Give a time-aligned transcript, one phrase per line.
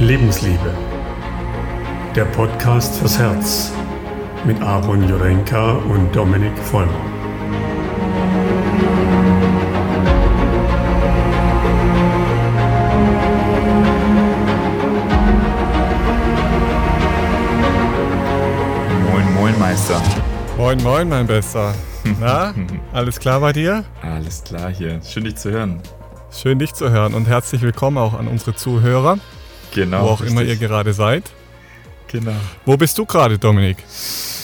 [0.00, 0.72] Lebensliebe.
[2.14, 3.72] Der Podcast fürs Herz
[4.44, 6.92] mit Aaron Jurenka und Dominik Vollmer.
[19.10, 20.00] Moin, moin, Meister.
[20.56, 21.74] Moin, moin, mein Bester.
[22.20, 22.54] Na,
[22.92, 23.84] alles klar bei dir?
[24.00, 25.00] Alles klar hier.
[25.02, 25.82] Schön, dich zu hören.
[26.30, 29.18] Schön, dich zu hören und herzlich willkommen auch an unsere Zuhörer,
[29.74, 30.04] Genau.
[30.04, 30.38] wo auch richtig.
[30.38, 31.30] immer ihr gerade seid.
[32.08, 32.36] Genau.
[32.64, 33.78] Wo bist du gerade, Dominik?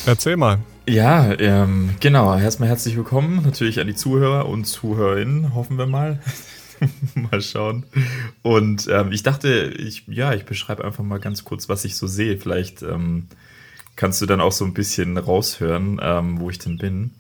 [0.07, 0.59] Erzähl mal.
[0.87, 2.37] Ja, ähm, genau.
[2.37, 6.21] Erstmal herzlich willkommen natürlich an die Zuhörer und Zuhörerinnen, hoffen wir mal.
[7.15, 7.85] mal schauen.
[8.43, 12.07] Und ähm, ich dachte, ich, ja, ich beschreibe einfach mal ganz kurz, was ich so
[12.07, 12.37] sehe.
[12.37, 13.29] Vielleicht ähm,
[13.97, 17.13] kannst du dann auch so ein bisschen raushören, ähm, wo ich denn bin.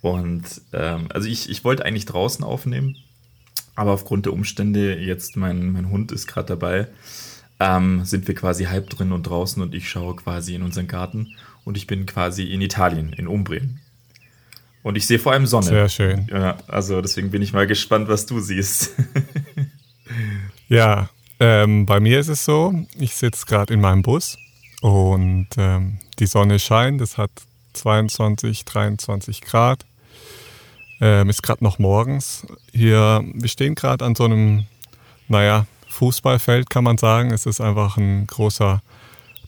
[0.00, 2.96] Und ähm, also ich, ich wollte eigentlich draußen aufnehmen,
[3.74, 6.88] aber aufgrund der Umstände, jetzt mein, mein Hund ist gerade dabei,
[7.60, 11.34] ähm, sind wir quasi halb drin und draußen und ich schaue quasi in unseren Garten
[11.64, 13.80] und ich bin quasi in Italien, in Umbrien.
[14.82, 15.66] Und ich sehe vor allem Sonne.
[15.66, 16.26] Sehr schön.
[16.30, 18.92] Ja, also deswegen bin ich mal gespannt, was du siehst.
[20.68, 21.10] Ja,
[21.40, 24.38] ähm, bei mir ist es so, ich sitze gerade in meinem Bus
[24.80, 27.00] und ähm, die Sonne scheint.
[27.00, 27.30] Es hat
[27.74, 29.84] 22, 23 Grad.
[31.00, 32.46] Ähm, ist gerade noch morgens.
[32.72, 34.66] Hier, wir stehen gerade an so einem,
[35.28, 37.30] naja, Fußballfeld kann man sagen.
[37.30, 38.82] Es ist einfach ein großer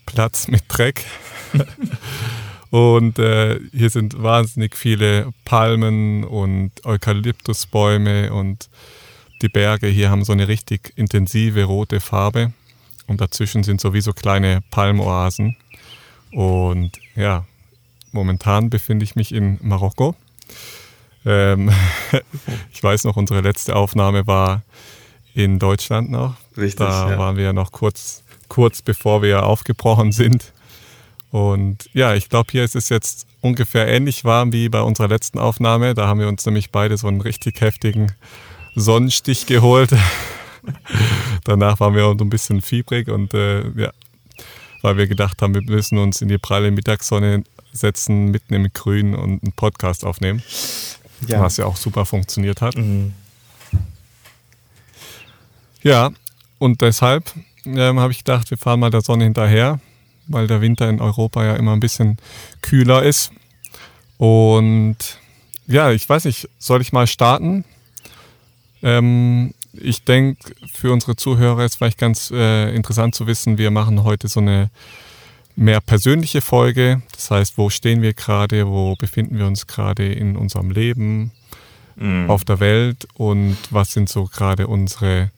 [0.06, 1.04] Platz mit Dreck.
[2.70, 8.68] und äh, hier sind wahnsinnig viele Palmen und Eukalyptusbäume und
[9.42, 12.52] die Berge hier haben so eine richtig intensive rote Farbe
[13.06, 15.56] und dazwischen sind sowieso kleine Palmoasen.
[16.32, 17.44] Und ja,
[18.12, 20.14] momentan befinde ich mich in Marokko.
[21.24, 21.72] Ähm,
[22.72, 24.62] ich weiß noch, unsere letzte Aufnahme war
[25.36, 26.34] in Deutschland noch.
[26.56, 27.18] Richtig, Da ja.
[27.18, 30.52] waren wir ja noch kurz, kurz bevor wir aufgebrochen sind.
[31.30, 35.38] Und ja, ich glaube, hier ist es jetzt ungefähr ähnlich warm wie bei unserer letzten
[35.38, 35.94] Aufnahme.
[35.94, 38.12] Da haben wir uns nämlich beide so einen richtig heftigen
[38.74, 39.90] Sonnenstich geholt.
[41.44, 43.92] Danach waren wir so ein bisschen fiebrig und äh, ja,
[44.80, 49.14] weil wir gedacht haben, wir müssen uns in die pralle Mittagssonne setzen, mitten im Grün
[49.14, 50.42] und einen Podcast aufnehmen,
[51.28, 52.76] was ja auch super funktioniert hat.
[52.78, 53.12] Mhm.
[55.86, 56.10] Ja,
[56.58, 57.32] und deshalb
[57.64, 59.78] ähm, habe ich gedacht, wir fahren mal der Sonne hinterher,
[60.26, 62.16] weil der Winter in Europa ja immer ein bisschen
[62.60, 63.30] kühler ist.
[64.18, 64.96] Und
[65.68, 67.64] ja, ich weiß nicht, soll ich mal starten?
[68.82, 74.02] Ähm, ich denke, für unsere Zuhörer ist vielleicht ganz äh, interessant zu wissen, wir machen
[74.02, 74.70] heute so eine
[75.54, 77.00] mehr persönliche Folge.
[77.12, 81.30] Das heißt, wo stehen wir gerade, wo befinden wir uns gerade in unserem Leben,
[81.96, 82.28] Mhm.
[82.28, 85.30] auf der Welt und was sind so gerade unsere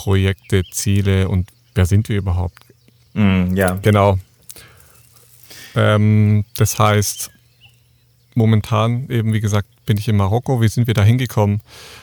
[0.00, 2.64] Projekte, Ziele und wer sind wir überhaupt?
[3.12, 3.74] Mhm, ja.
[3.82, 4.18] Genau.
[5.76, 7.30] Ähm, das heißt,
[8.34, 10.62] momentan eben, wie gesagt, bin ich in Marokko.
[10.62, 11.60] Wie sind wir da hingekommen?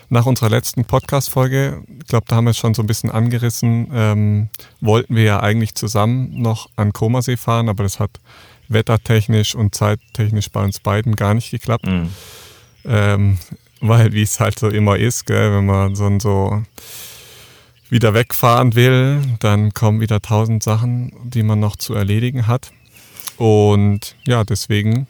[0.10, 3.88] Nach unserer letzten Podcast-Folge, ich glaube, da haben wir es schon so ein bisschen angerissen,
[3.92, 8.12] ähm, wollten wir ja eigentlich zusammen noch an Komasee fahren, aber das hat
[8.68, 11.88] wettertechnisch und zeittechnisch bei uns beiden gar nicht geklappt.
[11.88, 12.14] Mhm.
[12.86, 13.38] Ähm,
[13.82, 16.64] weil, wie es halt so immer ist, gell, wenn man so, so
[17.90, 22.72] wieder wegfahren will, dann kommen wieder tausend Sachen, die man noch zu erledigen hat.
[23.38, 25.08] Und ja, deswegen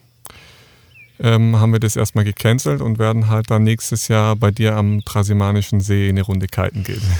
[1.20, 5.04] ähm, haben wir das erstmal gecancelt und werden halt dann nächstes Jahr bei dir am
[5.04, 7.02] Trasimanischen See eine Runde kiten gehen.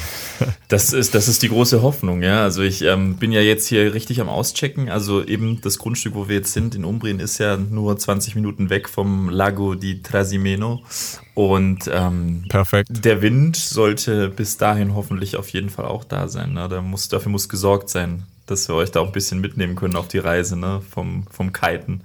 [0.68, 2.44] Das ist, das ist die große Hoffnung, ja.
[2.44, 4.90] Also ich ähm, bin ja jetzt hier richtig am Auschecken.
[4.90, 8.70] Also eben das Grundstück, wo wir jetzt sind, in Umbrien, ist ja nur 20 Minuten
[8.70, 10.84] weg vom Lago di Trasimeno.
[11.34, 13.04] Und ähm, Perfekt.
[13.04, 16.54] der Wind sollte bis dahin hoffentlich auf jeden Fall auch da sein.
[16.54, 16.68] Ne?
[16.70, 19.96] Da muss, dafür muss gesorgt sein, dass wir euch da auch ein bisschen mitnehmen können
[19.96, 20.82] auf die Reise ne?
[20.90, 22.02] vom, vom Kiten.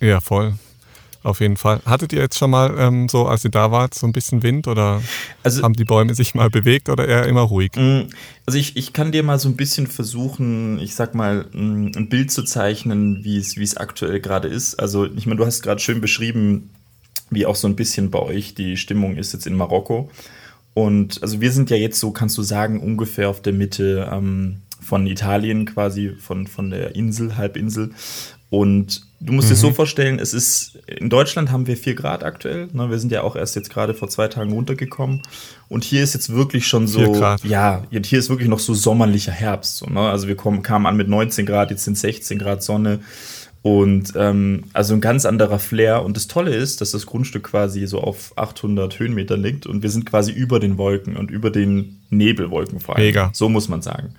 [0.00, 0.54] Ja, voll.
[1.22, 1.80] Auf jeden Fall.
[1.84, 4.68] Hattet ihr jetzt schon mal ähm, so, als ihr da wart, so ein bisschen Wind
[4.68, 5.02] oder
[5.42, 7.72] Also haben die Bäume sich mal bewegt oder eher immer ruhig?
[7.74, 8.02] Mm,
[8.46, 12.08] Also ich, ich kann dir mal so ein bisschen versuchen, ich sag mal, mm, ein
[12.08, 14.76] Bild zu zeichnen, wie es, wie es aktuell gerade ist.
[14.76, 16.70] Also ich meine, du hast gerade schön beschrieben,
[17.30, 20.08] wie auch so ein bisschen bei euch die Stimmung ist jetzt in Marokko.
[20.74, 24.58] Und also wir sind ja jetzt so, kannst du sagen, ungefähr auf der Mitte ähm,
[24.80, 27.90] von Italien quasi, von, von der Insel, Halbinsel.
[28.48, 32.68] Und du musst dir so vorstellen, es ist, in Deutschland haben wir 4 Grad aktuell.
[32.72, 32.90] Ne?
[32.90, 35.22] Wir sind ja auch erst jetzt gerade vor zwei Tagen runtergekommen.
[35.68, 37.44] Und hier ist jetzt wirklich schon so, 4 Grad.
[37.44, 39.78] ja, hier ist wirklich noch so sommerlicher Herbst.
[39.78, 40.00] So, ne?
[40.00, 43.00] Also wir kommen, kamen an mit 19 Grad, jetzt sind 16 Grad Sonne.
[43.66, 46.04] Und ähm, also ein ganz anderer Flair.
[46.04, 49.90] Und das Tolle ist, dass das Grundstück quasi so auf 800 Höhenmetern liegt und wir
[49.90, 53.06] sind quasi über den Wolken und über den Nebelwolken vor allem.
[53.06, 53.30] Mega.
[53.32, 54.10] So muss man sagen.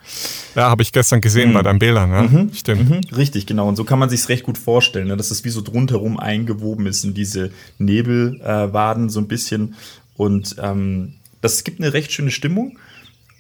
[0.54, 1.54] Ja, habe ich gestern gesehen Mhm.
[1.54, 2.10] bei deinen Bildern.
[2.10, 2.24] Ne?
[2.24, 2.54] Mhm.
[2.54, 2.90] Stimmt.
[2.90, 3.70] Mhm, richtig, genau.
[3.70, 5.16] Und so kann man sich recht gut vorstellen, ne?
[5.16, 9.76] dass es wie so drumherum eingewoben ist in diese Nebelwaden äh, so ein bisschen.
[10.18, 12.78] Und ähm, das gibt eine recht schöne Stimmung.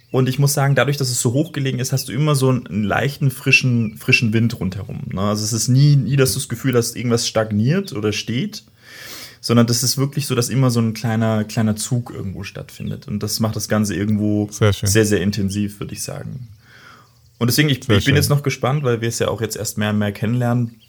[0.10, 2.50] Und ich muss sagen, dadurch, dass es so hoch gelegen ist, hast du immer so
[2.50, 5.02] einen, leichten, frischen, frischen Wind rundherum.
[5.12, 5.22] Ne?
[5.22, 8.64] Also es ist nie, nie, dass du das Gefühl hast, irgendwas stagniert oder steht,
[9.42, 13.08] sondern das ist wirklich so, dass immer so ein kleiner, kleiner Zug irgendwo stattfindet.
[13.08, 16.48] Und das macht das Ganze irgendwo Sehr sehr, sehr intensiv, würde ich sagen.
[17.38, 19.78] Und deswegen, ich, ich bin jetzt noch gespannt, weil wir es ja auch jetzt erst
[19.78, 20.80] mehr und mehr kennenlernen,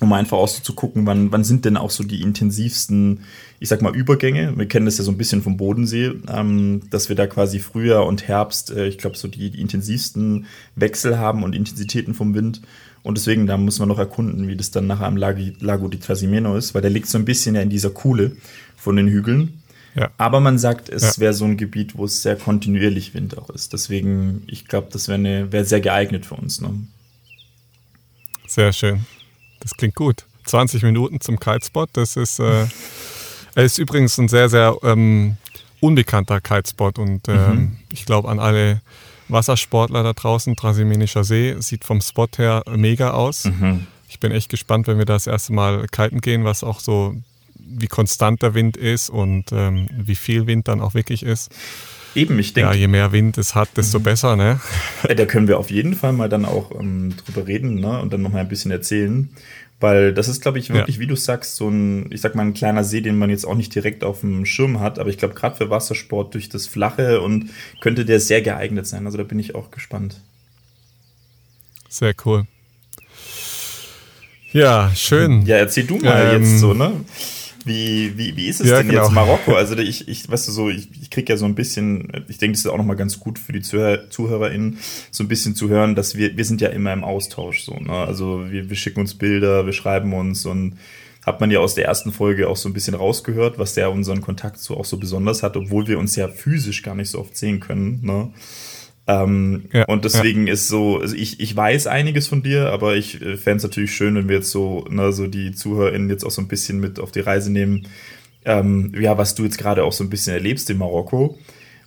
[0.00, 3.20] um einfach auch so zu gucken, wann, wann sind denn auch so die intensivsten,
[3.60, 4.56] ich sag mal, Übergänge.
[4.56, 8.06] Wir kennen das ja so ein bisschen vom Bodensee, ähm, dass wir da quasi Frühjahr
[8.06, 12.62] und Herbst, äh, ich glaube, so die, die intensivsten Wechsel haben und Intensitäten vom Wind.
[13.02, 15.98] Und deswegen, da muss man noch erkunden, wie das dann nachher am Lagi, Lago di
[15.98, 18.36] Trasimeno ist, weil der liegt so ein bisschen ja in dieser Kuhle
[18.76, 19.62] von den Hügeln.
[19.94, 20.10] Ja.
[20.18, 21.20] Aber man sagt, es Ja.
[21.20, 23.72] wäre so ein Gebiet, wo es sehr kontinuierlich Wind auch ist.
[23.72, 26.60] Deswegen, ich glaube, das wäre wär sehr geeignet für uns.
[26.60, 26.70] Ne?
[28.46, 29.00] Sehr schön.
[29.60, 30.24] Das klingt gut.
[30.46, 31.90] 20 Minuten zum Kitespot.
[31.92, 32.66] Das ist, äh,
[33.54, 35.36] er ist übrigens ein sehr, sehr ähm,
[35.80, 38.80] unbekannter Kitespot und ähm, ich glaube an alle
[39.28, 43.44] Wassersportler da draußen, Trasimenischer See, sieht vom Spot her mega aus.
[44.08, 47.14] Ich bin echt gespannt, wenn wir das erste Mal kiten gehen, was auch so,
[47.54, 51.50] wie konstant der Wind ist und ähm, wie viel Wind dann auch wirklich ist.
[52.14, 54.60] Eben, ich Ja, denke, je mehr Wind es hat, desto besser, ne?
[55.02, 58.00] Äh, Da können wir auf jeden Fall mal dann auch ähm, drüber reden ne?
[58.00, 59.30] und dann noch mal ein bisschen erzählen.
[59.78, 62.52] Weil das ist, glaube ich, wirklich, wie du sagst, so ein, ich sag mal, ein
[62.52, 64.98] kleiner See, den man jetzt auch nicht direkt auf dem Schirm hat.
[64.98, 69.06] Aber ich glaube, gerade für Wassersport durch das Flache und könnte der sehr geeignet sein.
[69.06, 70.20] Also da bin ich auch gespannt.
[71.88, 72.46] Sehr cool.
[74.52, 75.46] Ja, schön.
[75.46, 76.92] Ja, erzähl du mal Ähm, jetzt so, ne?
[77.64, 79.02] Wie, wie, wie ist es Ja, denn genau.
[79.02, 79.54] jetzt Marokko?
[79.54, 82.52] Also ich, ich weißt du so, ich, ich krieg ja so ein bisschen, ich denke,
[82.52, 84.78] das ist auch nochmal ganz gut für die Zuhörer, ZuhörerInnen,
[85.10, 87.92] so ein bisschen zu hören, dass wir, wir sind ja immer im Austausch so, ne?
[87.92, 90.78] Also wir, wir schicken uns Bilder, wir schreiben uns und
[91.26, 94.22] hat man ja aus der ersten Folge auch so ein bisschen rausgehört, was der unseren
[94.22, 97.36] Kontakt so auch so besonders hat, obwohl wir uns ja physisch gar nicht so oft
[97.36, 98.30] sehen können, ne?
[99.10, 103.18] Ähm, Ja, und deswegen ist so, also ich, ich weiß einiges von dir, aber ich
[103.18, 106.40] fände es natürlich schön, wenn wir jetzt so, ne, so die ZuhörerInnen jetzt auch so
[106.40, 107.88] ein bisschen mit auf die Reise nehmen,
[108.44, 111.38] ähm, ja, was du jetzt gerade auch so ein bisschen erlebst in Marokko.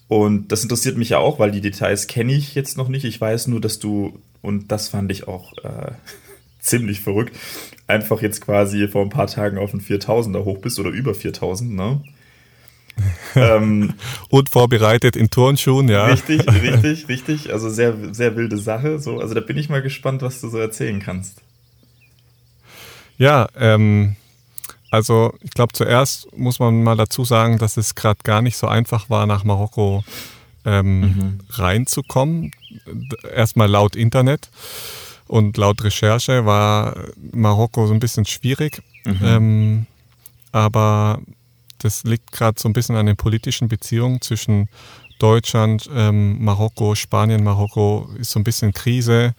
[0.09, 3.05] Und das interessiert mich ja auch, weil die Details kenne ich jetzt noch nicht.
[3.05, 5.91] Ich weiß nur, dass du, und das fand ich auch äh,
[6.59, 7.35] ziemlich verrückt,
[7.87, 11.73] einfach jetzt quasi vor ein paar Tagen auf den 4000er hoch bist oder über 4000,
[11.73, 12.01] ne?
[13.35, 13.93] ähm,
[14.29, 16.05] Und vorbereitet in Turnschuhen, ja.
[16.05, 17.51] Richtig, richtig, richtig.
[17.53, 18.99] Also sehr, sehr wilde Sache.
[18.99, 21.41] So, also da bin ich mal gespannt, was du so erzählen kannst.
[23.17, 24.15] Ja, ähm,
[24.89, 28.67] also ich glaube, zuerst muss man mal dazu sagen, dass es gerade gar nicht so
[28.67, 30.03] einfach war, nach Marokko
[30.65, 32.51] ähm, reinzukommen.
[32.85, 34.49] D- Erstmal laut Internet
[35.27, 36.95] und laut Recherche war
[37.31, 38.81] Marokko so ein bisschen schwierig.
[39.21, 39.85] Ähm,
[40.51, 41.19] aber
[41.83, 44.69] das liegt gerade so ein bisschen an den politischen Beziehungen zwischen
[45.19, 49.33] Deutschland, ähm, Marokko, Spanien, Marokko ist so ein bisschen Krise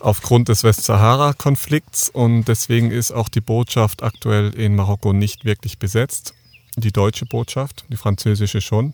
[0.00, 6.34] aufgrund des Westsahara-Konflikts und deswegen ist auch die Botschaft aktuell in Marokko nicht wirklich besetzt.
[6.76, 8.92] Die deutsche Botschaft, die französische schon.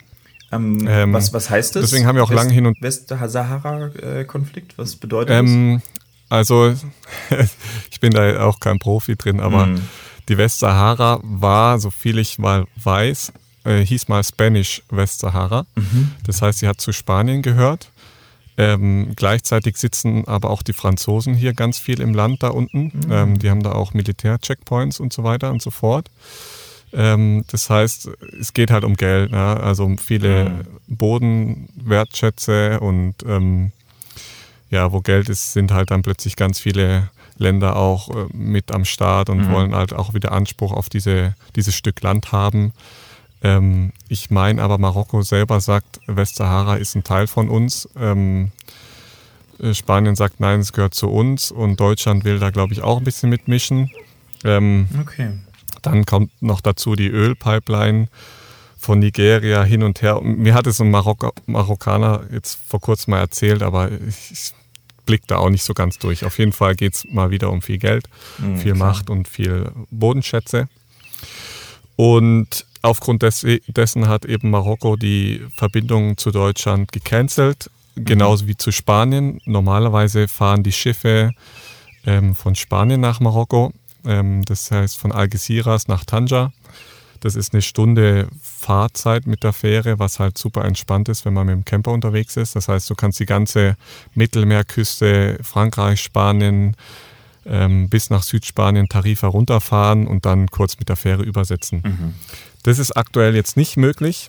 [0.53, 1.83] Ähm, Ähm, was, was heißt das?
[1.91, 5.41] deswegen haben wir auch lange hin und- West-Sahara-Konflikt, was bedeutet das?
[5.41, 5.83] Ähm,
[6.31, 6.73] also,
[7.91, 9.83] ich bin da auch kein Profi drin, aber Mhm.
[10.28, 13.33] Die Westsahara war, so viel ich mal weiß,
[13.64, 15.66] äh, hieß mal Spanish Westsahara.
[15.75, 16.12] Mhm.
[16.26, 17.90] Das heißt, sie hat zu Spanien gehört.
[18.57, 22.93] Ähm, gleichzeitig sitzen aber auch die Franzosen hier ganz viel im Land da unten.
[22.95, 23.11] Mhm.
[23.12, 26.09] Ähm, die haben da auch Militärcheckpoints und so weiter und so fort.
[26.93, 28.09] Ähm, das heißt,
[28.40, 29.59] es geht halt um Geld, ne?
[29.61, 30.97] also um viele Mhm.
[30.97, 33.73] Bodenwertschätze und ähm,
[34.71, 38.85] ja, wo Geld ist, sind halt dann plötzlich ganz viele Länder auch äh, mit am
[38.85, 39.50] Start und Mhm.
[39.53, 42.73] wollen halt auch wieder Anspruch auf diese, dieses Stück Land haben.
[43.43, 47.88] Ähm, ich meine aber, Marokko selber sagt, Westsahara ist ein Teil von uns.
[47.99, 48.53] Ähm,
[49.61, 52.99] äh, Spanien sagt, nein, es gehört zu uns und Deutschland will da, glaube ich, auch
[52.99, 53.91] ein bisschen mitmischen.
[54.45, 55.33] Ähm, Okay.
[55.83, 58.09] dann kommt noch dazu die Ölpipeline
[58.79, 60.21] von Nigeria hin und her.
[60.23, 64.53] Mir hat es ein Marokko, Marokkaner jetzt vor kurzem mal erzählt, aber ich,
[65.04, 66.25] ich blick da auch nicht so ganz durch.
[66.25, 68.08] Auf jeden Fall geht es mal wieder um viel Geld,
[68.38, 68.88] Mhm, viel klar.
[68.88, 70.68] Macht und viel Bodenschätze.
[71.96, 78.73] Und aufgrund des, dessen hat eben Marokko die Verbindung zu Deutschland gecancelt, genauso wie zu
[78.73, 79.40] Spanien.
[79.44, 81.32] Normalerweise fahren die Schiffe
[82.06, 83.73] ähm, von Spanien nach Marokko.
[84.04, 86.52] Ähm, das heißt von Algeciras nach Tanja.
[87.25, 91.47] Das ist eine Stunde Fahrzeit mit der Fähre, was halt super entspannt ist, wenn man
[91.47, 92.54] mit dem Camper unterwegs ist.
[92.54, 93.78] Das heißt, du kannst die ganze
[94.14, 96.76] Mittelmeerküste, Frankreich, Spanien,
[97.47, 101.81] ähm, bis nach Südspanien Tarifa runterfahren und dann kurz mit der Fähre übersetzen.
[101.83, 102.14] Mhm.
[102.62, 104.28] Das ist aktuell jetzt nicht möglich.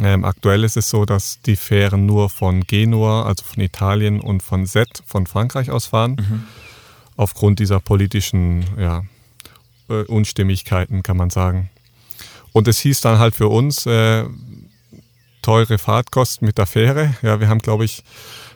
[0.00, 4.42] Ähm, aktuell ist es so, dass die Fähren nur von Genua, also von Italien und
[4.42, 6.16] von Sète, von Frankreich aus fahren.
[6.18, 6.42] Mhm.
[7.16, 9.04] Aufgrund dieser politischen ja,
[9.88, 11.70] äh, Unstimmigkeiten, kann man sagen.
[12.52, 14.24] Und es hieß dann halt für uns äh,
[15.40, 17.14] teure Fahrtkosten mit der Fähre.
[17.22, 18.04] Ja, wir haben, glaube ich,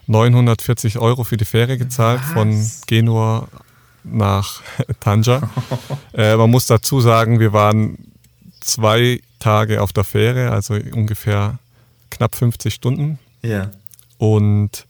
[0.07, 2.33] 940 Euro für die Fähre gezahlt Was?
[2.33, 3.49] von Genua
[4.05, 4.63] nach
[5.01, 5.51] Tanja.
[6.15, 7.99] äh, man muss dazu sagen, wir waren
[8.61, 11.59] zwei Tage auf der Fähre, also ungefähr
[12.11, 13.19] knapp 50 Stunden.
[13.43, 13.71] Ja.
[14.19, 14.87] Und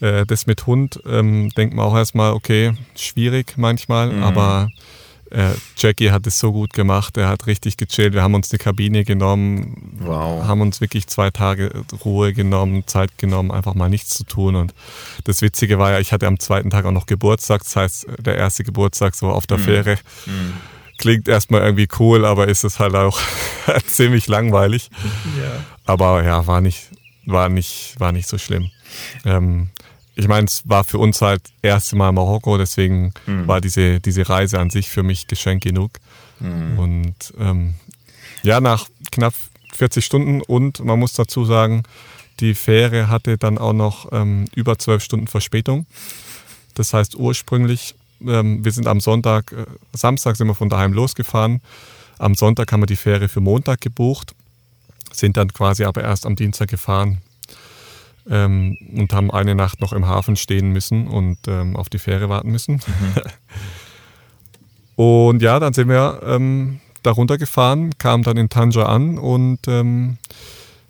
[0.00, 4.22] äh, das mit Hund ähm, denkt man auch erstmal, okay, schwierig manchmal, mhm.
[4.22, 4.68] aber
[5.30, 8.14] äh, Jackie hat es so gut gemacht, er hat richtig gechillt.
[8.14, 10.44] Wir haben uns die Kabine genommen, wow.
[10.44, 14.56] haben uns wirklich zwei Tage Ruhe genommen, Zeit genommen, einfach mal nichts zu tun.
[14.56, 14.74] Und
[15.24, 18.36] das Witzige war ja, ich hatte am zweiten Tag auch noch Geburtstag, das heißt, der
[18.36, 19.62] erste Geburtstag so auf der mhm.
[19.62, 19.98] Fähre.
[20.26, 20.52] Mhm.
[20.98, 23.18] Klingt erstmal irgendwie cool, aber ist es halt auch
[23.86, 24.90] ziemlich langweilig.
[25.38, 25.64] Ja.
[25.84, 26.90] Aber ja, war nicht,
[27.26, 28.70] war nicht, war nicht so schlimm.
[29.24, 29.68] Ähm,
[30.16, 33.46] ich meine, es war für uns halt erste Mal Marokko, deswegen mhm.
[33.46, 35.92] war diese, diese Reise an sich für mich Geschenk genug.
[36.40, 36.78] Mhm.
[36.78, 37.74] Und ähm,
[38.42, 39.34] ja, nach knapp
[39.74, 41.82] 40 Stunden und man muss dazu sagen,
[42.40, 45.86] die Fähre hatte dann auch noch ähm, über 12 Stunden Verspätung.
[46.74, 47.94] Das heißt, ursprünglich,
[48.26, 51.60] ähm, wir sind am Sonntag, äh, Samstag sind wir von daheim losgefahren.
[52.18, 54.34] Am Sonntag haben wir die Fähre für Montag gebucht,
[55.12, 57.20] sind dann quasi aber erst am Dienstag gefahren
[58.28, 62.28] ähm, und haben eine Nacht noch im Hafen stehen müssen und ähm, auf die Fähre
[62.28, 62.74] warten müssen.
[62.74, 63.14] Mhm.
[65.04, 70.18] und ja, dann sind wir ähm, da runtergefahren, kamen dann in Tanja an und ähm,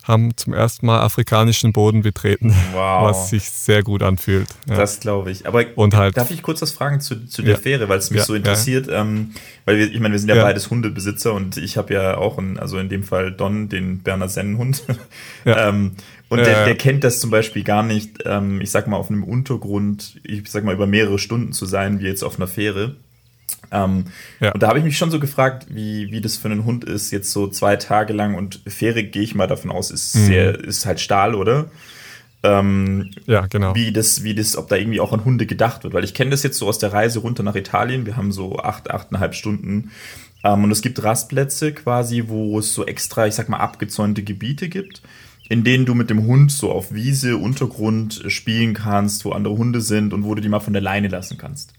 [0.07, 3.09] haben zum ersten Mal afrikanischen Boden betreten, wow.
[3.09, 4.47] was sich sehr gut anfühlt.
[4.65, 4.77] Ja.
[4.77, 5.45] Das glaube ich.
[5.45, 7.59] Aber und halt, darf ich kurz was fragen zu, zu der ja.
[7.59, 8.87] Fähre, weil es mich ja, so interessiert?
[8.89, 9.31] Ähm,
[9.65, 12.57] weil wir, ich meine, wir sind ja, beides Hundebesitzer und ich habe ja auch, einen,
[12.57, 14.83] also in dem Fall Don, den Berner Sennenhund.
[15.45, 15.91] ähm,
[16.29, 19.23] und der, der, kennt das zum Beispiel gar nicht, ähm, ich sag mal, auf einem
[19.23, 22.97] Untergrund, ich sag mal, über mehrere Stunden zu sein, wie jetzt auf einer Fähre.
[23.71, 24.05] Ähm,
[24.39, 24.51] ja.
[24.51, 27.11] Und da habe ich mich schon so gefragt, wie, wie das für einen Hund ist,
[27.11, 30.25] jetzt so zwei Tage lang und Fähre gehe ich mal davon aus, ist mhm.
[30.25, 31.69] sehr, ist halt Stahl, oder?
[32.43, 33.73] Ähm, ja, genau.
[33.75, 36.31] Wie das, wie das, ob da irgendwie auch an Hunde gedacht wird, weil ich kenne
[36.31, 38.05] das jetzt so aus der Reise runter nach Italien.
[38.05, 39.91] Wir haben so acht, achteinhalb Stunden.
[40.43, 44.69] Ähm, und es gibt Rastplätze quasi, wo es so extra, ich sag mal, abgezäunte Gebiete
[44.69, 45.01] gibt
[45.49, 49.81] in denen du mit dem Hund so auf Wiese, Untergrund spielen kannst, wo andere Hunde
[49.81, 51.73] sind und wo du die mal von der Leine lassen kannst.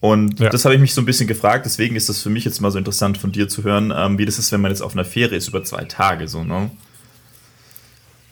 [0.00, 0.50] Und ja.
[0.50, 2.70] das habe ich mich so ein bisschen gefragt, deswegen ist das für mich jetzt mal
[2.70, 5.04] so interessant von dir zu hören, ähm, wie das ist, wenn man jetzt auf einer
[5.04, 6.70] Fähre ist über zwei Tage, so, ne?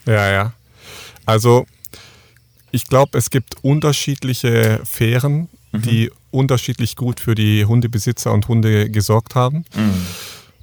[0.05, 0.53] Ja, ja.
[1.25, 1.65] Also,
[2.71, 5.81] ich glaube, es gibt unterschiedliche Fähren, mhm.
[5.81, 9.65] die unterschiedlich gut für die Hundebesitzer und Hunde gesorgt haben.
[9.75, 10.05] Mhm.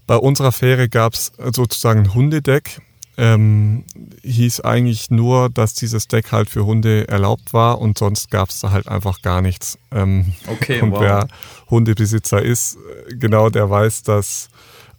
[0.07, 2.81] Bei unserer Fähre gab es sozusagen ein Hundedeck
[3.21, 3.85] ähm,
[4.23, 8.61] hieß eigentlich nur, dass dieses Deck halt für Hunde erlaubt war und sonst gab es
[8.61, 9.79] da halt einfach gar nichts.
[9.93, 11.01] Ähm, okay, und wow.
[11.01, 11.29] wer
[11.69, 12.79] Hundebesitzer ist,
[13.11, 14.49] genau der weiß, dass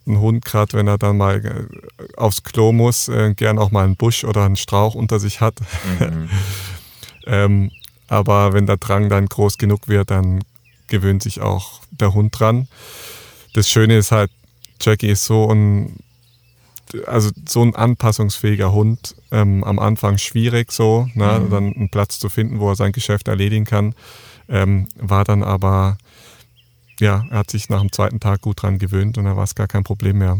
[0.06, 3.84] ein Hund, gerade wenn er dann mal äh, aufs Klo muss, äh, gern auch mal
[3.84, 5.56] einen Busch oder einen Strauch unter sich hat.
[5.98, 6.28] Mhm.
[7.26, 7.70] ähm,
[8.06, 10.44] aber wenn der Drang dann groß genug wird, dann
[10.86, 12.68] gewöhnt sich auch der Hund dran.
[13.52, 14.30] Das Schöne ist halt,
[14.80, 15.96] Jackie ist so ein
[17.06, 21.50] also so ein anpassungsfähiger Hund ähm, am Anfang schwierig, so, ne, mhm.
[21.50, 23.94] dann einen Platz zu finden, wo er sein Geschäft erledigen kann.
[24.48, 25.98] Ähm, war dann aber,
[27.00, 29.54] ja, er hat sich nach dem zweiten Tag gut dran gewöhnt und da war es
[29.54, 30.38] gar kein Problem mehr.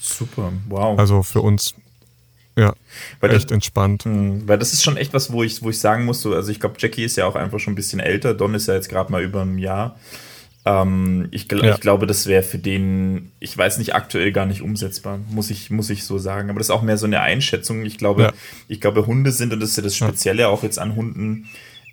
[0.00, 0.98] Super, wow.
[0.98, 1.74] Also für uns
[2.56, 2.74] ja,
[3.20, 4.04] weil echt das, entspannt.
[4.04, 6.34] Mh, hm, weil das ist schon echt was, wo ich, wo ich sagen muss, so,
[6.34, 8.74] also ich glaube, Jackie ist ja auch einfach schon ein bisschen älter, Don ist ja
[8.74, 9.96] jetzt gerade mal über ein Jahr.
[10.64, 11.74] Ähm, ich, ja.
[11.74, 15.70] ich, glaube, das wäre für den, ich weiß nicht, aktuell gar nicht umsetzbar, muss ich,
[15.70, 16.50] muss ich so sagen.
[16.50, 17.84] Aber das ist auch mehr so eine Einschätzung.
[17.84, 18.32] Ich glaube, ja.
[18.68, 21.48] ich glaube, Hunde sind, und das ist ja das Spezielle auch jetzt an Hunden,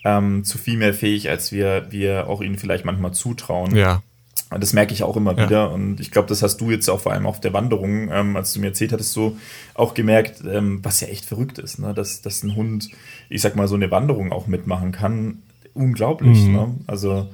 [0.06, 3.76] ähm, zu viel mehr fähig, als wir, wir auch ihnen vielleicht manchmal zutrauen.
[3.76, 4.04] Ja.
[4.52, 5.46] Das merke ich auch immer ja.
[5.46, 5.72] wieder.
[5.72, 8.54] Und ich glaube, das hast du jetzt auch vor allem auf der Wanderung, ähm, als
[8.54, 9.38] du mir erzählt hattest, so
[9.74, 11.94] auch gemerkt, ähm, was ja echt verrückt ist, ne?
[11.94, 12.90] dass, dass ein Hund,
[13.30, 15.40] ich sag mal, so eine Wanderung auch mitmachen kann.
[15.74, 16.40] Unglaublich.
[16.46, 16.54] Mhm.
[16.54, 16.76] Ne?
[16.88, 17.28] Also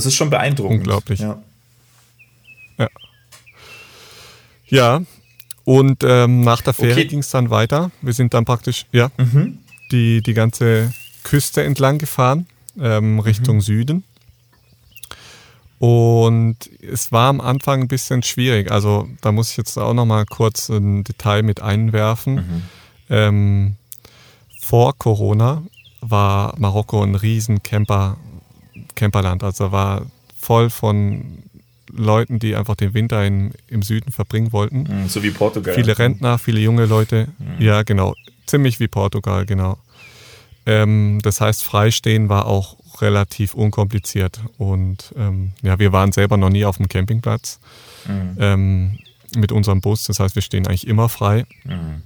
[0.00, 0.78] das ist schon beeindruckend.
[0.78, 1.20] Unglaublich.
[1.20, 1.42] Ja.
[2.78, 2.88] Ja,
[4.66, 5.02] ja.
[5.64, 7.06] und ähm, nach der Fähre okay.
[7.06, 7.90] ging es dann weiter.
[8.00, 9.58] Wir sind dann praktisch, ja, mhm.
[9.92, 10.92] die, die ganze
[11.24, 12.46] Küste entlang gefahren.
[12.78, 13.60] ähm, Richtung mhm.
[13.60, 14.04] Süden.
[15.78, 18.70] Und es war am Anfang ein bisschen schwierig.
[18.70, 22.34] Also da muss ich jetzt auch noch mal kurz ein Detail mit einwerfen.
[22.34, 22.62] Mhm.
[23.08, 23.76] Ähm,
[24.60, 25.62] vor Corona
[26.02, 28.18] war Marokko ein riesen Camper,
[28.94, 29.42] Camperland.
[29.42, 30.06] Also war
[30.38, 31.42] voll von
[31.92, 34.84] Leuten, die einfach den Winter in, im Süden verbringen wollten.
[34.84, 35.74] Mhm, so wie Portugal.
[35.74, 37.28] Viele Rentner, viele junge Leute.
[37.38, 37.62] Mhm.
[37.64, 38.14] Ja, genau.
[38.46, 39.78] Ziemlich wie Portugal, genau.
[40.66, 44.40] Ähm, das heißt, Freistehen war auch relativ unkompliziert.
[44.58, 47.58] Und ähm, ja, wir waren selber noch nie auf dem Campingplatz
[48.06, 48.36] mhm.
[48.38, 48.98] ähm,
[49.36, 50.04] mit unserem Bus.
[50.04, 51.46] Das heißt, wir stehen eigentlich immer frei.
[51.64, 52.02] Mhm.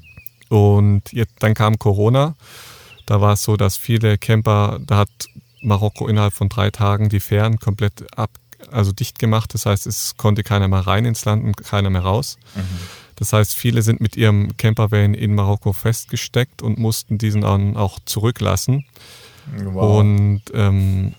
[0.48, 2.36] Und jetzt, dann kam Corona.
[3.06, 5.10] Da war es so, dass viele Camper, da hat
[5.64, 8.30] Marokko innerhalb von drei Tagen die Fähren komplett ab,
[8.70, 9.54] also dicht gemacht.
[9.54, 12.38] Das heißt, es konnte keiner mehr rein ins Land und keiner mehr raus.
[12.54, 12.62] Mhm.
[13.16, 17.98] Das heißt, viele sind mit ihrem Campervan in Marokko festgesteckt und mussten diesen dann auch
[18.04, 18.84] zurücklassen.
[19.56, 20.00] Wow.
[20.00, 21.14] Und ähm,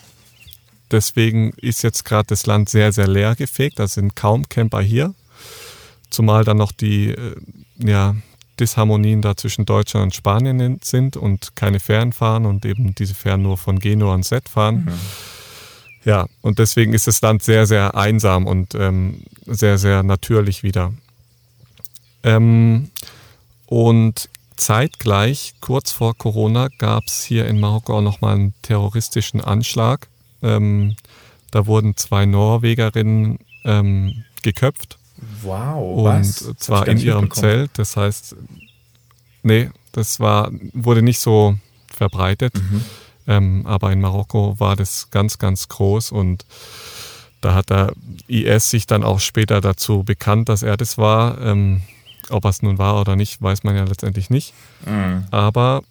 [0.91, 3.79] deswegen ist jetzt gerade das Land sehr, sehr leer gefegt.
[3.79, 5.13] Da sind kaum Camper hier.
[6.09, 7.35] Zumal dann noch die äh,
[7.77, 8.15] ja,
[8.59, 13.41] Disharmonien da zwischen Deutschland und Spanien sind und keine Fähren fahren und eben diese Fähren
[13.41, 14.85] nur von Genua und Set fahren.
[14.85, 14.93] Mhm.
[16.05, 20.93] Ja, und deswegen ist das Land sehr, sehr einsam und ähm, sehr, sehr natürlich wieder.
[22.23, 22.91] Ähm,
[23.65, 30.07] und zeitgleich, kurz vor Corona, gab es hier in Marokko auch nochmal einen terroristischen Anschlag.
[30.41, 30.95] Ähm,
[31.51, 34.97] da wurden zwei Norwegerinnen ähm, geköpft.
[35.41, 36.53] Wow, und was?
[36.57, 37.71] zwar in ihrem Zelt.
[37.75, 38.35] Das heißt,
[39.43, 41.57] nee, das war, wurde nicht so
[41.87, 42.55] verbreitet.
[42.55, 42.85] Mhm.
[43.27, 46.45] Ähm, aber in Marokko war das ganz, ganz groß und
[47.41, 47.93] da hat der
[48.27, 51.39] IS sich dann auch später dazu bekannt, dass er das war.
[51.41, 51.81] Ähm,
[52.29, 54.53] ob es nun war oder nicht, weiß man ja letztendlich nicht.
[54.85, 55.25] Mhm.
[55.31, 55.83] Aber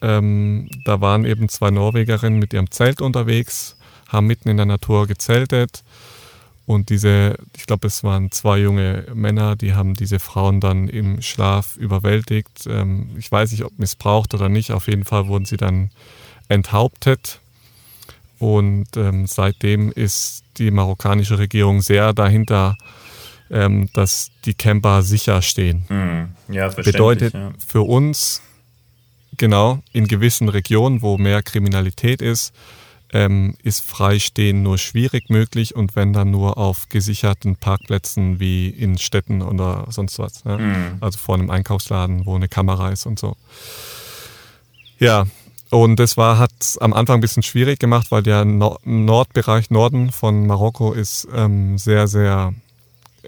[0.00, 3.76] ähm, da waren eben zwei Norwegerinnen mit ihrem Zelt unterwegs,
[4.08, 5.82] haben mitten in der Natur gezeltet.
[6.68, 11.22] Und diese, ich glaube, es waren zwei junge Männer, die haben diese Frauen dann im
[11.22, 12.66] Schlaf überwältigt.
[12.68, 14.70] Ähm, ich weiß nicht, ob missbraucht oder nicht.
[14.72, 15.88] Auf jeden Fall wurden sie dann
[16.50, 17.40] enthauptet.
[18.38, 22.76] Und ähm, seitdem ist die marokkanische Regierung sehr dahinter
[23.50, 25.86] ähm, dass die Camper sicher stehen.
[25.88, 26.54] Mhm.
[26.54, 27.52] Ja, Bedeutet ja.
[27.66, 28.42] für uns,
[29.38, 32.52] genau, in gewissen Regionen, wo mehr Kriminalität ist,
[33.12, 38.98] ähm, ist Freistehen nur schwierig möglich und wenn dann nur auf gesicherten Parkplätzen wie in
[38.98, 40.44] Städten oder sonst was.
[40.44, 40.58] Ne?
[40.58, 40.98] Mhm.
[41.00, 43.36] Also vor einem Einkaufsladen, wo eine Kamera ist und so.
[44.98, 45.26] Ja,
[45.70, 50.46] und das war, hat am Anfang ein bisschen schwierig gemacht, weil der Nordbereich Norden von
[50.46, 52.54] Marokko ist ähm, sehr, sehr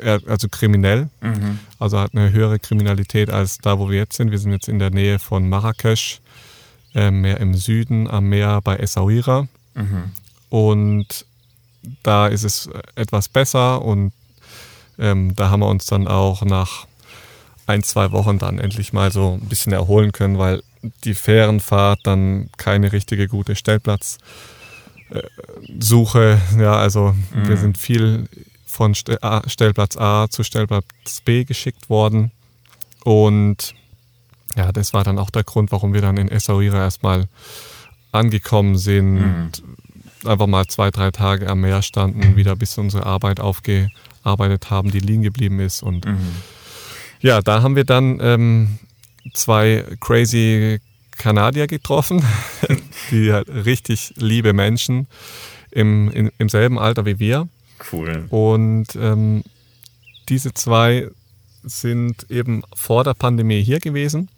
[0.03, 1.59] also kriminell, mhm.
[1.79, 4.31] also hat eine höhere Kriminalität als da, wo wir jetzt sind.
[4.31, 6.21] Wir sind jetzt in der Nähe von Marrakesch,
[6.95, 9.49] äh, mehr im Süden am Meer bei Essaouira.
[9.75, 10.13] Mhm.
[10.49, 11.27] Und
[12.03, 14.13] da ist es etwas besser und
[14.99, 16.87] ähm, da haben wir uns dann auch nach
[17.67, 20.63] ein, zwei Wochen dann endlich mal so ein bisschen erholen können, weil
[21.05, 27.49] die Fährenfahrt dann keine richtige gute Stellplatzsuche, ja, also mhm.
[27.49, 28.29] wir sind viel
[28.67, 30.85] von Stellplatz A zu Stellplatz
[31.25, 32.31] B geschickt worden.
[33.05, 33.75] Und
[34.57, 37.27] ja, das war dann auch der Grund, warum wir dann in Essaouira erstmal
[38.13, 39.15] angekommen sind.
[39.15, 39.51] Mhm.
[40.25, 45.01] Einfach mal zwei, drei Tage am Meer standen, wieder bis unsere Arbeit aufgearbeitet haben, die
[45.01, 45.83] liegen geblieben ist.
[45.83, 46.19] Und mhm.
[47.21, 48.79] ja, da haben wir dann ähm,
[49.33, 50.81] zwei crazy
[51.17, 52.23] Kanadier getroffen,
[53.11, 55.07] die halt richtig liebe Menschen
[55.71, 57.49] im, in, im selben Alter wie wir.
[57.93, 58.27] Cool.
[58.29, 59.43] Und ähm,
[60.29, 61.09] diese zwei
[61.63, 64.29] sind eben vor der Pandemie hier gewesen,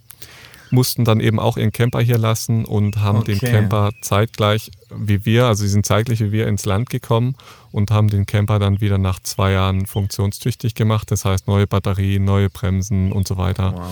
[0.72, 3.38] mussten dann eben auch ihren Camper hier lassen und haben okay.
[3.38, 7.35] den Camper zeitgleich wie wir, also sie sind zeitgleich wie wir ins Land gekommen
[7.70, 11.11] und haben den Camper dann wieder nach zwei Jahren funktionstüchtig gemacht.
[11.11, 13.74] Das heißt neue Batterien, neue Bremsen und so weiter.
[13.74, 13.87] Wow.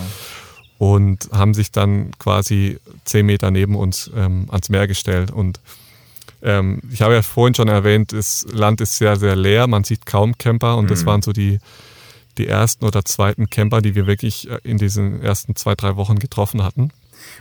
[0.77, 5.59] Und haben sich dann quasi zehn Meter neben uns ähm, ans Meer gestellt und
[6.43, 10.07] ähm, ich habe ja vorhin schon erwähnt, das Land ist sehr, sehr leer, man sieht
[10.07, 10.89] kaum Camper und mhm.
[10.89, 11.59] das waren so die,
[12.37, 16.19] die ersten oder zweiten Camper, die wir wirklich äh, in diesen ersten zwei, drei Wochen
[16.19, 16.91] getroffen hatten.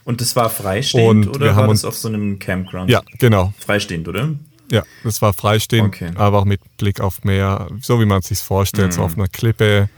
[0.04, 2.90] Und das war freistehend und oder war das auf so einem Campground?
[2.90, 3.52] Ja, genau.
[3.58, 4.34] Freistehend, oder?
[4.70, 6.10] Ja, das war freistehend, okay.
[6.14, 8.92] aber auch mit Blick auf Meer, so wie man es sich vorstellt, mhm.
[8.92, 9.88] so auf einer Klippe,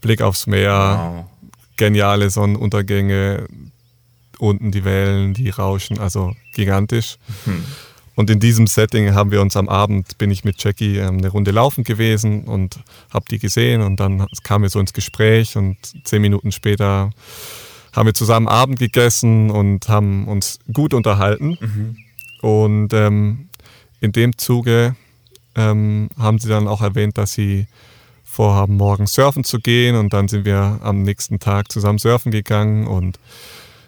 [0.00, 1.24] Blick aufs Meer, wow.
[1.76, 3.46] geniale Sonnenuntergänge,
[4.38, 7.18] unten die Wellen, die rauschen, also gigantisch.
[7.44, 7.64] Mhm.
[8.14, 11.28] Und in diesem Setting haben wir uns am Abend, bin ich mit Jackie ähm, eine
[11.28, 12.80] Runde laufen gewesen und
[13.12, 17.10] habe die gesehen und dann kamen wir so ins Gespräch und zehn Minuten später
[17.92, 21.58] haben wir zusammen Abend gegessen und haben uns gut unterhalten.
[21.60, 21.96] Mhm.
[22.40, 23.48] Und ähm,
[24.00, 24.96] in dem Zuge
[25.54, 27.66] ähm, haben sie dann auch erwähnt, dass sie
[28.24, 29.94] vorhaben, morgen surfen zu gehen.
[29.94, 33.18] Und dann sind wir am nächsten Tag zusammen surfen gegangen und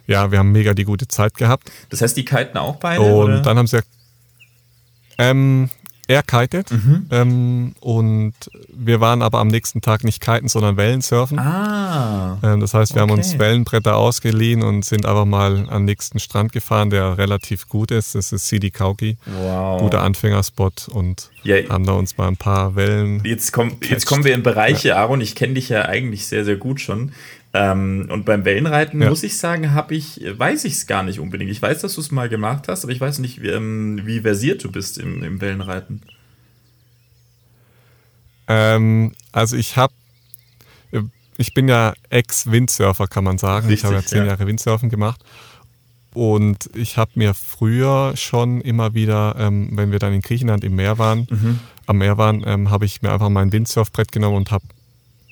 [0.06, 1.72] ja, wir haben mega die gute Zeit gehabt.
[1.88, 3.00] Das heißt, die kiten auch beide?
[3.00, 3.40] Und oder?
[3.40, 3.80] dann haben sie
[5.18, 5.70] ähm,
[6.06, 7.06] er kitet Mhm.
[7.10, 8.34] ähm, und
[8.76, 11.38] wir waren aber am nächsten Tag nicht kiten, sondern Wellensurfen.
[11.38, 12.36] Ah.
[12.42, 13.20] Ähm, das heißt, wir haben Okay.
[13.20, 18.14] uns Wellenbretter ausgeliehen und sind einfach mal am nächsten Strand gefahren, der relativ gut ist.
[18.14, 19.80] Das ist Sidi Kauki, Wow.
[19.80, 23.22] guter Anfängerspot und Ja, haben da uns mal ein paar Wellen.
[23.24, 26.56] Jetzt, komm, jetzt kommen wir in Bereiche, Aaron, ich kenne dich ja eigentlich sehr, sehr
[26.56, 27.12] gut schon.
[27.56, 29.08] Ähm, und beim Wellenreiten Ja.
[29.08, 31.52] muss ich sagen, habe ich, weiß ich es gar nicht unbedingt.
[31.52, 34.20] Ich weiß, dass du es mal gemacht hast, aber ich weiß nicht, wie, ähm, wie
[34.22, 36.02] versiert du bist im, im Wellenreiten.
[38.48, 39.92] Ähm, also ich habe,
[41.36, 43.70] ich bin ja Ex-Windsurfer, kann man sagen.
[43.70, 44.32] ich habe ja Richtig, zehn ja.
[44.32, 45.20] Jahre Windsurfen gemacht.
[46.12, 50.76] Und ich habe mir früher schon immer wieder, ähm, wenn wir dann in Griechenland im
[50.76, 51.58] Meer waren, Mhm.
[51.86, 54.64] am Meer waren, ähm, habe ich mir einfach mein Windsurfbrett genommen und habe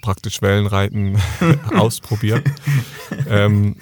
[0.03, 1.17] praktisch Wellenreiten
[1.75, 2.43] ausprobiert.
[3.29, 3.77] ähm,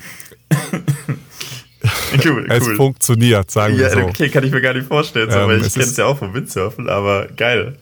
[2.24, 4.00] Cool, Es funktioniert, sagen wir Ja, so.
[4.02, 6.18] okay, kann ich mir gar nicht vorstellen, so, Ähm, weil ich kenne es ja auch
[6.18, 7.76] vom Windsurfen, aber geil.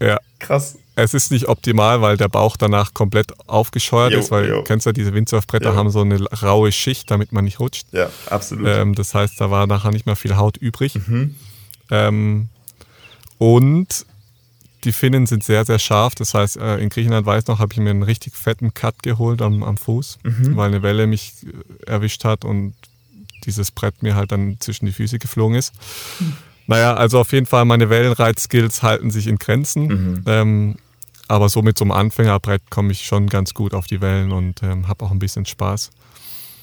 [0.00, 0.18] Ja.
[0.38, 0.78] Krass.
[0.94, 4.56] Es ist nicht optimal, weil der Bauch danach komplett aufgescheuert Jo, ist, weil jo.
[4.56, 5.76] du kennst ja, diese Windsurfbretter Jo.
[5.76, 7.86] haben so eine raue Schicht, damit man nicht rutscht.
[7.92, 8.66] Ja, absolut.
[8.68, 10.94] Ähm, das heißt, da war nachher nicht mehr viel Haut übrig.
[10.94, 11.34] Mhm.
[11.90, 12.48] Ähm,
[13.38, 14.06] und
[14.84, 16.14] die Finnen sind sehr, sehr scharf.
[16.14, 19.42] Das heißt, äh, in Griechenland weiß noch, habe ich mir einen richtig fetten Cut geholt
[19.42, 20.56] am, am Fuß, Mhm.
[20.56, 22.74] weil eine Welle mich äh, erwischt hat und
[23.44, 25.72] dieses Brett mir halt dann zwischen die Füße geflogen ist.
[26.66, 29.86] Naja, also auf jeden Fall meine Wellenreitskills halten sich in Grenzen.
[29.86, 30.22] Mhm.
[30.26, 30.76] Ähm,
[31.28, 34.62] aber so mit so einem Anfängerbrett komme ich schon ganz gut auf die Wellen und
[34.62, 35.90] ähm, habe auch ein bisschen Spaß.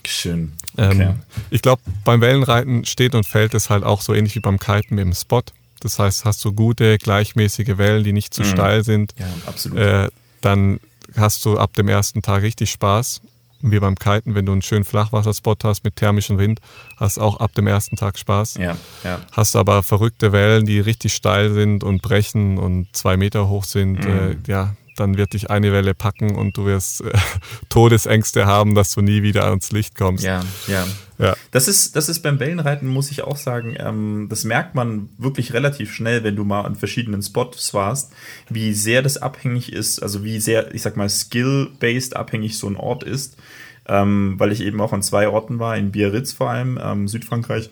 [0.06, 0.54] Schön.
[0.78, 1.14] Ähm, Okay.
[1.50, 4.96] Ich glaube, beim Wellenreiten steht und fällt es halt auch so ähnlich wie beim Kiten
[4.96, 5.42] mit dem Spot.
[5.84, 8.48] Das heißt, hast du gute, gleichmäßige Wellen, die nicht zu Mhm.
[8.48, 9.78] steil sind, ja, absolut.
[9.80, 10.08] äh,
[10.42, 10.80] dann
[11.16, 13.22] hast du ab dem ersten Tag richtig Spaß.
[13.66, 16.60] Wie beim Kiten, wenn du einen schönen Flachwasserspot hast mit thermischem Wind,
[16.98, 18.56] hast auch ab dem ersten Tag Spaß.
[18.56, 19.22] ja, ja.
[19.32, 24.04] Hast aber verrückte Wellen, die richtig steil sind und brechen und zwei Meter hoch sind,
[24.04, 24.12] Mhm.
[24.12, 27.12] äh, ja, dann wird dich eine Welle packen und du wirst äh,
[27.70, 30.24] Todesängste haben, dass du nie wieder ans Licht kommst.
[30.24, 30.86] Ja, ja.
[31.20, 31.36] Ja.
[31.52, 35.54] Das ist, das ist beim Wellenreiten, muss ich auch sagen, ähm, das merkt man wirklich
[35.54, 38.12] relativ schnell, wenn du mal an verschiedenen Spots warst,
[38.50, 42.76] wie sehr das abhängig ist, also wie sehr, ich sag mal, skill-based abhängig so ein
[42.76, 43.38] Ort ist.
[43.86, 47.70] Ähm, weil ich eben auch an zwei Orten war, in Biarritz vor allem, ähm, Südfrankreich,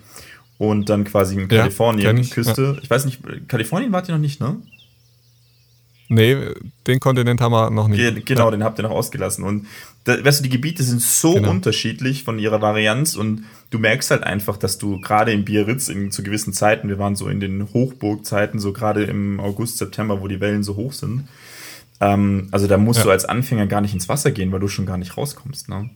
[0.62, 2.78] und dann quasi in Ja, Kalifornien, kenn ich, Küste.
[2.84, 4.58] Ich weiß nicht, Kalifornien wart ihr noch nicht, ne?
[6.14, 6.36] Nee,
[6.88, 7.98] den Kontinent haben wir noch nicht.
[8.00, 8.52] Ge genau, Ja.
[8.52, 9.44] den habt ihr noch ausgelassen.
[9.46, 9.68] Und
[10.04, 11.52] da, weißt du, die Gebiete sind so Genau.
[11.52, 16.12] unterschiedlich von ihrer Varianz und du merkst halt einfach, dass du gerade in Biarritz in,
[16.12, 20.28] zu gewissen Zeiten, wir waren so in den Hochburgzeiten, so gerade im August, September, wo
[20.28, 21.28] die Wellen so hoch sind.
[22.02, 23.06] Ähm, also da musst Ja.
[23.06, 25.70] du als Anfänger gar nicht ins Wasser gehen, weil du schon gar nicht rauskommst.
[25.70, 25.90] Ne?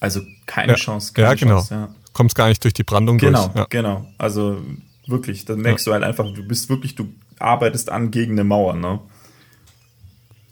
[0.00, 0.78] Also keine Ja.
[0.78, 1.12] Chance.
[1.12, 1.56] Keine Ja, genau.
[1.56, 1.94] Chance, ja.
[2.12, 3.56] Kommst gar nicht durch die Brandung Genau, durch.
[3.56, 3.66] Ja.
[3.68, 4.06] genau.
[4.18, 4.58] Also
[5.06, 7.08] wirklich, dann merkst du halt einfach, du bist wirklich, du
[7.40, 9.00] arbeitest an gegen eine Mauer, ne?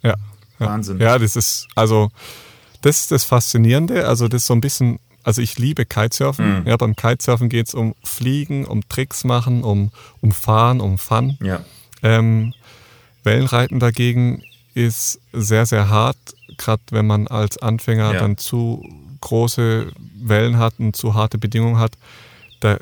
[0.02, 0.14] Ja.
[0.58, 0.98] Wahnsinn.
[1.00, 2.10] Ja, das ist, also,
[2.82, 4.06] das ist das Faszinierende.
[4.06, 6.60] Also, das ist so ein bisschen, also ich liebe Kitesurfen.
[6.60, 6.66] Mhm.
[6.66, 11.36] Ja, beim Kitesurfen geht es um Fliegen, um Tricks machen, um, um Fahren, um Fun.
[11.42, 11.60] Ja.
[12.02, 12.54] Ähm,
[13.24, 14.42] Wellenreiten dagegen
[14.74, 16.16] ist sehr, sehr hart,
[16.58, 18.20] gerade wenn man als Anfänger Ja.
[18.20, 18.84] dann zu
[19.20, 19.90] große
[20.22, 21.92] Wellen hat und zu harte Bedingungen hat.
[22.60, 22.78] Da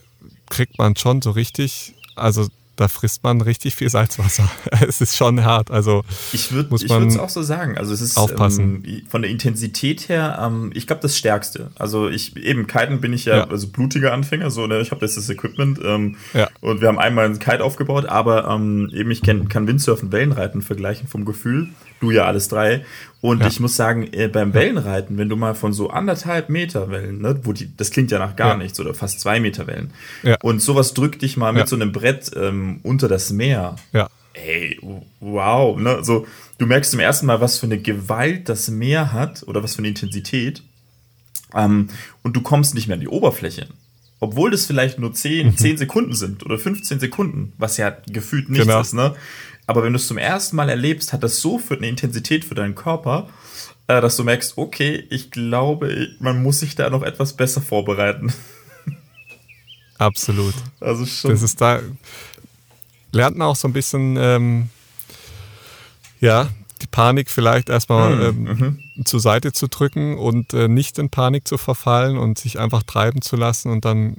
[0.51, 4.51] kriegt man schon so richtig, also da frisst man richtig viel Salzwasser.
[4.87, 5.71] es ist schon hart.
[5.71, 7.77] Also Ich würde es auch so sagen.
[7.79, 8.83] Also es ist aufpassen.
[8.87, 11.71] Ähm, von der Intensität her, ähm, ich glaube das Stärkste.
[11.77, 13.45] Also ich eben Kiten bin ich ja, Ja.
[13.49, 14.51] also blutiger Anfänger.
[14.51, 14.81] So, ne?
[14.81, 16.49] ich habe das, das Equipment ähm, Ja.
[16.61, 20.63] und wir haben einmal einen Kite aufgebaut, aber ähm, eben ich kenn, kann Windsurfen, Wellenreiten
[20.63, 21.69] vergleichen vom Gefühl.
[22.05, 22.85] Du ja alles drei.
[23.23, 23.47] Und Ja.
[23.47, 27.41] ich muss sagen, äh, beim Wellenreiten, wenn du mal von so anderthalb Meter Wellen, ne,
[27.45, 28.57] wo die, das klingt ja nach gar Ja.
[28.59, 29.91] nichts oder fast zwei Meter Wellen.
[30.23, 30.37] Ja.
[30.43, 33.77] Und sowas drückt dich mal mit so einem Brett ähm, unter das Meer.
[33.93, 34.79] ja, Ey,
[35.21, 36.01] wow, ne?
[36.03, 36.27] So,
[36.59, 39.79] du merkst zum ersten Mal, was für eine Gewalt das Meer hat oder was für
[39.79, 40.63] eine Intensität.
[41.55, 41.89] Ähm,
[42.23, 43.69] und du kommst nicht mehr an die Oberfläche.
[44.21, 48.67] Obwohl das vielleicht nur 10, 10 Sekunden sind oder 15 Sekunden, was ja gefühlt nichts
[48.67, 48.81] Genau.
[48.81, 49.15] ist, ne?
[49.67, 52.55] Aber wenn du es zum ersten Mal erlebst, hat das so für eine Intensität für
[52.55, 53.29] deinen Körper,
[53.87, 58.33] äh, dass du merkst, okay, ich glaube, man muss sich da noch etwas besser vorbereiten.
[59.99, 60.55] absolut.
[60.81, 61.31] Also schon.
[61.31, 61.81] Das ist da,
[63.13, 64.69] lernt man auch so ein bisschen, ähm,
[66.21, 66.49] ja,
[66.83, 71.49] die Panik vielleicht erstmal Hm, ähm, zur Seite zu drücken und äh, nicht in Panik
[71.49, 74.17] zu verfallen und sich einfach treiben zu lassen und dann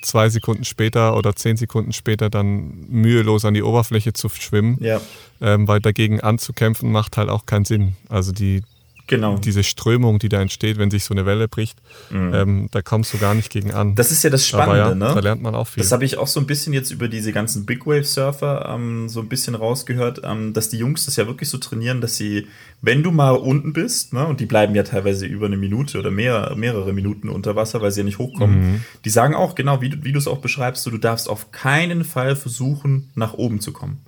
[0.00, 5.00] zwei Sekunden später oder zehn Sekunden später dann mühelos an die Oberfläche zu schwimmen, Ja,
[5.40, 7.96] ähm, weil dagegen anzukämpfen macht halt auch keinen Sinn.
[8.08, 8.62] Also die,
[9.10, 9.36] genau.
[9.36, 11.78] diese Strömung, die da entsteht, wenn sich so eine Welle bricht,
[12.10, 13.88] ähm, da kommst du gar nicht gegen an.
[13.88, 13.94] Mhm.
[13.96, 15.12] Das ist ja das Spannende, ja, ne?
[15.14, 15.82] da lernt man auch viel.
[15.82, 19.08] Das habe ich auch so ein bisschen jetzt über diese ganzen Big Wave Surfer ähm,
[19.08, 22.46] so ein bisschen rausgehört, ähm, dass die Jungs das ja wirklich so trainieren, dass sie,
[22.80, 26.10] wenn du mal unten bist, ne, und die bleiben ja teilweise über eine Minute oder
[26.10, 29.90] mehr, mehrere Minuten unter Wasser, weil sie ja nicht hochkommen, die sagen auch, genau wie,
[29.90, 33.60] du- wie du es auch beschreibst, so, du darfst auf keinen Fall versuchen, nach oben
[33.60, 33.98] zu kommen.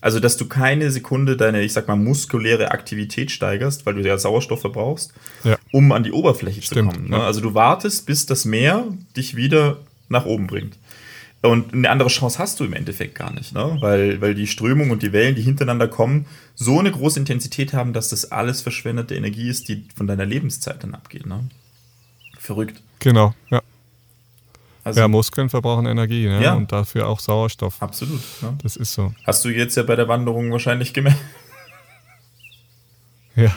[0.00, 4.16] Also, dass du keine Sekunde deine, ich sag mal, muskuläre Aktivität steigerst, weil du ja
[4.16, 5.12] Sauerstoff verbrauchst,
[5.44, 5.56] Ja.
[5.72, 7.10] um an die Oberfläche Stimmt, zu kommen.
[7.10, 7.16] Ne?
[7.16, 7.22] ja.
[7.24, 8.86] Also du wartest, bis das Meer
[9.16, 10.76] dich wieder nach oben bringt.
[11.42, 13.78] Und eine andere Chance hast du im Endeffekt gar nicht, ne?
[13.80, 17.94] weil, weil die Strömung und die Wellen, die hintereinander kommen, so eine große Intensität haben,
[17.94, 21.24] dass das alles verschwendete Energie ist, die von deiner Lebenszeit dann abgeht.
[21.24, 21.40] Ne?
[22.38, 22.82] Verrückt.
[22.98, 23.62] Genau, ja.
[24.82, 26.42] Also, ja, Muskeln verbrauchen Energie ne?
[26.42, 26.54] Ja.
[26.54, 27.80] und dafür auch Sauerstoff.
[27.82, 28.20] absolut.
[28.42, 28.56] Ne?
[28.62, 29.12] Das ist so.
[29.26, 31.18] Hast du jetzt ja bei der Wanderung wahrscheinlich gemerkt.
[33.36, 33.54] Ja.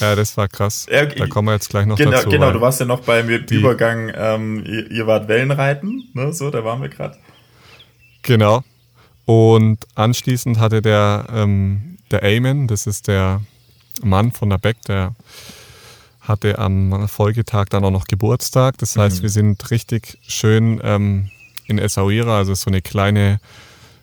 [0.00, 0.86] Ja, das war krass.
[0.90, 1.18] Ja, okay.
[1.18, 2.28] Da kommen wir jetzt gleich noch Genau, dazu.
[2.28, 6.32] genau du warst ja noch beim Übergang, ähm, ihr, ihr wart Wellenreiten, ne?
[6.32, 7.16] so, da waren wir gerade.
[8.22, 8.62] Genau.
[9.24, 13.42] Und anschließend hatte der, ähm, der Eamon, das ist der
[14.02, 15.14] Mann von der Beck, der
[16.28, 18.78] hatte am Folgetag dann auch noch Geburtstag.
[18.78, 21.30] Das heißt, wir sind richtig schön ähm,
[21.66, 23.40] in Essaouira, also so eine kleine,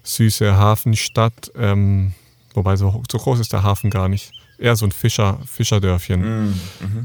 [0.03, 1.51] süße Hafenstadt.
[1.55, 2.13] Ähm,
[2.53, 4.31] wobei so, so groß ist der Hafen gar nicht.
[4.57, 6.23] Eher so ein Fischer, Fischerdörfchen.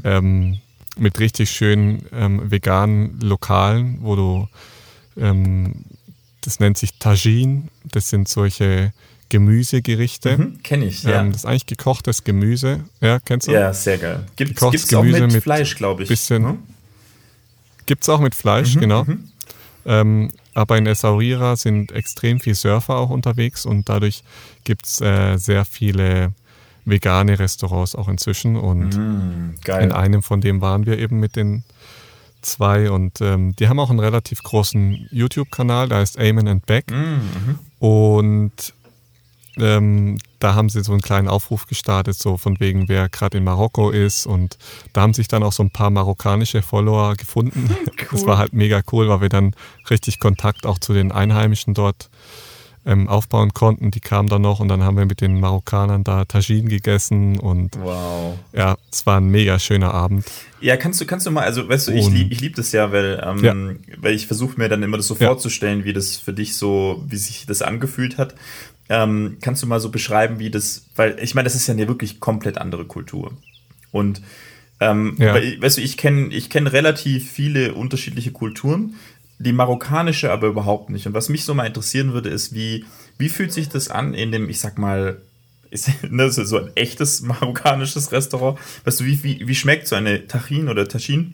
[0.03, 0.59] Ähm,
[0.97, 4.47] mit richtig schönen ähm, veganen Lokalen, wo du
[5.17, 5.85] ähm,
[6.41, 7.63] das nennt sich Tagine.
[7.85, 8.93] Das sind solche
[9.31, 10.37] Gemüsegerichte.
[10.37, 11.21] Hm, Kenne ich, ja.
[11.21, 12.81] Ähm, das ist eigentlich gekochtes Gemüse.
[12.99, 13.53] Ja, kennst du?
[13.53, 14.25] Ja, sehr geil.
[14.35, 16.09] Gibt es auch Gemüse mit, mit Fleisch, glaube ich.
[16.09, 16.57] bisschen- ne?
[17.85, 19.05] Gibt es auch mit Fleisch, genau.
[19.85, 24.23] Ähm, aber in Essaouira sind extrem viele Surfer auch unterwegs und dadurch
[24.63, 26.33] gibt es äh, sehr viele
[26.85, 28.55] vegane Restaurants auch inzwischen.
[28.57, 29.83] Und Mm, geil.
[29.85, 31.63] in einem von dem waren wir eben mit den
[32.41, 36.91] zwei und ähm, die haben auch einen relativ großen YouTube-Kanal, der heißt Amen and Back.
[36.91, 38.73] Mhm, Und
[39.59, 43.43] ähm, da haben sie so einen kleinen Aufruf gestartet, so von wegen, wer gerade in
[43.43, 44.25] Marokko ist.
[44.25, 44.57] Und
[44.93, 47.69] da haben sich dann auch so ein paar marokkanische Follower gefunden.
[48.11, 49.55] Das war halt mega cool, weil wir dann
[49.89, 52.09] richtig Kontakt auch zu den Einheimischen dort
[52.85, 53.91] ähm, aufbauen konnten.
[53.91, 57.77] Die kamen dann noch und dann haben wir mit den Marokkanern da Tagine gegessen und
[57.79, 58.37] Wow.
[58.53, 60.25] ja, es war ein mega schöner Abend.
[60.59, 62.91] Ja, kannst du, kannst du mal, also weißt du, ich liebe ich lieb das ja,
[62.91, 63.53] weil, ähm, Ja.
[64.01, 65.27] weil ich versuche mir dann immer das so Ja.
[65.27, 68.35] vorzustellen, wie das für dich so, wie sich das angefühlt hat.
[68.93, 71.87] Ähm, kannst du mal so beschreiben, wie das, weil ich meine, das ist ja eine
[71.87, 73.31] wirklich komplett andere Kultur.
[73.91, 74.21] Und
[74.81, 75.33] ähm, Ja.
[75.33, 78.95] weil, weißt du, ich kenne ich kenn relativ viele unterschiedliche Kulturen,
[79.39, 81.07] die marokkanische aber überhaupt nicht.
[81.07, 82.83] Und was mich so mal interessieren würde, ist, wie,
[83.17, 85.21] wie fühlt sich das an in dem, ich sag mal,
[85.71, 88.59] ist, ne, so ein echtes marokkanisches Restaurant?
[88.83, 91.33] Weißt du, wie, wie, wie schmeckt so eine Tachin oder Tachin?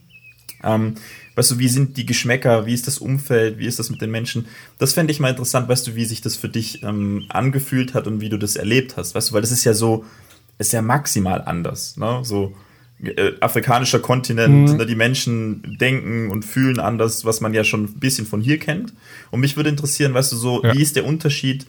[0.64, 0.94] Ähm,
[1.38, 4.12] weißt du, wie sind die Geschmäcker, wie ist das Umfeld, wie ist das mit den
[4.12, 4.48] Menschen?
[4.80, 8.08] Das fände ich mal interessant, weißt du, wie sich das für dich ähm, angefühlt hat
[8.08, 10.04] und wie du das erlebt hast, weißt du, weil das ist ja so,
[10.58, 12.20] ist ja maximal anders, ne?
[12.24, 12.54] So
[13.04, 18.00] äh, afrikanischer Kontinent, ne, die Menschen denken und fühlen anders, was man ja schon ein
[18.00, 18.92] bisschen von hier kennt.
[19.30, 20.74] Und mich würde interessieren, weißt du, so, Ja.
[20.74, 21.68] wie ist der Unterschied?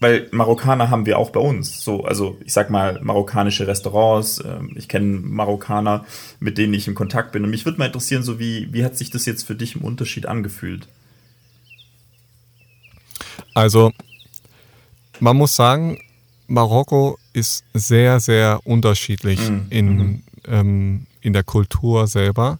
[0.00, 1.82] Weil Marokkaner haben wir auch bei uns.
[1.82, 4.42] So, also ich sag mal, marokkanische Restaurants.
[4.44, 6.04] ähm, Ich kenne Marokkaner,
[6.38, 7.44] mit denen ich in Kontakt bin.
[7.44, 9.82] Und mich würde mal interessieren, so wie, wie hat sich das jetzt für dich im
[9.82, 10.86] Unterschied angefühlt?
[13.54, 13.92] Also,
[15.18, 15.98] man muss sagen,
[16.46, 22.58] Marokko ist sehr, sehr unterschiedlich in, ähm, in der Kultur selber.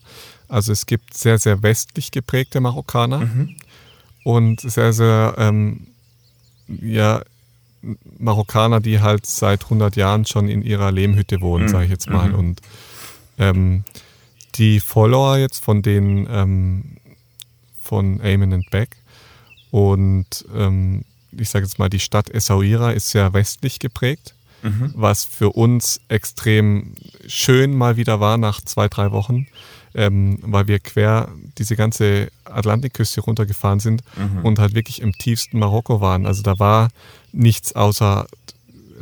[0.49, 3.29] Also es gibt sehr, sehr westlich geprägte Marokkaner
[4.25, 5.87] und sehr, sehr, ähm,
[6.69, 7.23] ja,
[8.19, 12.35] Marokkaner, die halt seit 100 Jahren schon in ihrer Lehmhütte wohnen, sage ich jetzt mal.
[12.35, 12.61] Und
[13.39, 13.85] ähm,
[14.57, 16.85] die Follower jetzt von den ähm,
[17.81, 18.97] von Eamon and Beck
[19.71, 24.35] und ähm, ich sage jetzt mal, die Stadt Essaouira ist sehr westlich geprägt,
[24.95, 26.95] was für uns extrem
[27.27, 29.47] schön mal wieder war nach zwei, drei Wochen,
[29.95, 31.29] ähm, weil wir quer
[31.59, 34.03] diese ganze Atlantikküste runtergefahren sind
[34.43, 36.27] und halt wirklich im tiefsten Marokko waren.
[36.27, 36.89] Also da war
[37.33, 38.27] nichts außer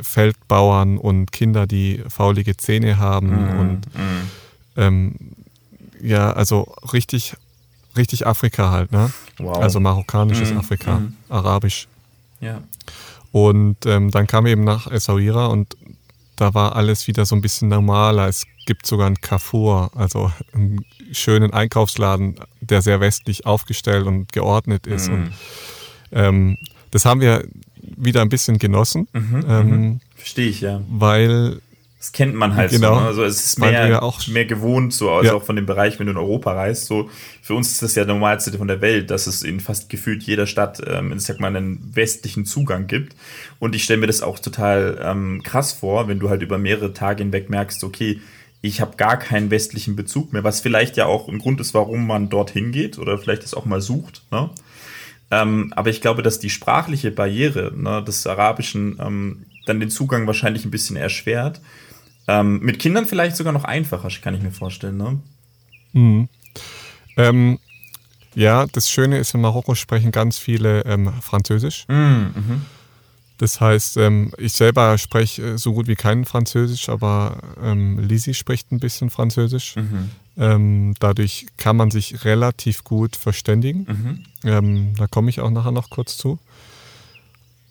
[0.01, 3.29] Feldbauern und Kinder, die faulige Zähne haben
[3.59, 3.81] und
[4.75, 5.15] ähm,
[6.01, 7.33] ja, also richtig,
[7.95, 9.11] richtig Afrika halt, ne?
[9.39, 9.57] Wow.
[9.57, 11.13] Also marokkanisches Mhm, Afrika, mhm.
[11.29, 11.87] arabisch.
[12.39, 12.61] Ja.
[13.31, 15.75] Und ähm, dann kam eben nach Essaouira und
[16.37, 18.27] da war alles wieder so ein bisschen normaler.
[18.27, 24.87] Es gibt sogar einen Carrefour, also einen schönen Einkaufsladen, der sehr westlich aufgestellt und geordnet
[24.87, 25.09] ist.
[25.09, 25.13] Mhm.
[25.15, 25.31] Und
[26.11, 26.57] ähm,
[26.91, 27.45] das haben wir
[27.81, 30.81] wieder ein bisschen genossen, Mhm, ähm, Verstehe ich, ja.
[30.89, 31.61] weil
[31.99, 32.93] Das kennt man halt Genau.
[32.95, 32.99] so.
[33.01, 33.07] Ne?
[33.07, 35.33] Also es ist mehr, ja auch- mehr gewohnt, so also Ja.
[35.33, 36.85] auch von dem Bereich, wenn du in Europa reist.
[36.85, 37.09] So
[37.41, 40.21] für uns ist das ja der normalste von der Welt, dass es in fast gefühlt
[40.23, 43.15] jeder Stadt, ähm, ich sag mal, einen westlichen Zugang gibt.
[43.57, 46.93] Und ich stelle mir das auch total ähm, krass vor, wenn du halt über mehrere
[46.93, 48.21] Tage hinweg merkst, okay,
[48.61, 52.05] ich habe gar keinen westlichen Bezug mehr, was vielleicht ja auch ein Grund ist, warum
[52.05, 54.21] man dorthin geht oder vielleicht es auch mal sucht.
[54.31, 54.49] Ne?
[55.31, 60.25] Ähm, aber ich glaube, dass die sprachliche Barriere ne, des Arabischen ähm, dann den Zugang
[60.27, 61.59] wahrscheinlich ein bisschen erschwert.
[62.27, 64.97] Ähm, mit Kindern vielleicht sogar noch einfacher, kann ich mir vorstellen.
[64.97, 65.19] Ne?
[67.17, 67.59] ähm,
[68.35, 71.85] ja, das Schöne ist, in Marokko sprechen ganz viele ähm, Französisch.
[71.87, 72.61] Mhm.
[73.37, 78.33] Das heißt, ähm, ich selber spreche äh, so gut wie kein Französisch, aber ähm, Lisi
[78.33, 79.75] spricht ein bisschen Französisch.
[79.75, 80.09] Mhm.
[80.37, 84.23] Ähm, dadurch kann man sich relativ gut verständigen.
[84.43, 84.93] Mhm.
[84.95, 86.37] Da komme ich auch nachher noch kurz zu.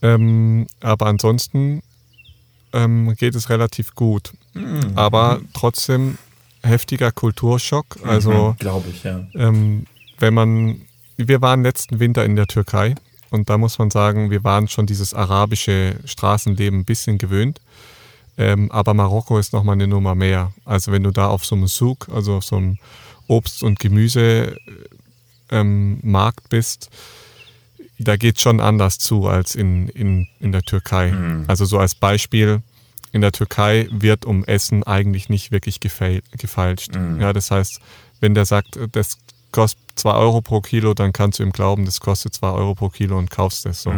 [0.01, 1.83] Aber ansonsten
[2.73, 4.33] geht es relativ gut.
[4.57, 4.93] Mhm.
[4.95, 6.19] Aber trotzdem
[6.63, 7.99] heftiger Kulturschock.
[8.05, 9.27] Also Glaube ich, ja.
[9.35, 9.87] ähm,
[10.19, 10.83] wenn man,
[11.17, 12.95] wir waren letzten Winter in der Türkei
[13.31, 17.61] und da muss man sagen, wir waren schon dieses arabische Straßenleben ein bisschen gewöhnt.
[18.39, 20.53] Ähm, aber Marokko ist nochmal eine Nummer mehr.
[20.65, 22.79] Also wenn du da auf so einem Souk, also auf so einem
[23.29, 24.59] Obst- und Gemüsemarkt
[25.51, 26.91] ähm, bist,
[27.99, 31.15] da geht schon anders zu als in, in, in der Türkei.
[31.47, 32.61] Also so als Beispiel,
[33.13, 36.95] in der Türkei wird um Essen eigentlich nicht wirklich gefeil, gefeilscht.
[37.21, 37.81] Ja, das heißt,
[38.21, 39.19] wenn der sagt, das
[39.53, 42.89] kostet 2 Euro pro Kilo, dann kannst du ihm glauben, das kostet 2 Euro pro
[42.91, 43.91] Kilo und kaufst es so.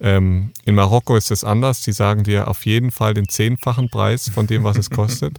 [0.00, 1.82] Ähm, in Marokko ist es anders.
[1.82, 5.38] Die sagen dir auf jeden Fall den zehnfachen Preis von dem, was es kostet.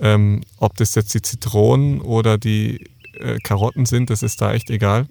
[0.00, 4.70] ähm, ob das jetzt die Zitronen oder die äh, Karotten sind, das ist da echt
[4.70, 5.06] egal.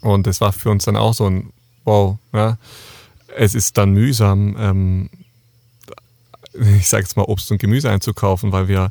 [0.00, 1.52] Und das war für uns dann auch so ein
[1.84, 2.18] Wow.
[2.32, 2.56] Ja.
[3.36, 5.10] Es ist dann mühsam, ähm,
[6.54, 8.90] ich sage jetzt mal Obst und Gemüse einzukaufen, weil wir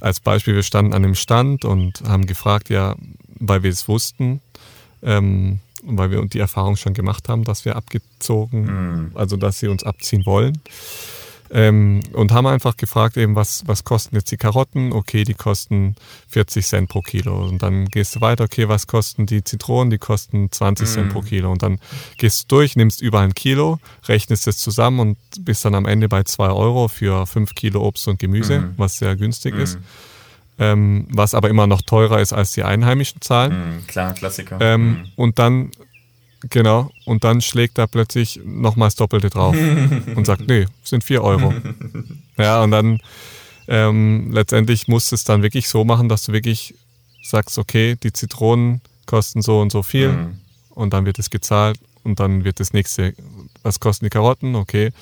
[0.00, 2.94] als Beispiel, wir standen an dem Stand und haben gefragt, ja,
[3.38, 4.40] weil wir es wussten,
[5.02, 9.84] ähm, weil wir die Erfahrung schon gemacht haben, dass wir abgezogen, also dass sie uns
[9.84, 10.58] abziehen wollen.
[11.50, 14.92] Ähm, und haben einfach gefragt, eben, was, was kosten jetzt die Karotten?
[14.92, 15.94] Okay, die kosten
[16.28, 17.46] 40 Cent pro Kilo.
[17.46, 19.90] Und dann gehst du weiter, okay, was kosten die Zitronen?
[19.90, 21.50] Die kosten 20 Cent pro Kilo.
[21.50, 21.78] Und dann
[22.18, 26.08] gehst du durch, nimmst über ein Kilo, rechnest es zusammen und bist dann am Ende
[26.08, 29.78] bei 2 Euro für 5 Kilo Obst und Gemüse, was sehr günstig ist.
[30.60, 33.76] Ähm, was aber immer noch teurer ist als die einheimischen Zahlen.
[33.76, 34.58] Mhm, klar, Klassiker.
[34.60, 35.70] Ähm, Und dann,
[36.50, 39.56] genau, und dann schlägt er plötzlich nochmals Doppelte drauf
[40.16, 41.52] und sagt, nee, sind 4 Euro.
[42.38, 43.00] ja, und dann
[43.66, 46.74] ähm, letztendlich musst du es dann wirklich so machen, dass du wirklich
[47.22, 50.38] sagst, okay, die Zitronen kosten so und so viel Mhm.
[50.70, 53.14] und dann wird es gezahlt und dann wird das nächste,
[53.62, 54.92] was kosten die Karotten, okay.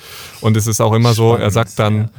[0.41, 2.11] Und es ist auch immer so, er Spannend, sagt dann, ja.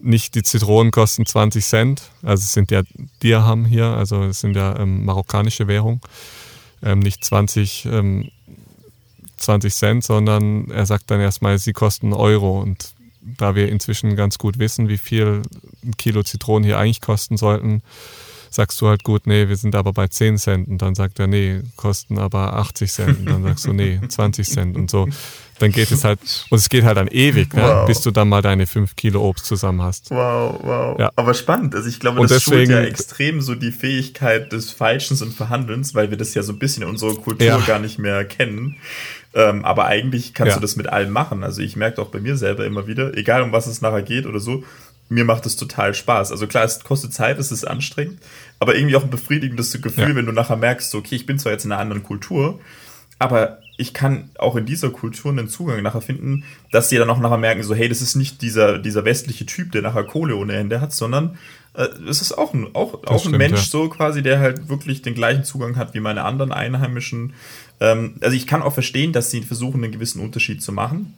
[0.00, 2.82] nicht die Zitronen kosten 20 Cent, also es sind ja
[3.22, 6.00] Dirham hier, also es sind ja ähm, marokkanische Währung,
[6.82, 8.30] ähm, nicht 20, ähm,
[9.42, 12.92] 20 Cent, sondern er sagt dann erstmal, sie kosten Euro und
[13.38, 15.42] da wir inzwischen ganz gut wissen, wie viel
[15.84, 17.82] ein Kilo Zitronen hier eigentlich kosten sollten,
[18.50, 21.26] sagst du halt gut, nee, wir sind aber bei 10 Cent und dann sagt er,
[21.26, 25.08] nee, kosten aber 80 Cent und dann sagst du, nee, 20 Cent und so.
[25.58, 26.18] Dann geht es halt,
[26.50, 27.86] und es geht halt dann ewig, ne, Wow.
[27.86, 30.10] bis du dann mal deine 5 Kilo Obst zusammen hast.
[30.10, 30.98] Wow, wow.
[30.98, 31.12] Ja.
[31.14, 31.74] Aber spannend.
[31.76, 35.32] Also ich glaube, Und das schult ja deswegen- extrem so die Fähigkeit des Falschens und
[35.32, 37.58] Verhandelns, weil wir das ja so ein bisschen in unserer Kultur Ja.
[37.58, 38.76] gar nicht mehr kennen.
[39.34, 40.54] Ähm, aber eigentlich kannst Ja.
[40.56, 41.42] du das mit allem machen.
[41.42, 44.26] Also ich merke auch bei mir selber immer wieder, egal um was es nachher geht
[44.26, 44.62] oder so,
[45.08, 46.32] mir macht es total Spaß.
[46.32, 48.18] Also klar, es kostet Zeit, es ist anstrengend,
[48.60, 50.14] aber irgendwie auch ein befriedigendes Gefühl, Ja.
[50.16, 52.60] wenn du nachher merkst, so, okay, ich bin zwar jetzt in einer anderen Kultur,
[53.18, 57.18] aber ich kann auch in dieser Kultur einen Zugang nachher finden, dass sie dann auch
[57.18, 60.54] nachher merken, so, hey, das ist nicht dieser, dieser westliche Typ, der nachher Kohle ohne
[60.54, 61.38] Ende hat, sondern
[61.74, 63.66] äh, es ist auch ein, auch, auch ein stimmt, Mensch ja.
[63.66, 67.32] so quasi, der halt wirklich den gleichen Zugang hat wie meine anderen Einheimischen.
[67.82, 71.14] Ähm, also ich kann auch verstehen, dass sie versuchen, einen gewissen Unterschied zu machen.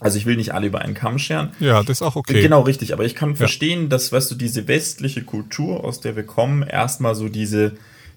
[0.00, 1.50] Also ich will nicht alle über einen Kamm scheren.
[1.60, 2.42] Ja, das ist auch okay.
[2.42, 2.92] Genau, richtig.
[2.92, 7.14] Aber ich kann verstehen, dass, weißt du, diese westliche Kultur, aus der wir kommen, erstmal
[7.14, 7.72] so diese,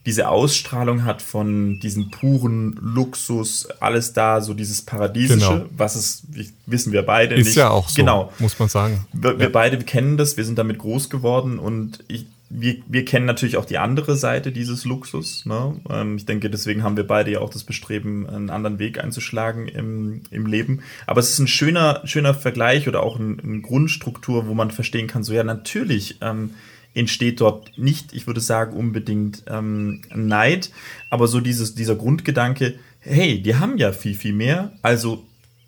[0.08, 5.66] diese Ausstrahlung hat von diesem puren Luxus, alles da, so dieses Paradiesische, Genau.
[5.78, 6.24] was es,
[6.66, 7.56] wissen wir beide Ist nicht.
[7.56, 8.32] ja auch so, Genau.
[8.40, 9.06] muss man sagen.
[9.14, 13.26] Wir, wir beide kennen das, wir sind damit groß geworden und ich, wir, wir kennen
[13.26, 15.46] natürlich auch die andere Seite dieses Luxus.
[15.46, 15.80] Ne?
[15.90, 19.68] Ähm, ich denke, deswegen haben wir beide ja auch das Bestreben, einen anderen Weg einzuschlagen
[19.68, 20.82] im, im Leben.
[21.08, 25.08] Aber es ist ein schöner, schöner Vergleich oder auch eine ein Grundstruktur, wo man verstehen
[25.08, 26.52] kann, so ja, natürlich ähm,
[26.94, 30.72] entsteht dort nicht, ich würde sagen, unbedingt ähm, Neid,
[31.10, 35.26] aber so dieses, dieser Grundgedanke, hey, die haben ja viel, viel mehr, also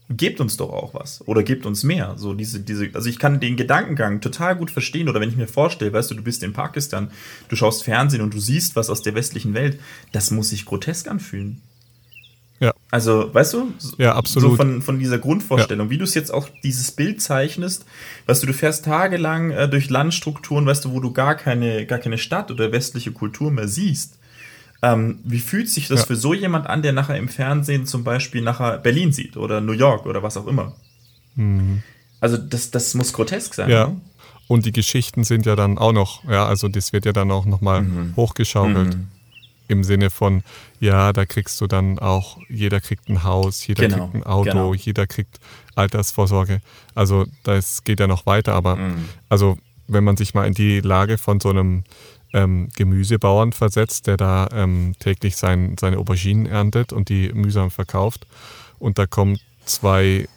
[0.10, 2.14] gebt uns doch auch was oder gebt uns mehr.
[2.18, 5.48] So diese, diese, also ich kann den Gedankengang total gut verstehen oder wenn ich mir
[5.48, 7.12] vorstelle, weißt du, du bist in Pakistan,
[7.50, 9.80] du schaust Fernsehen und du siehst was aus der westlichen Welt,
[10.14, 11.62] das muss sich grotesk anfühlen.
[12.60, 12.74] Ja.
[12.90, 13.74] Also, weißt du?
[13.98, 14.52] Ja, absolut.
[14.52, 15.92] So von, von dieser Grundvorstellung, ja.
[15.92, 17.86] wie du es jetzt auch dieses Bild zeichnest,
[18.26, 22.00] weißt du, du fährst tagelang äh, durch Landstrukturen, weißt du, wo du gar keine, gar
[22.00, 24.18] keine Stadt oder westliche Kultur mehr siehst.
[24.82, 26.06] Ähm, wie fühlt sich das ja.
[26.06, 29.72] für so jemand an, der nachher im Fernsehen zum Beispiel nachher Berlin sieht oder New
[29.74, 30.76] York oder was auch immer?
[31.36, 31.82] Mhm.
[32.20, 33.70] Also das, das muss grotesk sein.
[33.70, 33.88] Ja.
[33.88, 34.02] Ne?
[34.48, 37.46] Und die Geschichten sind ja dann auch noch, ja, also das wird ja dann auch
[37.46, 38.14] nochmal mhm.
[38.16, 38.96] hochgeschaukelt.
[38.96, 39.08] Mhm.
[39.70, 40.44] Im Sinne von,
[40.80, 44.08] ja, da kriegst du dann auch, jeder kriegt ein Haus, jeder genau.
[44.08, 44.74] kriegt ein Auto, genau.
[44.74, 45.42] jeder kriegt
[45.76, 46.62] Altersvorsorge.
[46.96, 49.10] Also das geht ja noch weiter, aber mhm.
[49.28, 49.58] also
[49.88, 51.84] wenn man sich mal in die Lage von so einem
[52.34, 58.28] ähm, Gemüsebauern versetzt, der da ähm, täglich sein, seine Auberginen erntet und die mühsam verkauft.
[58.80, 60.28] Und da kommen zwei äh,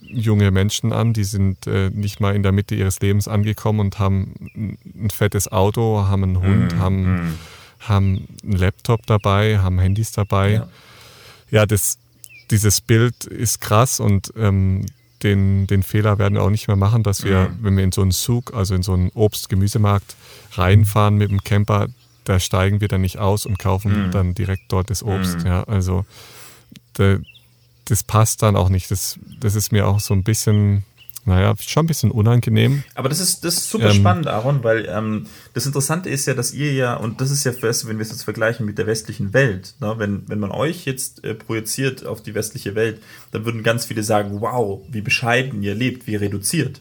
[0.00, 3.98] junge Menschen an, die sind äh, nicht mal in der Mitte ihres Lebens angekommen und
[3.98, 7.38] haben ein fettes Auto, haben einen Hund, mm, haben, mm.
[7.80, 10.52] haben einen Laptop dabei, haben Handys dabei.
[10.52, 10.68] Ja,
[11.50, 11.98] ja das,
[12.50, 14.86] dieses Bild ist krass und ähm,
[15.22, 17.58] den, den Fehler werden wir auch nicht mehr machen, dass wir, mhm.
[17.62, 20.16] wenn wir in so einen Zug, also in so einen Obst-Gemüsemarkt
[20.52, 21.88] reinfahren mit dem Camper,
[22.24, 24.10] da steigen wir dann nicht aus und kaufen mhm.
[24.10, 25.40] dann direkt dort das Obst.
[25.40, 25.46] Mhm.
[25.46, 26.04] Ja, also
[26.98, 27.20] de,
[27.86, 28.90] das passt dann auch nicht.
[28.90, 30.84] Das, das ist mir auch so ein bisschen,
[31.24, 32.82] naja, schon ein bisschen unangenehm.
[32.94, 36.34] Aber das ist, das ist super ähm, spannend, Aaron, weil ähm, das Interessante ist ja,
[36.34, 38.86] dass ihr ja, und das ist ja fest, wenn wir es jetzt vergleichen mit der
[38.86, 43.02] westlichen Welt, ne, wenn, wenn man euch jetzt äh, projiziert auf die westliche Welt,
[43.32, 46.80] dann würden ganz viele sagen, wow, wie bescheiden ihr lebt, wie reduziert.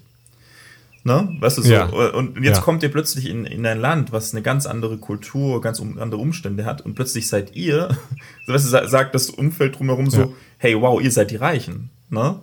[1.07, 1.37] Ne?
[1.39, 1.71] Weißt du so?
[1.71, 1.85] Ja.
[1.85, 2.61] Und jetzt ja.
[2.61, 6.19] kommt ihr plötzlich in, in ein Land, was eine ganz andere Kultur, ganz um, andere
[6.19, 7.97] Umstände hat und plötzlich seid ihr,
[8.47, 10.29] weißt du, sagt das Umfeld drumherum so, ja.
[10.57, 11.91] hey, wow, ihr seid die Reichen.
[12.09, 12.39] Ne?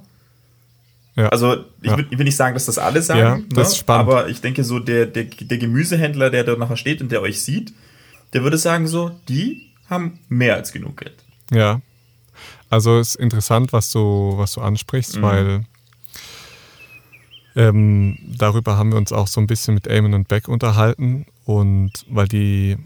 [1.17, 1.29] Ja.
[1.29, 1.97] Also ich, ja.
[1.97, 3.63] will, will nicht sagen, dass das alle sagen, ja, das ne?
[3.63, 4.09] ist spannend.
[4.09, 7.43] aber ich denke so, der, der, der Gemüsehändler, der da nachher steht und der euch
[7.43, 7.73] sieht,
[8.33, 11.15] der würde sagen so, die haben mehr als genug Geld.
[11.53, 11.81] Ja.
[12.69, 15.23] Also ist interessant, was du, was du ansprichst, mhm.
[15.23, 15.65] weil
[17.55, 21.93] ähm, darüber haben wir uns auch so ein bisschen mit Eamon und Beck unterhalten und
[22.09, 22.77] weil die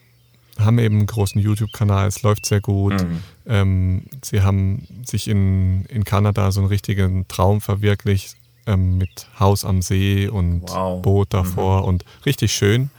[0.58, 2.94] haben eben einen großen YouTube-Kanal, es läuft sehr gut.
[2.94, 3.22] Mhm.
[3.46, 8.36] Ähm, sie haben sich in, in Kanada so einen richtigen Traum verwirklicht
[8.66, 11.00] ähm, mit Haus am See und wow.
[11.02, 11.88] Boot davor mhm.
[11.88, 12.90] und richtig schön.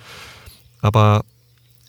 [0.81, 1.23] Aber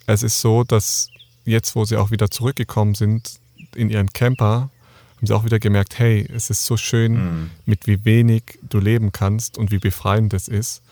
[0.07, 1.09] es ist so, dass
[1.45, 3.39] jetzt, wo sie auch wieder zurückgekommen sind
[3.75, 4.71] in ihren Camper,
[5.17, 7.51] haben sie auch wieder gemerkt, hey, es ist so schön, mhm.
[7.67, 10.83] mit wie wenig du leben kannst und wie befreiend es ist.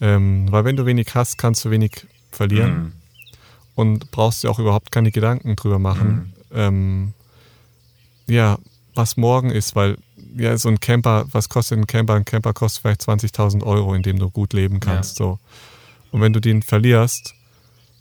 [0.00, 2.92] Ähm, weil wenn du wenig hast, kannst du wenig verlieren.
[3.74, 6.32] Und brauchst dir auch überhaupt keine Gedanken drüber machen.
[6.50, 6.56] Mhm.
[6.56, 7.12] Ähm,
[8.28, 8.58] ja,
[8.94, 9.96] was morgen ist, weil
[10.36, 12.14] ja, so ein Camper, was kostet ein Camper?
[12.14, 15.18] Ein Camper kostet vielleicht 20.000 Euro, in dem du gut leben kannst.
[15.18, 15.26] Ja.
[15.26, 15.38] So.
[16.10, 17.34] Und wenn du den verlierst,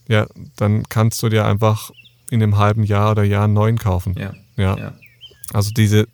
[0.07, 1.91] ja, dann kannst du dir einfach
[2.29, 4.15] in einem halben Jahr oder Jahr einen neuen kaufen.
[4.17, 4.33] Ja.
[4.57, 4.77] ja.
[4.77, 4.93] ja.
[5.51, 6.07] Also diese,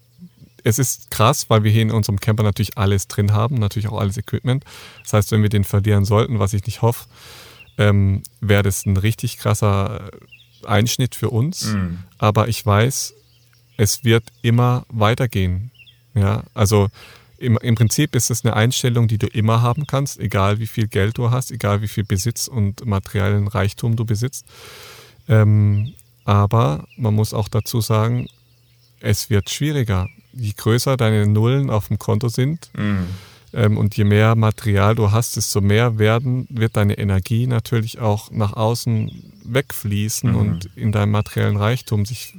[0.64, 4.00] es ist krass, weil wir hier in unserem Camper natürlich alles drin haben, natürlich auch
[4.00, 4.66] alles Equipment.
[5.04, 7.06] Das heißt, wenn wir den verlieren sollten, was ich nicht hoffe,
[7.80, 10.12] ähm, wäre das ein richtig krasser
[10.66, 11.74] Einschnitt für uns.
[11.74, 12.00] Mhm.
[12.20, 13.14] Aber ich weiß,
[13.78, 15.72] es wird immer weitergehen.
[16.14, 16.90] Ja, also
[17.38, 20.88] im, im Prinzip ist es eine Einstellung, die du immer haben kannst, egal wie viel
[20.88, 24.46] Geld du hast, egal wie viel Besitz und materiellen Reichtum du besitzt.
[25.30, 25.94] Ähm,
[26.26, 28.28] aber man muss auch dazu sagen,
[29.00, 30.10] es wird schwieriger.
[30.34, 33.08] Je größer deine Nullen auf dem Konto sind, mhm
[33.52, 38.54] und je mehr Material du hast, desto mehr werden, wird deine Energie natürlich auch nach
[38.54, 40.36] außen wegfließen mhm.
[40.36, 42.36] und in deinem materiellen Reichtum sich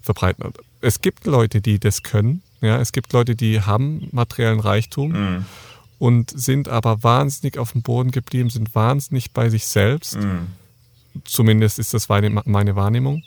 [0.00, 0.52] verbreiten.
[0.80, 2.42] Es gibt Leute, die das können.
[2.60, 5.44] Ja, es gibt Leute, die haben materiellen Reichtum mhm.
[5.98, 10.16] und sind aber wahnsinnig auf dem Boden geblieben, sind wahnsinnig bei sich selbst.
[10.16, 10.48] Mhm.
[11.24, 13.22] Zumindest ist das meine, meine Wahrnehmung.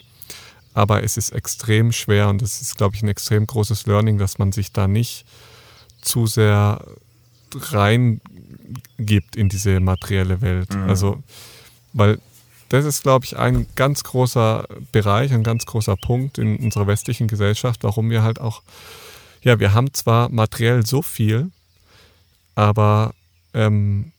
[0.74, 4.38] Aber es ist extrem schwer und das ist, glaube ich, ein extrem großes Learning, dass
[4.38, 5.26] man sich da nicht
[6.00, 6.84] zu sehr
[7.58, 10.74] reingibt in diese materielle Welt.
[10.74, 10.88] Mhm.
[10.88, 11.22] Also,
[11.92, 12.18] weil
[12.68, 17.28] das ist, glaube ich, ein ganz großer Bereich, ein ganz großer Punkt in unserer westlichen
[17.28, 18.62] Gesellschaft, warum wir halt auch,
[19.42, 21.50] ja, wir haben zwar materiell so viel,
[22.54, 23.14] aber
[23.52, 24.12] ähm,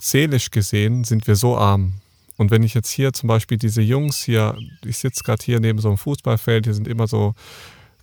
[0.00, 2.00] seelisch gesehen sind wir so arm.
[2.36, 5.78] Und wenn ich jetzt hier zum Beispiel diese Jungs hier, ich sitze gerade hier neben
[5.78, 7.34] so einem Fußballfeld, hier sind immer so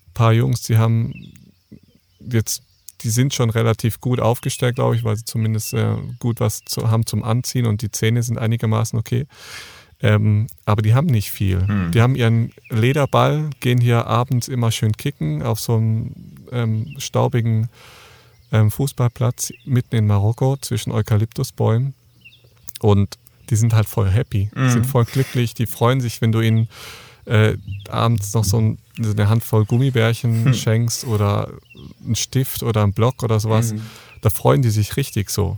[0.08, 1.14] ein paar Jungs, die haben
[2.20, 2.62] jetzt,
[3.02, 6.90] die sind schon relativ gut aufgestellt, glaube ich, weil sie zumindest äh, gut was zu,
[6.90, 9.26] haben zum Anziehen und die Zähne sind einigermaßen okay.
[10.00, 11.68] Ähm, aber die haben nicht viel.
[11.68, 11.92] Hm.
[11.92, 16.14] Die haben ihren Lederball, gehen hier abends immer schön kicken auf so einem
[16.52, 17.70] ähm, staubigen
[18.52, 21.94] ähm, Fußballplatz mitten in Marokko zwischen Eukalyptusbäumen.
[22.80, 23.18] Und
[23.50, 24.70] die sind halt voll happy, Mhm.
[24.70, 26.68] sind voll glücklich, die freuen sich, wenn du ihnen
[27.26, 27.58] äh,
[27.90, 30.54] abends noch so, ein, eine Handvoll Gummibärchen Hm.
[30.54, 31.52] schenkst oder
[32.06, 33.74] einen Stift oder einen Block oder sowas.
[33.74, 33.82] Mhm.
[34.22, 35.58] Da freuen die sich richtig so.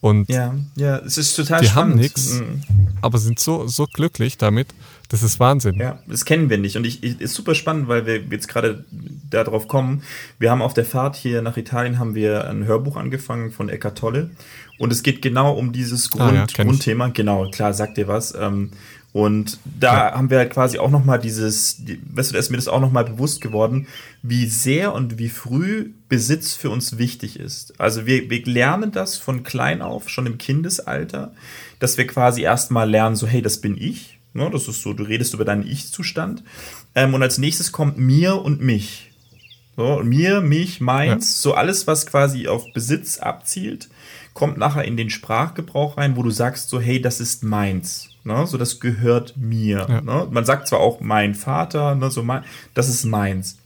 [0.00, 1.94] Und Ja, ja, es ist total Die spannend.
[1.94, 2.34] haben nix.
[2.34, 2.62] Mhm.
[3.00, 4.68] aber sind so, so glücklich damit,
[5.08, 5.76] das ist Wahnsinn.
[5.76, 6.76] Ja, das kennen wir nicht.
[6.76, 8.84] Und ich, ich ist super spannend, weil wir jetzt gerade
[9.30, 10.02] darauf kommen.
[10.38, 13.96] Wir haben auf der Fahrt hier nach Italien haben wir ein Hörbuch angefangen von Eckart
[13.98, 14.30] Tolle.
[14.78, 16.72] Und es geht genau um dieses Ah, Grund, ja, kenn ich.
[16.72, 17.08] Grundthema.
[17.08, 18.34] Genau, klar, sagt dir was.
[18.34, 18.72] Ähm,
[19.16, 22.58] und da haben wir halt quasi auch nochmal dieses, die- weißt du, da ist mir
[22.58, 23.86] das auch nochmal bewusst geworden,
[24.22, 27.80] wie sehr und wie früh Besitz für uns wichtig ist.
[27.80, 31.32] Also wir, wir lernen das von klein auf, schon im Kindesalter,
[31.78, 34.18] dass wir quasi erstmal lernen, so hey, das bin ich.
[34.34, 36.42] Ne, das ist so, du redest über deinen Ich-Zustand.
[36.94, 39.12] Ähm, und als nächstes kommt mir und mich.
[39.78, 43.88] So, mir, mich, meins, so alles, was quasi auf Besitz abzielt,
[44.34, 48.10] kommt nachher in den Sprachgebrauch rein, wo du sagst so, hey, das ist meins.
[48.26, 48.46] Ne?
[48.46, 49.86] So, das gehört mir.
[49.88, 50.00] Ja.
[50.00, 50.28] Ne?
[50.30, 52.42] Man sagt zwar auch mein Vater, ne, so mein,
[52.74, 53.56] das ist meins.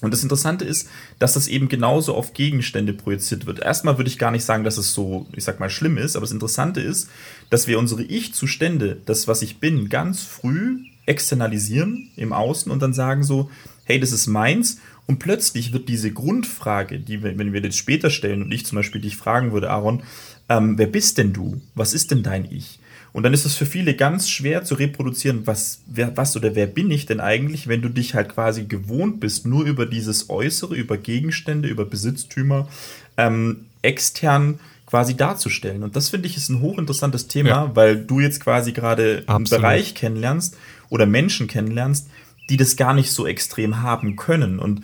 [0.00, 0.88] Und das Interessante ist,
[1.18, 3.58] dass das eben genauso auf Gegenstände projiziert wird.
[3.58, 6.24] Erstmal würde ich gar nicht sagen, dass es so, ich sag mal, schlimm ist, aber
[6.24, 7.08] das Interessante ist,
[7.50, 12.92] dass wir unsere Ich-Zustände, das, was ich bin, ganz früh externalisieren im Außen und dann
[12.92, 13.50] sagen so,
[13.84, 14.78] hey, das ist meins.
[15.06, 18.76] Und plötzlich wird diese Grundfrage, die wir, wenn wir das später stellen und ich zum
[18.76, 20.02] Beispiel dich fragen würde, Aaron,
[20.48, 21.60] ähm, wer bist denn du?
[21.74, 22.77] Was ist denn dein Ich?
[23.12, 26.66] Und dann ist es für viele ganz schwer zu reproduzieren, was, wer, was oder wer
[26.66, 30.74] bin ich denn eigentlich, wenn du dich halt quasi gewohnt bist, nur über dieses Äußere,
[30.74, 32.68] über Gegenstände, über Besitztümer
[33.16, 35.82] ähm, extern quasi darzustellen.
[35.82, 37.76] Und das finde ich ist ein hochinteressantes Thema, Ja.
[37.76, 39.44] weil du jetzt quasi gerade einen.
[39.44, 40.56] Bereich kennenlernst
[40.88, 42.08] oder Menschen kennenlernst,
[42.48, 44.58] die das gar nicht so extrem haben können.
[44.58, 44.82] Und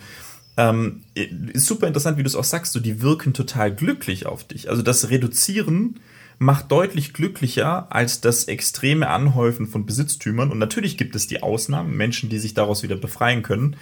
[0.57, 4.43] ähm, ist super interessant, wie du es auch sagst, so, die wirken total glücklich auf
[4.43, 4.69] dich.
[4.69, 5.99] Also das Reduzieren
[6.37, 10.51] macht deutlich glücklicher als das extreme Anhäufen von Besitztümern.
[10.51, 13.75] Und natürlich gibt es die Ausnahmen, Menschen, die sich daraus wieder befreien können.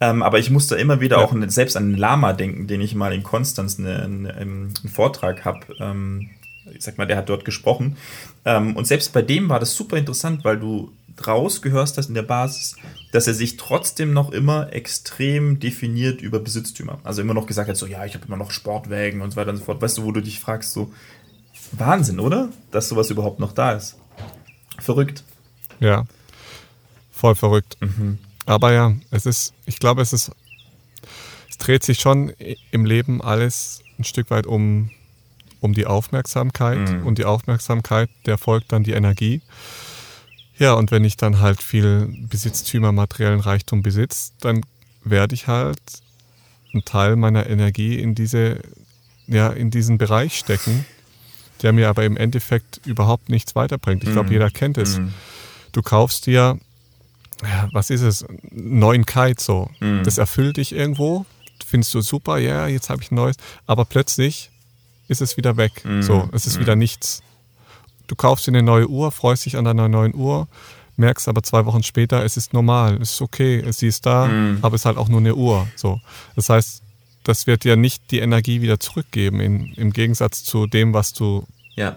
[0.00, 1.24] Ähm, aber ich muss da immer wieder Ja.
[1.24, 4.74] auch an, selbst an einen Lama denken, den ich mal in Konstanz eine, eine, einen
[4.92, 5.60] Vortrag habe.
[5.80, 6.30] Ähm,
[6.74, 7.96] ich sag mal, der hat dort gesprochen.
[8.44, 10.92] Ähm, und selbst bei dem war das super interessant, weil du
[11.26, 12.76] rausgehörst hast in der Basis,
[13.12, 16.98] dass er sich trotzdem noch immer extrem definiert über Besitztümer.
[17.04, 19.50] Also immer noch gesagt hat, so ja, ich habe immer noch Sportwägen und so weiter
[19.50, 19.80] und so fort.
[19.80, 20.92] Weißt du, wo du dich fragst, so
[21.72, 22.48] Wahnsinn, oder?
[22.70, 23.96] Dass sowas überhaupt noch da ist.
[24.78, 25.24] Verrückt.
[25.80, 26.04] Ja,
[27.12, 27.76] voll verrückt.
[28.46, 30.30] Aber ja, es ist, ich glaube, es ist,
[31.50, 32.32] es dreht sich schon
[32.70, 34.90] im Leben alles ein Stück weit um,
[35.60, 37.06] um die Aufmerksamkeit Mhm.
[37.06, 39.40] und die Aufmerksamkeit, der folgt dann die Energie.
[40.58, 44.62] Ja, und wenn ich dann halt viel Besitztümer, materiellen Reichtum besitze, dann
[45.04, 45.78] werde ich halt
[46.72, 48.60] einen Teil meiner Energie in diese,
[49.26, 50.84] ja, in diesen Bereich stecken,
[51.62, 54.04] der mir aber im Endeffekt überhaupt nichts weiterbringt.
[54.04, 54.32] Ich glaube, Mhm.
[54.32, 55.12] jeder kennt es Mhm.
[55.72, 56.58] du kaufst dir,
[57.72, 59.70] was ist es, einen neuen Kite so.
[59.80, 60.02] Mhm.
[60.04, 61.26] Das erfüllt dich irgendwo,
[61.64, 63.36] findest du super, ja, jetzt habe ich ein neues,
[63.66, 64.50] aber plötzlich
[65.08, 65.84] ist es wieder weg.
[65.84, 66.02] Mhm.
[66.02, 67.22] So, es ist wieder nichts.
[68.06, 70.48] Du kaufst dir eine neue Uhr, freust dich an deiner neuen Uhr,
[70.96, 74.58] merkst aber zwei Wochen später, es ist normal, es ist okay, sie ist da, Mhm.
[74.62, 75.68] aber es ist halt auch nur eine Uhr.
[75.76, 76.00] So.
[76.36, 76.82] Das heißt,
[77.26, 81.46] das wird dir nicht die Energie wieder zurückgeben, in, im Gegensatz zu dem, was du
[81.74, 81.96] Ja,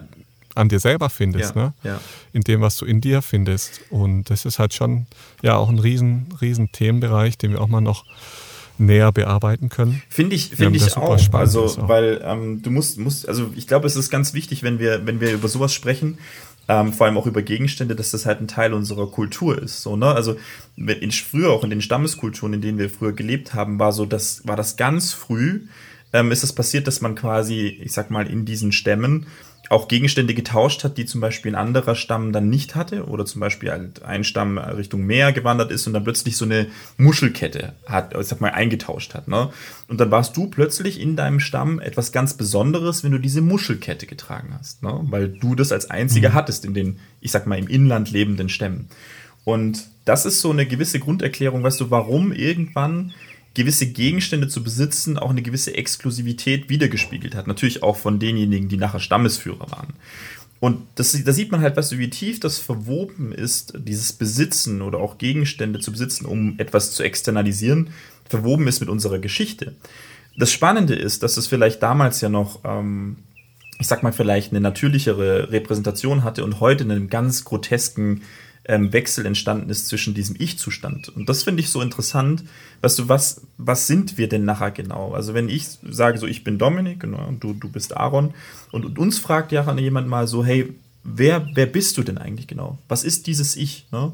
[0.56, 1.56] an dir selber findest.
[1.56, 1.74] ja, Ne?
[1.84, 2.02] ja.
[2.34, 3.82] in dem, was du in dir findest.
[3.92, 5.06] Und das ist halt schon
[5.42, 8.04] ja auch ein riesen, riesen Themenbereich, den wir auch mal noch
[8.78, 10.02] näher bearbeiten können.
[10.10, 11.20] Finde ich, Ja, finde das ich auch.
[11.20, 11.88] spannend Also, auch.
[11.90, 15.20] weil ähm, du musst, musst, also ich glaube, es ist ganz wichtig, wenn wir, wenn
[15.20, 16.18] wir über sowas sprechen,
[16.70, 19.82] ähm, vor allem auch über Gegenstände, dass das halt ein Teil unserer Kultur ist.
[19.82, 20.06] So, ne?
[20.06, 20.38] Also
[20.78, 24.48] in, früher auch in den Stammeskulturen, in denen wir früher gelebt haben, war so, das
[24.48, 25.62] war das ganz früh,
[26.14, 29.26] ähm, ist es passiert, dass man quasi, ich sag mal, in diesen Stämmen
[29.70, 33.40] auch Gegenstände getauscht hat, die zum Beispiel ein anderer Stamm dann nicht hatte oder zum
[33.40, 36.68] Beispiel halt ein Stamm Richtung Meer gewandert ist und dann plötzlich so eine
[36.98, 39.28] Muschelkette hat, ich sag mal, eingetauscht hat.
[39.28, 39.50] Ne?
[39.88, 44.08] Und dann warst du plötzlich in deinem Stamm etwas ganz Besonderes, wenn du diese Muschelkette
[44.08, 45.00] getragen hast, ne?
[45.04, 48.90] weil du das als einziger hattest in den, ich sag mal, im Inland lebenden Stämmen.
[49.44, 53.14] Und das ist so eine gewisse Grunderklärung, weißt du, warum irgendwann
[53.60, 57.46] gewisse Gegenstände zu besitzen auch eine gewisse Exklusivität wiedergespiegelt hat.
[57.46, 59.94] Natürlich auch von denjenigen, die nachher Stammesführer waren.
[60.62, 65.00] Und das, da sieht man halt, was wie tief das verwoben ist, dieses Besitzen oder
[65.00, 67.90] auch Gegenstände zu besitzen, um etwas zu externalisieren,
[68.28, 69.76] verwoben ist mit unserer Geschichte.
[70.38, 73.18] Das Spannende ist, dass es vielleicht damals ja noch, ähm,
[73.78, 78.22] ich sag mal, vielleicht eine natürlichere Repräsentation hatte und heute in einem ganz grotesken
[78.70, 81.10] ähm, Wechsel entstanden ist zwischen diesem Ich-Zustand.
[81.10, 82.44] Und das finde ich so interessant.
[82.82, 85.14] Weißt du, was, was sind wir denn nachher genau?
[85.14, 88.36] Also wenn ich sage, so ich bin Dominik genau, und du, du bist Aaron
[88.72, 90.72] und, und uns fragt ja jemand mal so, hey,
[91.04, 92.78] wer, wer bist du denn eigentlich genau?
[92.88, 93.88] Was ist dieses Ich?
[93.92, 94.12] Ne?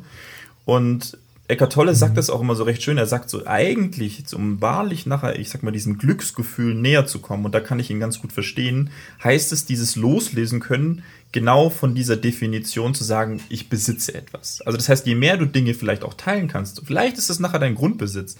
[0.63, 1.17] Und
[1.49, 2.15] Eckart Tolle sagt mhm.
[2.15, 2.97] das auch immer so recht schön.
[2.97, 7.45] Er sagt so, eigentlich, um wahrlich nachher, ich sag mal, diesem Glücksgefühl näher zu kommen,
[7.45, 8.89] und da kann ich ihn ganz gut verstehen,
[9.21, 11.03] heißt es, dieses Loslesen können,
[11.35, 14.61] genau von dieser Definition zu sagen, ich besitze etwas.
[14.61, 17.59] Also das heißt, je mehr du Dinge vielleicht auch teilen kannst, vielleicht ist das nachher
[17.59, 18.37] dein Grundbesitz,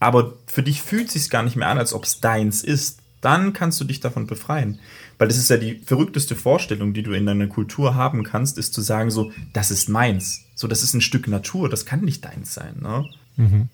[0.00, 3.00] aber für dich fühlt es sich gar nicht mehr an, als ob es deins ist.
[3.20, 4.78] Dann kannst du dich davon befreien.
[5.18, 8.72] Weil das ist ja die verrückteste Vorstellung, die du in deiner Kultur haben kannst, ist
[8.72, 10.46] zu sagen, so, das ist meins.
[10.54, 12.80] So, das ist ein Stück Natur, das kann nicht deins sein.
[12.80, 13.04] Ne?
[13.36, 13.68] Mhm.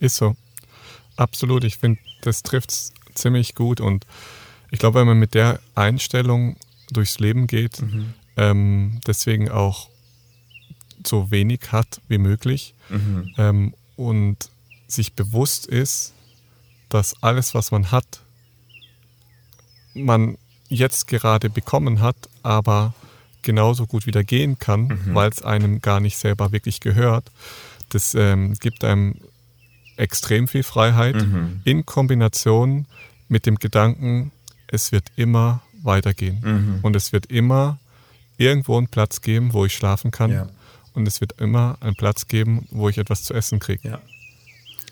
[0.00, 0.34] Ist so.
[1.14, 1.62] Absolut.
[1.62, 3.80] Ich finde, das trifft es ziemlich gut.
[3.80, 4.04] Und
[4.72, 6.56] ich glaube, wenn man mit der Einstellung
[6.92, 8.14] durchs Leben geht, mhm.
[8.36, 9.88] ähm, deswegen auch
[11.06, 13.32] so wenig hat wie möglich mhm.
[13.36, 14.50] ähm, und
[14.86, 16.14] sich bewusst ist,
[16.88, 18.20] dass alles, was man hat,
[19.94, 22.94] man jetzt gerade bekommen hat, aber
[23.42, 25.14] genauso gut wieder gehen kann, mhm.
[25.14, 27.30] weil es einem gar nicht selber wirklich gehört.
[27.90, 29.16] Das ähm, gibt einem
[29.96, 31.60] extrem viel Freiheit mhm.
[31.64, 32.86] in Kombination
[33.28, 34.32] mit dem Gedanken,
[34.68, 36.40] es wird immer weitergehen.
[36.44, 36.78] Mhm.
[36.82, 37.80] Und es wird immer
[38.36, 40.30] irgendwo einen Platz geben, wo ich schlafen kann.
[40.30, 40.48] Ja.
[40.94, 43.88] Und es wird immer einen Platz geben, wo ich etwas zu essen kriege.
[43.88, 44.00] Ja.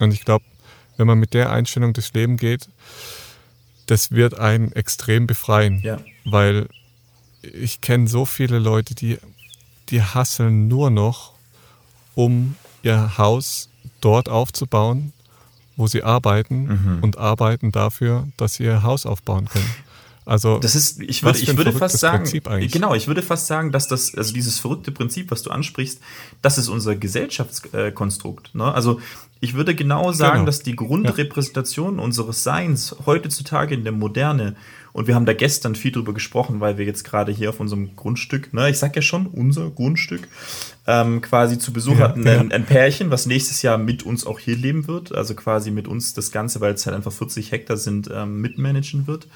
[0.01, 0.45] Und ich glaube,
[0.97, 2.69] wenn man mit der Einstellung durchs Leben geht,
[3.87, 5.81] das wird einen extrem befreien.
[5.81, 5.99] Ja.
[6.25, 6.69] Weil
[7.43, 9.19] ich kenne so viele Leute, die,
[9.91, 11.33] die hasseln nur noch,
[12.15, 13.69] um ihr Haus
[14.01, 15.13] dort aufzubauen,
[15.77, 16.99] wo sie arbeiten mhm.
[17.03, 19.71] und arbeiten dafür, dass sie ihr Haus aufbauen können.
[20.27, 22.29] Also das ist, ich würde, ich würde fast sagen,
[22.69, 26.01] genau, ich würde fast sagen, dass das, also dieses verrückte Prinzip, was du ansprichst,
[26.43, 28.53] das ist unser Gesellschaftskonstrukt.
[28.57, 28.65] Ne?
[28.65, 29.01] Also
[29.39, 30.47] ich würde genau sagen, genau.
[30.47, 32.03] dass die Grundrepräsentation ja.
[32.03, 34.57] unseres Seins heutzutage in der Moderne
[34.97, 37.95] und wir haben da gestern viel drüber gesprochen, weil wir jetzt gerade hier auf unserem
[37.97, 40.27] Grundstück, ne, ich sag ja schon, unser Grundstück,
[40.87, 42.41] ähm, quasi zu Besuch ja, hatten, ja.
[42.41, 45.87] Ein, ein, Pärchen, was nächstes Jahr mit uns auch hier leben wird, also quasi mit
[45.87, 49.27] uns das Ganze, weil es halt einfach 40 Hektar sind, ähm, mitmanagen wird.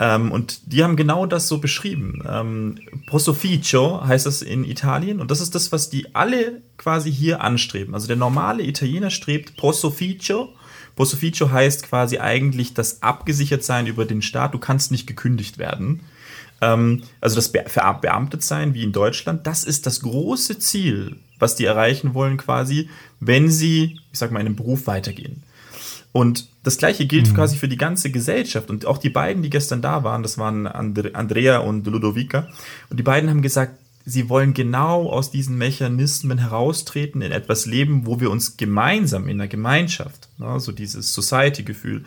[0.00, 2.24] Ähm, und die haben genau das so beschrieben.
[2.26, 7.42] Ähm, Prosofficio heißt das in Italien und das ist das, was die alle quasi hier
[7.42, 7.94] anstreben.
[7.94, 10.48] Also der normale Italiener strebt Prosofficio.
[10.96, 14.54] Prosofficio heißt quasi eigentlich das Abgesichertsein über den Staat.
[14.54, 16.00] Du kannst nicht gekündigt werden.
[16.62, 21.66] Ähm, also das Be Verbeamtet wie in Deutschland, das ist das große Ziel, was die
[21.66, 22.88] erreichen wollen quasi,
[23.20, 25.42] wenn sie, ich sag mal, in einem Beruf weitergehen.
[26.12, 27.34] Und das gleiche gilt mhm.
[27.34, 28.70] quasi für die ganze Gesellschaft.
[28.70, 32.48] Und auch die beiden, die gestern da waren, das waren Andrea und Ludovica.
[32.88, 38.06] Und die beiden haben gesagt, sie wollen genau aus diesen Mechanismen heraustreten, in etwas leben,
[38.06, 42.04] wo wir uns gemeinsam in der Gemeinschaft, ne, so dieses Society-Gefühl,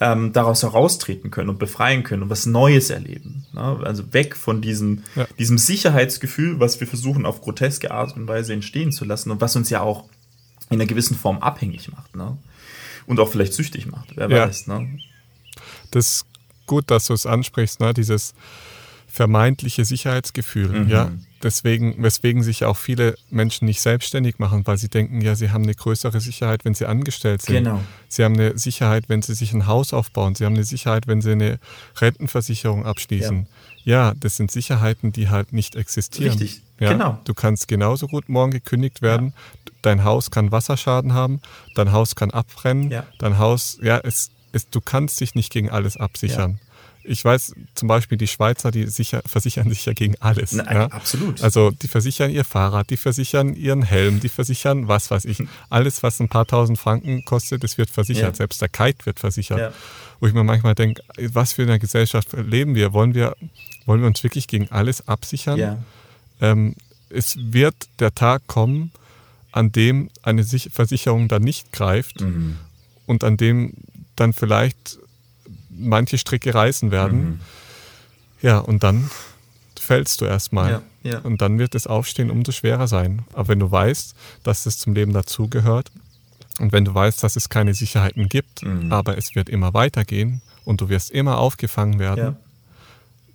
[0.00, 3.46] ähm, daraus heraustreten können und befreien können und was Neues erleben.
[3.52, 3.78] Ne?
[3.84, 5.26] Also weg von diesem, ja.
[5.38, 9.54] diesem Sicherheitsgefühl, was wir versuchen auf groteske Art und Weise entstehen zu lassen und was
[9.54, 10.08] uns ja auch
[10.70, 12.16] in einer gewissen Form abhängig macht.
[12.16, 12.36] Ne?
[13.06, 14.16] Und auch vielleicht süchtig macht.
[14.16, 14.46] Wer ja.
[14.48, 14.66] weiß.
[14.66, 14.98] Ne?
[15.90, 16.26] Das ist
[16.66, 17.94] gut, dass du es ansprichst, ne?
[17.94, 18.34] dieses
[19.06, 20.84] vermeintliche Sicherheitsgefühl.
[20.84, 20.88] Mhm.
[20.88, 21.12] Ja?
[21.42, 25.64] Deswegen, weswegen sich auch viele Menschen nicht selbstständig machen, weil sie denken, ja, sie haben
[25.64, 27.56] eine größere Sicherheit, wenn sie angestellt sind.
[27.56, 27.80] Genau.
[28.08, 30.34] Sie haben eine Sicherheit, wenn sie sich ein Haus aufbauen.
[30.34, 31.58] Sie haben eine Sicherheit, wenn sie eine
[32.00, 33.40] Rentenversicherung abschließen.
[33.40, 36.38] Ja, ja das sind Sicherheiten, die halt nicht existieren.
[36.38, 36.62] Richtig.
[36.80, 37.18] Ja, genau.
[37.24, 39.28] Du kannst genauso gut morgen gekündigt werden.
[39.36, 39.72] Ja.
[39.82, 41.40] Dein Haus kann Wasserschaden haben,
[41.74, 43.06] dein Haus kann abbrennen, ja.
[43.18, 46.58] dein Haus, ja, es, es, du kannst dich nicht gegen alles absichern.
[47.04, 50.52] Ich weiß zum Beispiel, die Schweizer, die sicher, versichern sich ja gegen alles.
[50.52, 50.86] Na, ja?
[50.86, 51.42] Absolut.
[51.42, 55.42] Also die versichern ihr Fahrrad, die versichern ihren Helm, die versichern was weiß ich.
[55.68, 58.22] Alles, was ein paar tausend Franken kostet, das wird versichert.
[58.24, 58.34] Ja.
[58.34, 59.58] Selbst der Kite wird versichert.
[59.58, 59.72] Ja.
[60.18, 61.02] Wo ich mir manchmal denke,
[61.32, 62.92] was für eine Gesellschaft leben wir?
[62.92, 63.36] Wollen wir,
[63.84, 65.84] wollen wir uns wirklich gegen alles absichern?
[66.40, 66.74] Ähm,
[67.10, 68.90] es wird der Tag kommen,
[69.52, 72.56] an dem eine Versicherung dann nicht greift mhm.
[73.06, 73.74] und an dem
[74.16, 74.98] dann vielleicht
[75.76, 77.24] manche Stricke reißen werden.
[77.24, 77.40] Mhm.
[78.42, 79.10] Ja, und dann
[79.78, 80.70] fällst du erstmal.
[80.70, 81.18] Ja, ja.
[81.20, 83.22] Und dann wird das Aufstehen umso schwerer sein.
[83.32, 85.90] Aber wenn du weißt, dass das zum Leben dazugehört,
[86.60, 88.92] Und wenn du weißt, dass es keine Sicherheiten gibt, mhm.
[88.92, 92.36] aber es wird immer weitergehen und du wirst immer aufgefangen werden, ja.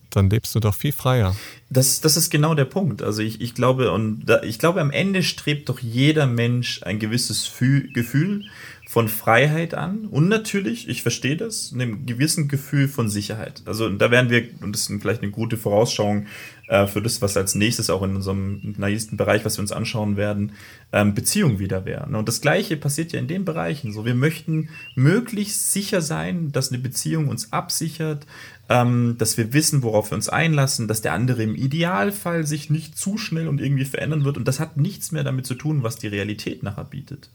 [0.09, 1.35] dann lebst du doch viel freier.
[1.69, 3.01] Das, das ist genau der Punkt.
[3.01, 6.97] Also ich, ich glaube, und da, ich glaube, am Ende strebt doch jeder Mensch ein
[6.97, 8.45] gewisses Fü Gefühl
[8.89, 13.61] von Freiheit an und natürlich, ich verstehe das, einem gewissen Gefühl von Sicherheit.
[13.65, 16.25] Also da werden wir, und das ist vielleicht eine gute Vorausschauung
[16.69, 20.17] äh, für das, was als nächstes auch in unserem nächsten Bereich, was wir uns anschauen
[20.17, 20.53] werden,
[20.91, 22.15] ähm, Beziehung wieder werden.
[22.15, 23.93] Und das Gleiche passiert ja in den Bereichen.
[23.93, 28.25] So, wir möchten möglichst sicher sein, dass eine Beziehung uns absichert,
[28.69, 32.97] ähm, dass wir wissen, worauf wir uns einlassen, dass der andere im Idealfall sich nicht
[32.97, 34.37] zu schnell und irgendwie verändern wird.
[34.37, 37.29] Und das hat nichts mehr damit zu tun, was die Realität nachher bietet.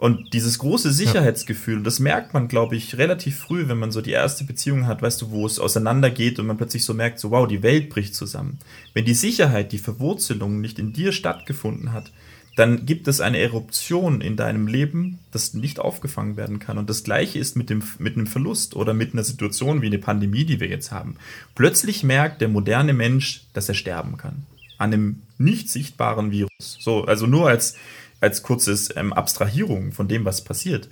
[0.00, 1.82] Und dieses große Sicherheitsgefühl, ja.
[1.82, 5.20] das merkt man, glaube ich, relativ früh, wenn man so die erste Beziehung hat, weißt
[5.20, 8.58] du, wo es auseinandergeht und man plötzlich so merkt, so wow, die Welt bricht zusammen.
[8.94, 12.12] Wenn die Sicherheit, die Verwurzelung nicht in dir stattgefunden hat,
[12.56, 16.78] dann gibt es eine Eruption in deinem Leben, das nicht aufgefangen werden kann.
[16.78, 19.98] Und das gleiche ist mit, dem, mit einem Verlust oder mit einer Situation wie eine
[19.98, 21.16] Pandemie, die wir jetzt haben.
[21.54, 24.46] Plötzlich merkt der moderne Mensch, dass er sterben kann.
[24.78, 26.78] An einem nicht sichtbaren Virus.
[26.80, 27.76] So, also nur als
[28.20, 30.88] als kurzes ähm, Abstrahierung von dem, was passiert.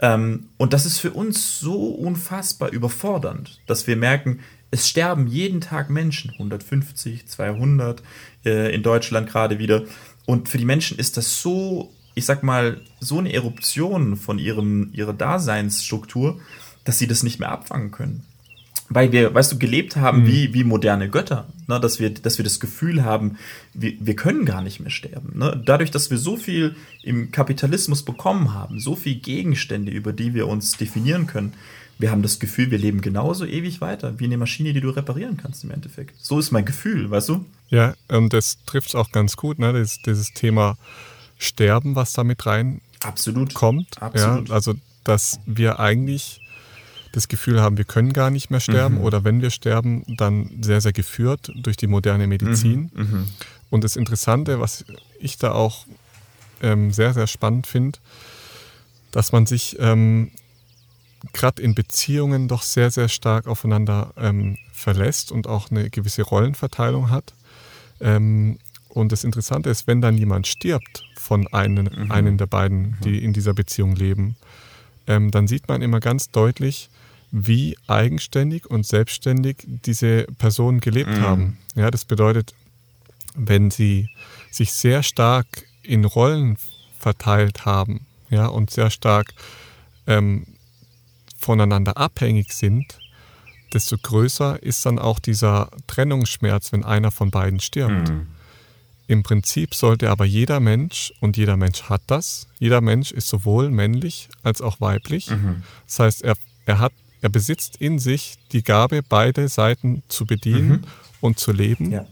[0.00, 5.60] Ähm, und das ist für uns so unfassbar überfordernd, dass wir merken, es sterben jeden
[5.60, 8.02] Tag Menschen, 150, 200
[8.44, 9.84] äh, in Deutschland gerade wieder.
[10.26, 14.90] Und für die Menschen ist das so, ich sag mal, so eine Eruption von ihrem,
[14.92, 16.40] ihrer Daseinsstruktur,
[16.84, 18.24] dass sie das nicht mehr abfangen können
[18.88, 20.26] weil wir, weißt du, gelebt haben mhm.
[20.26, 21.80] wie, wie moderne Götter, ne?
[21.80, 23.38] dass, wir, dass wir das Gefühl haben,
[23.74, 25.38] wir, wir können gar nicht mehr sterben.
[25.38, 25.60] Ne?
[25.64, 30.46] Dadurch, dass wir so viel im Kapitalismus bekommen haben, so viel Gegenstände, über die wir
[30.46, 31.52] uns definieren können,
[31.98, 35.38] wir haben das Gefühl, wir leben genauso ewig weiter, wie eine Maschine, die du reparieren
[35.38, 36.14] kannst im Endeffekt.
[36.22, 37.44] So ist mein Gefühl, weißt du?
[37.70, 39.72] Ja, und das trifft es auch ganz gut, ne?
[39.72, 40.76] Das, dieses Thema
[41.38, 43.54] Sterben, was da mit rein Absolut.
[43.54, 44.02] kommt.
[44.02, 44.48] Absolut.
[44.48, 44.74] Ja, also,
[45.04, 46.40] dass wir eigentlich
[47.16, 49.00] das Gefühl haben, wir können gar nicht mehr sterben mhm.
[49.00, 52.90] oder wenn wir sterben, dann sehr, sehr geführt durch die moderne Medizin.
[52.94, 53.02] Mhm.
[53.02, 53.26] Mhm.
[53.70, 54.84] Und das Interessante, was
[55.18, 55.86] ich da auch
[56.62, 57.98] ähm, sehr, sehr spannend finde,
[59.12, 60.30] dass man sich ähm,
[61.32, 67.08] gerade in Beziehungen doch sehr, sehr stark aufeinander ähm, verlässt und auch eine gewisse Rollenverteilung
[67.08, 67.32] hat.
[67.98, 68.58] Ähm,
[68.90, 72.12] und das Interessante ist, wenn dann jemand stirbt von einem, mhm.
[72.12, 73.24] einem der beiden, die mhm.
[73.24, 74.36] in dieser Beziehung leben,
[75.06, 76.90] ähm, dann sieht man immer ganz deutlich,
[77.30, 81.20] wie eigenständig und selbstständig diese Personen gelebt mhm.
[81.20, 81.58] haben.
[81.74, 82.54] Ja, das bedeutet,
[83.34, 84.08] wenn sie
[84.50, 85.46] sich sehr stark
[85.82, 86.56] in Rollen
[86.98, 89.34] verteilt haben, ja, und sehr stark
[90.06, 90.46] ähm,
[91.38, 92.98] voneinander abhängig sind,
[93.72, 98.08] desto größer ist dann auch dieser Trennungsschmerz, wenn einer von beiden stirbt.
[98.08, 98.26] Mhm.
[99.08, 103.70] Im Prinzip sollte aber jeder Mensch, und jeder Mensch hat das, jeder Mensch ist sowohl
[103.70, 105.30] männlich als auch weiblich.
[105.30, 105.62] Mhm.
[105.86, 106.92] Das heißt, er, er hat
[107.26, 110.84] er besitzt in sich die Gabe, beide Seiten zu bedienen mhm.
[111.20, 111.90] und zu leben.
[111.90, 112.06] Ja.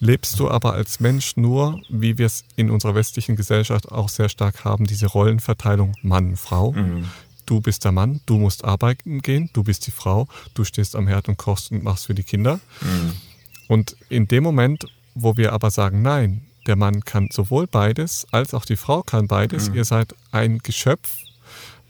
[0.00, 4.30] Lebst du aber als Mensch nur, wie wir es in unserer westlichen Gesellschaft auch sehr
[4.30, 6.72] stark haben, diese Rollenverteilung Mann, Frau.
[6.72, 7.04] Mhm.
[7.44, 11.06] Du bist der Mann, du musst arbeiten gehen, du bist die Frau, du stehst am
[11.06, 12.58] Herd und kochst und machst für die Kinder.
[12.80, 13.12] Mhm.
[13.66, 18.54] Und in dem Moment, wo wir aber sagen, nein, der Mann kann sowohl beides, als
[18.54, 19.76] auch die Frau kann beides, mhm.
[19.76, 21.18] ihr seid ein Geschöpf,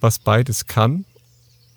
[0.00, 1.04] was beides kann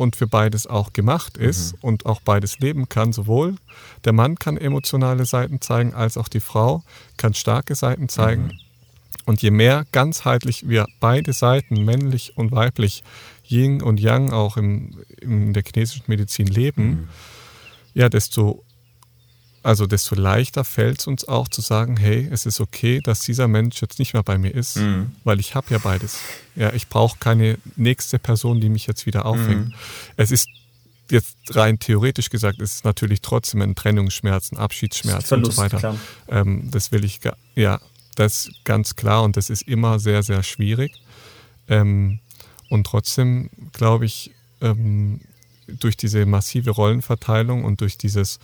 [0.02, 1.80] und für beides auch gemacht ist mhm.
[1.82, 3.14] und auch beides leben kann.
[3.14, 3.56] Sowohl
[4.04, 6.84] der Mann kann emotionale Seiten zeigen, als auch die Frau
[7.18, 8.46] kann starke Seiten zeigen.
[8.46, 8.60] Mhm.
[9.26, 13.04] Und je mehr ganzheitlich wir beide Seiten, männlich und weiblich,
[13.48, 17.08] Yin und Yang auch im, in der chinesischen Medizin leben, mhm.
[17.94, 18.64] ja, desto
[19.64, 23.48] also desto leichter fällt es uns auch zu sagen, hey, es ist okay, dass dieser
[23.48, 25.12] Mensch jetzt nicht mehr bei mir ist, mhm.
[25.24, 26.18] weil ich habe ja beides.
[26.56, 29.68] Ja, ich brauche keine nächste Person, die mich jetzt wieder auffängt.
[29.68, 29.74] Mhm.
[30.18, 30.50] Es ist
[31.12, 35.76] jetzt rein theoretisch gesagt, es ist natürlich trotzdem ein Trennungsschmerz, ein Abschiedsschmerz Verlust, und so
[35.76, 35.96] weiter.
[36.28, 37.20] Ähm, das will ich,
[37.56, 37.80] ja,
[38.16, 40.94] das ist ganz klar und das ist immer sehr, sehr schwierig.
[41.68, 42.20] Ähm,
[42.70, 44.32] und trotzdem glaube ich,
[44.62, 45.22] ähm,
[45.68, 48.40] durch diese massive Rollenverteilung und durch dieses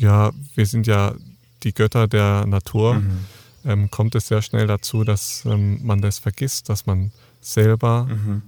[0.00, 1.14] ja, wir sind ja
[1.62, 3.24] die Götter der Natur, mhm.
[3.64, 8.42] ähm, kommt es sehr schnell dazu, dass ähm, man das vergisst, dass man selber mhm.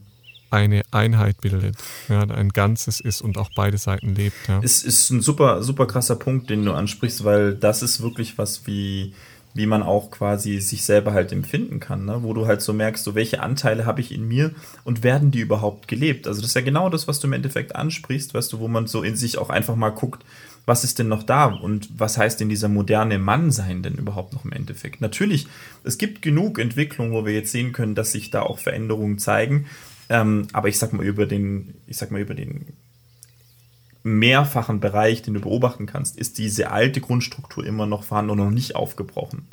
[0.51, 1.77] eine Einheit bildet,
[2.09, 4.49] ja, ein Ganzes ist und auch beide Seiten lebt.
[4.49, 4.61] Ja.
[4.63, 8.67] Es ist ein super, super krasser Punkt, den du ansprichst, weil das ist wirklich was
[8.67, 9.13] wie
[9.55, 12.23] wie man auch quasi sich selber halt empfinden kann, ne?
[12.23, 14.53] wo du halt so merkst, so welche Anteile habe ich in mir
[14.85, 16.27] und werden die überhaupt gelebt?
[16.27, 18.87] Also das ist ja genau das, was du im Endeffekt ansprichst, weißt du, wo man
[18.87, 20.25] so in sich auch einfach mal guckt,
[20.65, 24.33] was ist denn noch da und was heißt denn dieser moderne Mann sein denn überhaupt
[24.33, 25.01] noch im Endeffekt?
[25.01, 25.47] Natürlich,
[25.83, 29.67] es gibt genug Entwicklung, wo wir jetzt sehen können, dass sich da auch Veränderungen zeigen.
[30.09, 32.67] Ähm, aber ich sag mal über den, ich sag mal über den
[34.05, 38.51] mehrfachen Bereich, den du beobachten kannst, ist diese alte Grundstruktur immer noch vorhanden und noch
[38.51, 39.47] nicht aufgebrochen.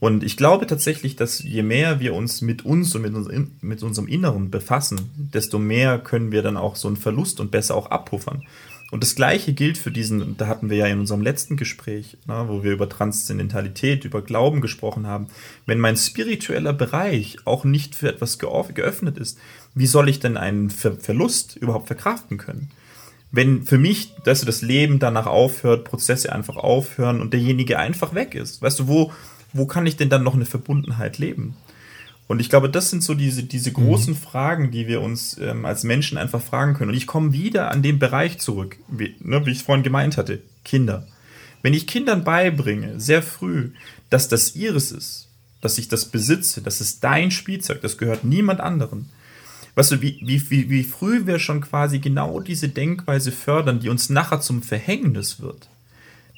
[0.00, 3.28] Und ich glaube tatsächlich, dass je mehr wir uns mit uns und mit, uns,
[3.60, 7.74] mit unserem Inneren befassen, desto mehr können wir dann auch so einen Verlust und besser
[7.74, 8.44] auch abpuffern.
[8.90, 12.46] Und das Gleiche gilt für diesen, da hatten wir ja in unserem letzten Gespräch, ne,
[12.48, 15.26] wo wir über Transzendentalität, über Glauben gesprochen haben.
[15.66, 19.38] Wenn mein spiritueller Bereich auch nicht für etwas geöffnet ist,
[19.74, 22.70] wie soll ich denn einen Ver Verlust überhaupt verkraften können?
[23.30, 28.34] Wenn für mich, dass das Leben danach aufhört, Prozesse einfach aufhören und derjenige einfach weg
[28.34, 29.12] ist, weißt du, wo,
[29.52, 31.54] wo kann ich denn dann noch eine Verbundenheit leben?
[32.28, 34.18] Und ich glaube, das sind so diese, diese großen mhm.
[34.18, 36.90] Fragen, die wir uns ähm, als Menschen einfach fragen können.
[36.90, 40.18] Und ich komme wieder an den Bereich zurück, wie, ne, wie ich es vorhin gemeint
[40.18, 41.08] hatte, Kinder.
[41.62, 43.70] Wenn ich Kindern beibringe, sehr früh,
[44.10, 45.28] dass das ihres ist,
[45.62, 49.08] dass ich das besitze, das ist dein Spielzeug, das gehört niemand anderen.
[49.74, 53.88] Weißt du, wie, wie, wie, wie früh wir schon quasi genau diese Denkweise fördern, die
[53.88, 55.68] uns nachher zum Verhängnis wird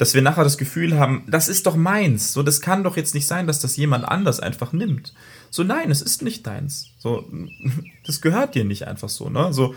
[0.01, 2.33] dass wir nachher das Gefühl haben, das ist doch meins.
[2.33, 5.13] So, das kann doch jetzt nicht sein, dass das jemand anders einfach nimmt.
[5.51, 6.87] So, nein, es ist nicht deins.
[6.99, 7.29] So,
[8.07, 9.53] das gehört dir nicht einfach so, ne?
[9.53, 9.75] So,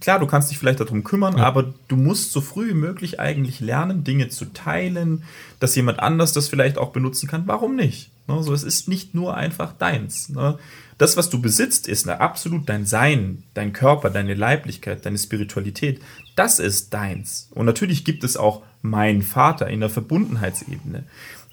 [0.00, 1.44] klar, du kannst dich vielleicht darum kümmern, ja.
[1.44, 5.22] aber du musst so früh wie möglich eigentlich lernen, Dinge zu teilen,
[5.60, 7.46] dass jemand anders das vielleicht auch benutzen kann.
[7.46, 8.10] Warum nicht?
[8.26, 8.42] Ne?
[8.42, 10.28] So, es ist nicht nur einfach deins.
[10.28, 10.58] Ne?
[10.98, 16.00] Das, was du besitzt, ist ne, absolut dein Sein, dein Körper, deine Leiblichkeit, deine Spiritualität.
[16.34, 17.48] Das ist deins.
[17.52, 21.04] Und natürlich gibt es auch mein Vater in der Verbundenheitsebene.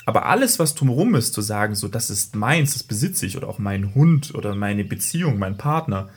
[0.06, 3.48] Aber alles, was drumherum ist, zu sagen, so, das ist meins, das besitze ich, oder
[3.48, 6.10] auch mein Hund oder meine Beziehung, mein Partner,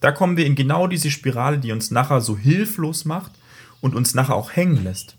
[0.00, 3.32] da kommen wir in genau diese Spirale, die uns nachher so hilflos macht
[3.80, 5.16] und uns nachher auch hängen lässt.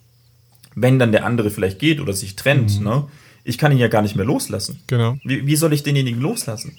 [0.75, 2.83] Wenn dann der andere vielleicht geht oder sich trennt, mhm.
[2.83, 3.07] ne?
[3.45, 4.79] Ich kann ihn ja gar nicht mehr loslassen.
[4.87, 5.17] Genau.
[5.25, 6.77] Wie, wie soll ich denjenigen loslassen?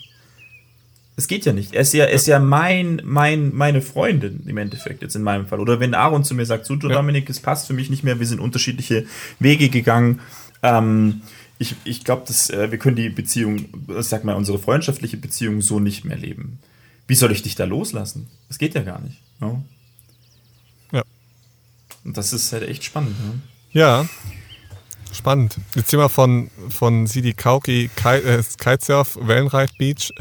[1.16, 1.74] Es geht ja nicht.
[1.74, 5.46] Er ist ja, er ist ja mein, mein, meine Freundin im Endeffekt, jetzt in meinem
[5.46, 5.60] Fall.
[5.60, 6.88] Oder wenn Aaron zu mir sagt, so, ja.
[6.88, 9.06] Dominik, es passt für mich nicht mehr, wir sind unterschiedliche
[9.38, 10.20] Wege gegangen.
[10.62, 11.22] Ähm,
[11.58, 13.66] ich ich glaube, äh, wir können die Beziehung,
[14.00, 16.58] sag mal, unsere freundschaftliche Beziehung so nicht mehr leben.
[17.06, 18.28] Wie soll ich dich da loslassen?
[18.48, 19.20] Das geht ja gar nicht.
[19.38, 19.64] No?
[20.90, 20.98] Ne?
[20.98, 21.02] Ja.
[22.04, 23.16] Und das ist halt echt spannend.
[23.20, 23.40] Ne?
[23.70, 24.08] Ja.
[25.14, 25.56] Spannend.
[25.74, 30.12] Jetzt sind wir von, von Sidi Kauki äh, Kitesurf Wellenreit Beach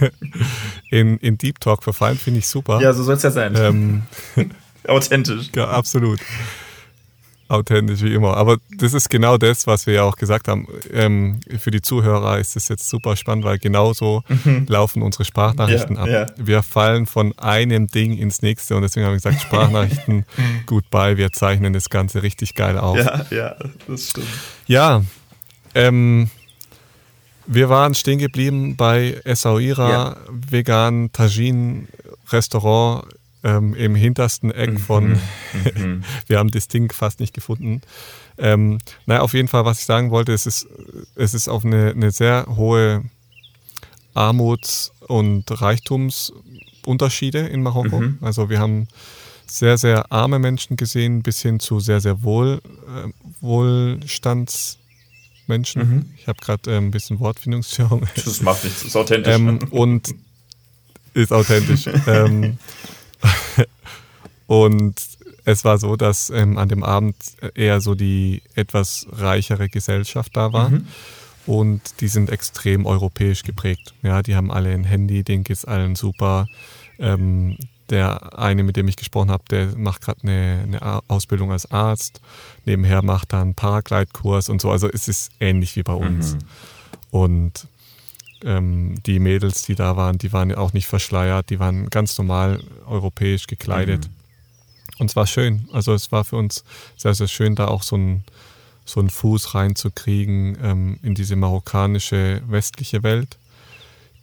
[0.90, 2.80] in, in Deep Talk verfallen, finde ich super.
[2.80, 3.54] Ja, so soll es ja sein.
[3.56, 4.02] Ähm,
[4.88, 5.50] Authentisch.
[5.54, 6.18] Ja, absolut
[7.52, 8.36] authentisch wie immer.
[8.36, 10.66] Aber das ist genau das, was wir ja auch gesagt haben.
[10.92, 14.66] Ähm, für die Zuhörer ist es jetzt super spannend, weil genauso mhm.
[14.68, 16.08] laufen unsere Sprachnachrichten ja, ab.
[16.08, 16.26] Ja.
[16.36, 20.24] Wir fallen von einem Ding ins nächste und deswegen haben wir gesagt, Sprachnachrichten,
[20.66, 22.96] gut bei, wir zeichnen das Ganze richtig geil auf.
[22.96, 24.26] Ja, ja, das stimmt.
[24.66, 25.02] Ja,
[25.74, 26.30] ähm,
[27.46, 30.16] wir waren stehen geblieben bei Essaouira, ja.
[30.30, 31.88] vegan Tajin
[32.30, 33.04] Restaurant
[33.44, 34.78] ähm, im hintersten Eck mhm.
[34.78, 35.08] von,
[35.76, 36.04] mhm.
[36.26, 37.80] wir haben das Ding fast nicht gefunden.
[38.38, 40.66] Ähm, naja, auf jeden Fall, was ich sagen wollte, es ist,
[41.16, 43.04] es ist auf eine, eine sehr hohe
[44.14, 48.00] Armuts- und Reichtumsunterschiede in Marokko.
[48.00, 48.18] Mhm.
[48.20, 48.88] Also wir haben
[49.46, 53.08] sehr, sehr arme Menschen gesehen, bis hin zu sehr, sehr wohl, äh,
[53.40, 54.78] Wohlstandsmenschen.
[55.76, 56.06] Mhm.
[56.16, 58.06] Ich habe gerade äh, ein bisschen Wortfindungsstörung.
[58.24, 59.34] Das macht nichts, ist authentisch.
[59.34, 60.14] Ähm, und
[61.14, 61.86] ist authentisch.
[62.06, 62.56] ähm,
[64.46, 64.94] und
[65.44, 67.16] es war so, dass ähm, an dem Abend
[67.54, 70.70] eher so die etwas reichere Gesellschaft da war.
[70.70, 70.86] Mhm.
[71.46, 73.94] Und die sind extrem europäisch geprägt.
[74.02, 76.46] Ja, die haben alle ein Handy, denen es allen super.
[77.00, 77.56] Ähm,
[77.90, 82.20] der eine, mit dem ich gesprochen habe, der macht gerade eine, eine, Ausbildung als Arzt.
[82.64, 84.70] Nebenher macht er einen Paraglide-Kurs und so.
[84.70, 86.34] Also es ist ähnlich wie bei uns.
[86.34, 86.38] Mhm.
[87.10, 87.66] Und
[88.44, 92.62] ähm, die Mädels, die da waren, die waren auch nicht verschleiert, die waren ganz normal
[92.86, 94.08] europäisch gekleidet.
[94.08, 94.12] Mhm.
[94.98, 95.68] Und es war schön.
[95.72, 96.64] Also es war für uns
[96.96, 98.24] sehr, sehr schön, da auch so einen
[98.84, 103.38] so einen Fuß reinzukriegen ähm, in diese marokkanische westliche Welt.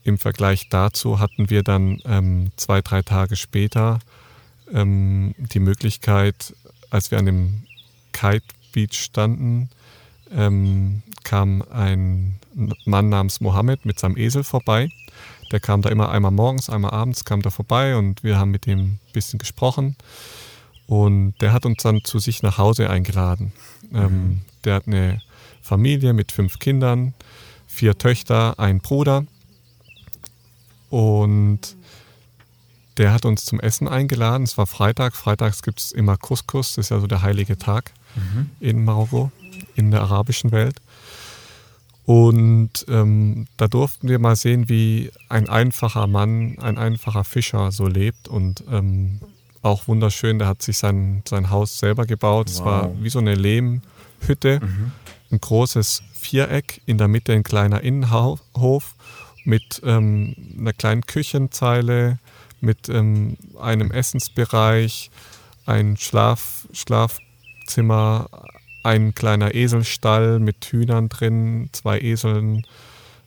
[0.04, 4.00] Im Vergleich dazu hatten wir dann ähm, zwei, drei Tage später
[4.72, 6.54] ähm, die Möglichkeit,
[6.90, 7.64] als wir an dem
[8.12, 9.70] Kite Beach standen,
[10.32, 12.36] ähm, kam ein
[12.86, 14.90] Mann namens Mohammed mit seinem Esel vorbei.
[15.52, 18.68] Der kam da immer einmal morgens, einmal abends, kam da vorbei und wir haben mit
[18.68, 19.96] ihm ein bisschen gesprochen.
[20.88, 23.52] Und der hat uns dann zu sich nach Hause eingeladen.
[23.94, 24.42] Ähm, mhm.
[24.64, 25.22] der hat eine
[25.62, 27.14] Familie mit fünf Kindern,
[27.68, 29.26] vier Töchter, ein Bruder.
[30.90, 31.76] Und
[32.98, 34.44] der hat uns zum Essen eingeladen.
[34.44, 35.16] Es war Freitag.
[35.16, 38.50] Freitags gibt es immer Couscous, das ist ja so der heilige Tag Mhm.
[38.60, 39.32] in Marokko,
[39.80, 40.76] in der arabischen Welt.
[42.06, 47.86] Und ähm, da durften wir mal sehen, wie ein einfacher Mann, ein einfacher Fischer so
[47.88, 49.20] lebt und ähm,
[49.62, 52.50] auch wunderschön, der hat sich sein, sein Haus selber gebaut.
[52.50, 52.66] Es Wow.
[52.66, 54.92] war wie so eine Lehmhütte, Mhm.
[55.32, 58.96] ein großes Viereck, in der Mitte ein kleiner Innenhof
[59.46, 62.18] mit ähm, einer kleinen Küchenzeile,
[62.60, 65.12] mit ähm, einem Essensbereich,
[65.68, 68.30] ein Schlaf, Schlafzimmer,
[68.90, 72.66] ein kleiner Eselstall mit Hühnern drin, zwei Eseln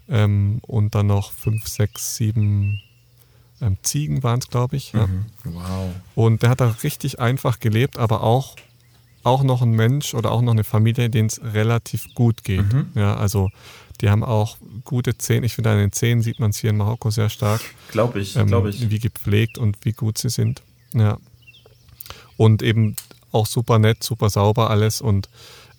[0.08, 2.80] ähm, und dann noch fünf, sechs, sieben
[3.60, 4.92] ähm, Ziegen waren es, glaube ich.
[4.92, 5.06] Ja.
[5.06, 5.24] Mhm.
[5.44, 5.90] Wow.
[6.14, 8.56] Und der hat da richtig einfach gelebt, aber auch,
[9.22, 12.72] auch noch ein Mensch oder auch noch eine Familie, denen es relativ gut geht.
[12.72, 12.88] Mhm.
[12.94, 13.50] Ja, also
[14.00, 15.46] die haben auch gute Zähne.
[15.46, 17.60] Ich finde, an den Zähnen sieht man es hier in Marokko sehr stark,
[17.92, 18.90] Glaube ich, ähm, glaube ich.
[18.90, 20.62] wie gepflegt und wie gut sie sind.
[20.92, 21.18] Ja.
[22.36, 22.96] Und eben
[23.32, 25.28] auch super nett, super sauber alles und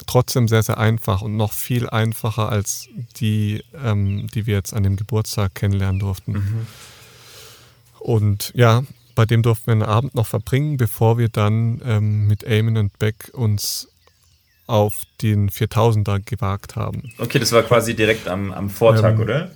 [0.07, 4.83] trotzdem sehr, sehr einfach und noch viel einfacher als die, ähm, die wir jetzt an
[4.83, 6.31] dem Geburtstag kennenlernen durften.
[6.33, 6.67] Mhm.
[7.99, 8.83] Und ja,
[9.15, 12.99] bei dem durften wir einen Abend noch verbringen, bevor wir dann ähm, mit Eamon und
[12.99, 13.87] Beck uns
[14.65, 17.11] auf den 4000er gewagt haben.
[17.17, 19.51] Okay, das war quasi direkt am, am Vortag, Ähm, oder?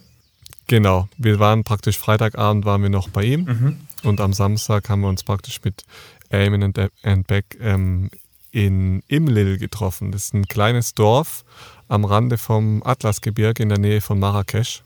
[0.68, 3.78] Genau, wir waren praktisch Freitagabend waren wir noch bei ihm Mhm.
[4.04, 5.86] und am Samstag haben wir uns praktisch mit
[6.30, 8.10] Eamon und, und Beck ähm,
[8.52, 10.12] in Imlil getroffen.
[10.12, 11.46] Das ist ein kleines Dorf
[11.88, 14.84] am Rande vom Atlasgebirge in der Nähe von Marrakesch.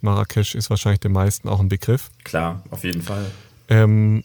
[0.00, 2.10] Marrakesch ist wahrscheinlich den meisten auch ein Begriff.
[2.24, 3.30] Klar, auf jeden Fall.
[3.68, 4.24] Ähm,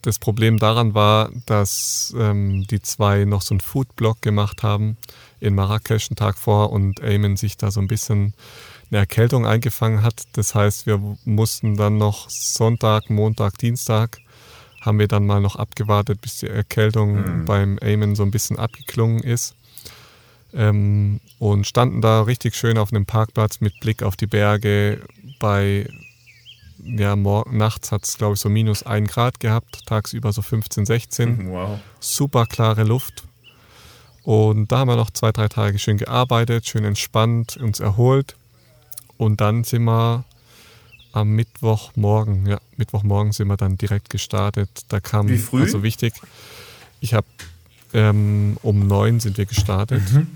[0.00, 4.96] das Problem daran war, dass ähm, die zwei noch so einen Foodblog gemacht haben
[5.40, 8.32] in Marrakesch einen Tag vor und Eamon sich da so ein bisschen
[8.90, 10.22] eine Erkältung eingefangen hat.
[10.32, 14.18] Das heißt, wir mussten dann noch Sonntag, Montag, Dienstag
[14.82, 17.44] haben wir dann mal noch abgewartet, bis die Erkältung Mhm.
[17.46, 19.54] beim Eamon so ein bisschen abgeklungen ist.
[20.54, 25.00] Ähm, und standen da richtig schön auf einem Parkplatz mit Blick auf die Berge
[25.40, 25.88] bei
[26.84, 30.84] ja, mor- nachts hat es, glaube ich, so minus ein Grad gehabt, tagsüber so 15,
[30.84, 31.48] 16.
[31.50, 31.78] Wow.
[32.00, 33.22] Super klare Luft.
[34.24, 38.34] Und da haben wir noch zwei, drei Tage schön gearbeitet, schön entspannt, uns erholt.
[39.16, 40.24] Und dann sind wir
[41.12, 44.68] am Mittwochmorgen, ja, Mittwochmorgen sind wir dann direkt gestartet.
[44.88, 45.62] Da kam, Wie früh?
[45.62, 46.14] also wichtig,
[47.00, 47.26] ich habe
[47.94, 50.26] ähm, um neun sind wir gestartet Mhm.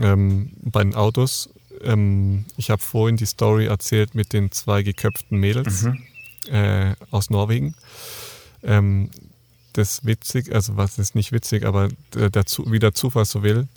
[0.00, 1.48] ähm, bei den Autos.
[1.82, 6.02] Ähm, ich habe vorhin die Story erzählt mit den zwei geköpften Mädels Mhm.
[6.48, 7.74] äh, aus Norwegen.
[8.62, 9.10] Ähm,
[9.74, 13.68] das witzig, also was ist nicht witzig, aber der, der, wie der Zufall so will,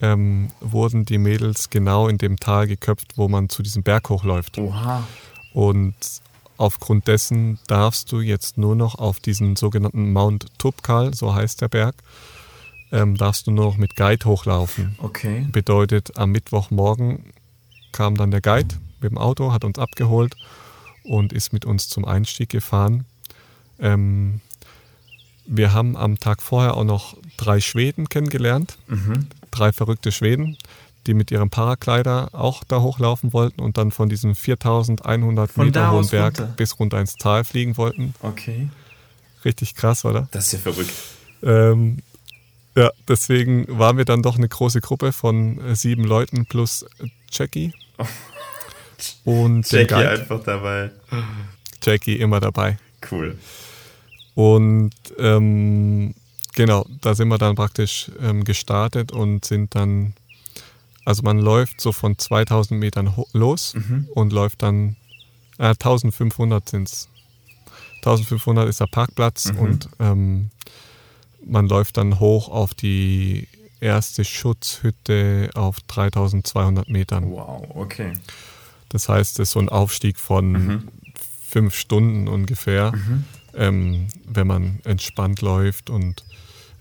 [0.00, 4.58] ähm, wurden die Mädels genau in dem Tal geköpft, wo man zu diesem Berg hochläuft.
[4.58, 5.06] Oha.
[5.52, 5.94] Und
[6.58, 11.68] aufgrund dessen darfst du jetzt nur noch auf diesen sogenannten Mount Tubkal, so heißt der
[11.68, 11.94] Berg,
[12.92, 14.96] ähm, darfst du nur noch mit Guide hochlaufen.
[14.98, 15.46] Okay.
[15.50, 17.32] Bedeutet, am Mittwochmorgen
[17.92, 20.36] kam dann der Guide mit dem Auto, hat uns abgeholt
[21.02, 23.06] und ist mit uns zum Einstieg gefahren.
[23.78, 24.40] Ähm,
[25.46, 29.28] wir haben am Tag vorher auch noch drei Schweden kennengelernt, Mhm.
[29.56, 30.56] Drei verrückte Schweden,
[31.06, 35.90] die mit ihrem Paraglider auch da hochlaufen wollten und dann von diesem 4100 Von Meter
[35.92, 36.54] hohen Berg runter?
[36.56, 38.14] bis runter ins Tal fliegen wollten.
[38.22, 38.68] Okay.
[39.44, 40.28] Richtig krass, oder?
[40.32, 40.92] Das ist ja verrückt.
[41.42, 41.98] Ähm,
[42.74, 46.84] ja, deswegen waren wir dann doch eine große Gruppe von äh, sieben Leuten plus
[47.30, 47.72] Jackie.
[49.24, 50.10] Und Jackie Guide.
[50.10, 50.90] einfach dabei.
[51.82, 52.78] Jackie immer dabei.
[53.10, 53.38] Cool.
[54.34, 56.14] Und ähm,
[56.56, 60.14] genau, da sind wir dann praktisch ähm, gestartet und sind dann,
[61.04, 64.08] also man läuft so von 2000 Metern los Mhm.
[64.14, 64.96] und läuft dann,
[65.58, 67.08] äh, 1500 sind es.
[68.04, 69.58] 1500 ist der Parkplatz Mhm.
[69.58, 70.50] und ähm,
[71.44, 73.46] man läuft dann hoch auf die
[73.80, 77.30] erste Schutzhütte auf 3200 Metern.
[77.30, 78.12] Wow, okay.
[78.88, 80.88] Das heißt, es ist so ein Aufstieg von Mhm.
[81.48, 83.24] fünf Stunden ungefähr, Mhm.
[83.54, 86.24] ähm, wenn man entspannt läuft und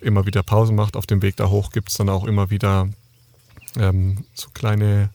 [0.05, 0.95] immer wieder Pause macht.
[0.95, 2.87] Auf dem Weg da hoch gibt es dann auch immer wieder
[3.77, 5.09] ähm, so kleine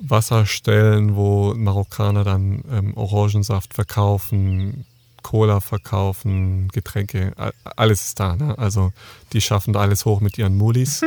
[0.00, 4.86] Wasserstellen, wo Marokkaner dann ähm, Orangensaft verkaufen,
[5.22, 7.32] Cola verkaufen, Getränke,
[7.76, 8.36] alles ist da.
[8.36, 8.56] Ne?
[8.58, 8.92] Also
[9.32, 11.02] die schaffen da alles hoch mit ihren Mulis.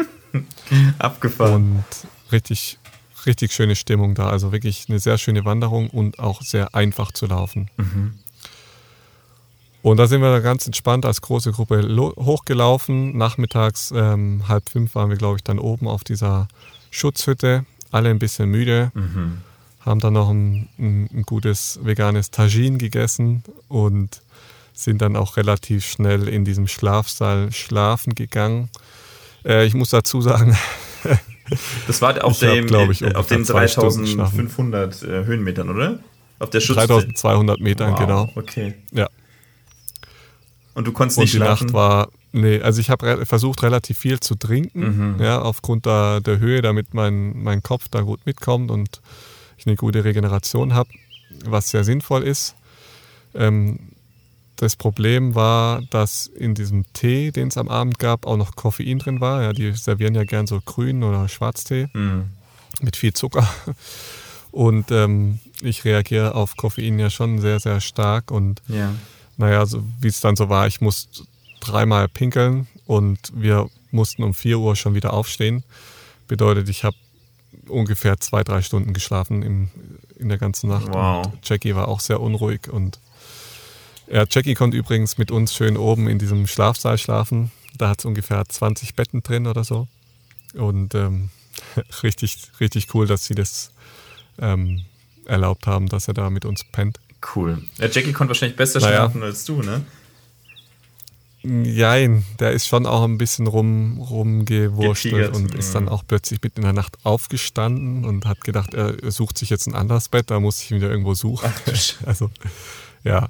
[1.00, 1.54] Abgefahren.
[1.54, 1.86] Und
[2.32, 2.78] richtig,
[3.26, 4.30] richtig schöne Stimmung da.
[4.30, 7.70] Also wirklich eine sehr schöne Wanderung und auch sehr einfach zu laufen.
[7.78, 8.20] Mhm.
[9.84, 11.86] Und da sind wir dann ganz entspannt als große Gruppe
[12.18, 13.18] hochgelaufen.
[13.18, 16.48] Nachmittags ähm, halb fünf waren wir, glaube ich, dann oben auf dieser
[16.90, 17.66] Schutzhütte.
[17.92, 19.42] Alle ein bisschen müde, Mhm.
[19.82, 24.22] haben dann noch ein, ein, ein gutes veganes Tagine gegessen und
[24.74, 28.70] sind dann auch relativ schnell in diesem Schlafsaal schlafen gegangen.
[29.46, 30.58] Äh, ich muss dazu sagen,
[31.88, 36.00] das war auf, dem, hab, ich, auf den 3500 äh, Höhenmetern, oder?
[36.40, 38.30] Auf der Schutz 3200 Metern, wow, genau.
[38.36, 38.76] Okay.
[38.92, 39.10] Ja.
[40.74, 41.66] Und du konntest nicht Und die schlafen?
[41.68, 45.24] Nacht war, nee, also ich habe re versucht, relativ viel zu trinken, mhm.
[45.24, 49.02] ja, aufgrund der, der Höhe, damit mein, mein Kopf da gut mitkommt und
[49.58, 50.90] ich eine gute Regeneration habe,
[51.46, 52.56] was sehr sinnvoll ist.
[53.36, 53.80] Ähm,
[54.56, 59.00] das Problem war, dass in diesem Tee, den es am Abend gab, auch noch Koffein
[59.00, 59.42] drin war.
[59.42, 62.26] Ja, die servieren ja gern so grün oder Schwarztee mhm.
[62.82, 63.48] mit viel Zucker.
[64.52, 68.30] Und ähm, ich reagiere auf Koffein ja schon sehr, sehr stark.
[68.30, 68.94] Und ja.
[69.38, 71.24] Naja, so, wie es dann so war, ich musste
[71.60, 75.64] dreimal pinkeln und wir mussten um 4 Uhr schon wieder aufstehen.
[76.28, 76.96] Bedeutet, ich habe
[77.68, 79.70] ungefähr zwei, drei Stunden geschlafen im,
[80.18, 80.88] in der ganzen Nacht.
[80.94, 81.26] Wow.
[81.26, 83.00] Und Jackie war auch sehr unruhig und
[84.08, 87.52] ja, Jackie konnte übrigens mit uns schön oben in diesem Schlafsaal schlafen.
[87.78, 89.88] Da hat es ungefähr 20 Betten drin oder so.
[90.54, 91.30] Und ähm,
[92.04, 93.72] richtig, richtig cool, dass sie das
[94.40, 94.86] ähm,
[95.26, 97.00] erlaubt haben, dass er da mit uns pennt.
[97.36, 97.62] Cool.
[97.78, 98.98] Ja, Jackie konnte wahrscheinlich besser naja.
[98.98, 99.86] schlafen als du, ne?
[101.46, 106.62] Jein, der ist schon auch ein bisschen rum, rumgewurschtelt und ist dann auch plötzlich mitten
[106.62, 110.40] in der Nacht aufgestanden und hat gedacht, er sucht sich jetzt ein anderes Bett, da
[110.40, 111.52] muss ich ihn wieder irgendwo suchen.
[111.54, 111.74] Ach,
[112.06, 112.32] also,
[113.04, 113.28] ja.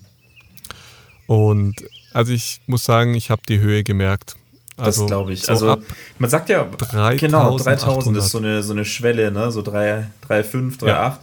[1.27, 1.77] Und
[2.13, 4.37] also ich muss sagen, ich habe die Höhe gemerkt.
[4.77, 5.45] Also das glaube ich.
[5.45, 5.79] So also
[6.19, 9.51] man sagt ja, 3000, genau, 3000 ist so eine, so eine Schwelle, ne?
[9.51, 10.87] so 3,5, 3,8.
[10.87, 11.19] Ja.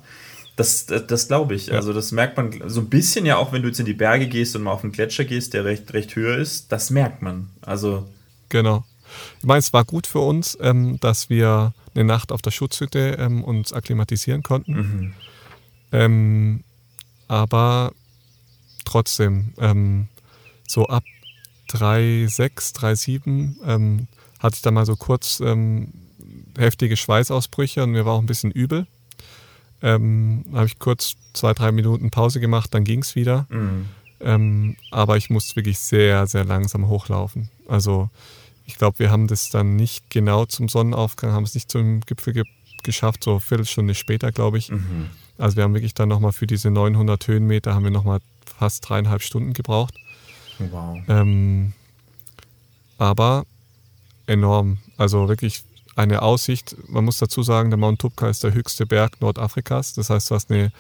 [0.56, 1.68] Das, das, das glaube ich.
[1.68, 1.76] Ja.
[1.76, 4.26] Also das merkt man so ein bisschen ja auch, wenn du jetzt in die Berge
[4.26, 6.72] gehst und mal auf einen Gletscher gehst, der recht, recht höher ist.
[6.72, 7.52] Das merkt man.
[7.62, 8.08] Also
[8.50, 8.84] genau.
[9.40, 13.18] Ich meine, es war gut für uns, ähm, dass wir eine Nacht auf der Schutzhütte
[13.20, 14.74] ähm, uns akklimatisieren konnten.
[14.74, 15.14] Mhm.
[15.92, 16.64] Ähm,
[17.28, 17.94] aber
[18.86, 20.08] trotzdem, ähm,
[20.68, 21.04] so ab
[21.70, 24.08] 3,6, 3,7 ähm,
[24.40, 25.94] hatte ich da mal so kurz ähm,
[26.58, 28.88] heftige Schweißausbrüche und mir war auch ein bisschen übel.
[29.82, 33.48] Ähm, habe ich kurz zwei, drei Minuten Pause gemacht, dann ging es wieder.
[33.50, 33.86] Mhm.
[34.22, 37.50] Ähm, aber ich musste wirklich sehr, sehr langsam hochlaufen.
[37.68, 38.10] Also
[38.70, 42.34] ich glaube, wir haben das dann nicht genau zum Sonnenaufgang, haben es nicht zum Gipfel
[42.34, 42.44] ge
[42.84, 44.70] geschafft, so eine Viertelstunde später, glaube ich.
[44.70, 45.10] Mhm.
[45.38, 49.22] Also wir haben wirklich dann nochmal für diese 900 Höhenmeter haben wir nochmal fast dreieinhalb
[49.22, 49.96] Stunden gebraucht.
[50.60, 50.98] Wow.
[51.10, 51.74] Ähm,
[52.98, 53.44] aber
[54.28, 54.78] enorm.
[54.98, 55.64] Also wirklich
[55.98, 56.78] eine Aussicht.
[56.88, 59.92] Man muss dazu sagen, der Mount Tupka ist der höchste Berg Nordafrikas.
[59.92, 60.72] Das heißt, du hast eine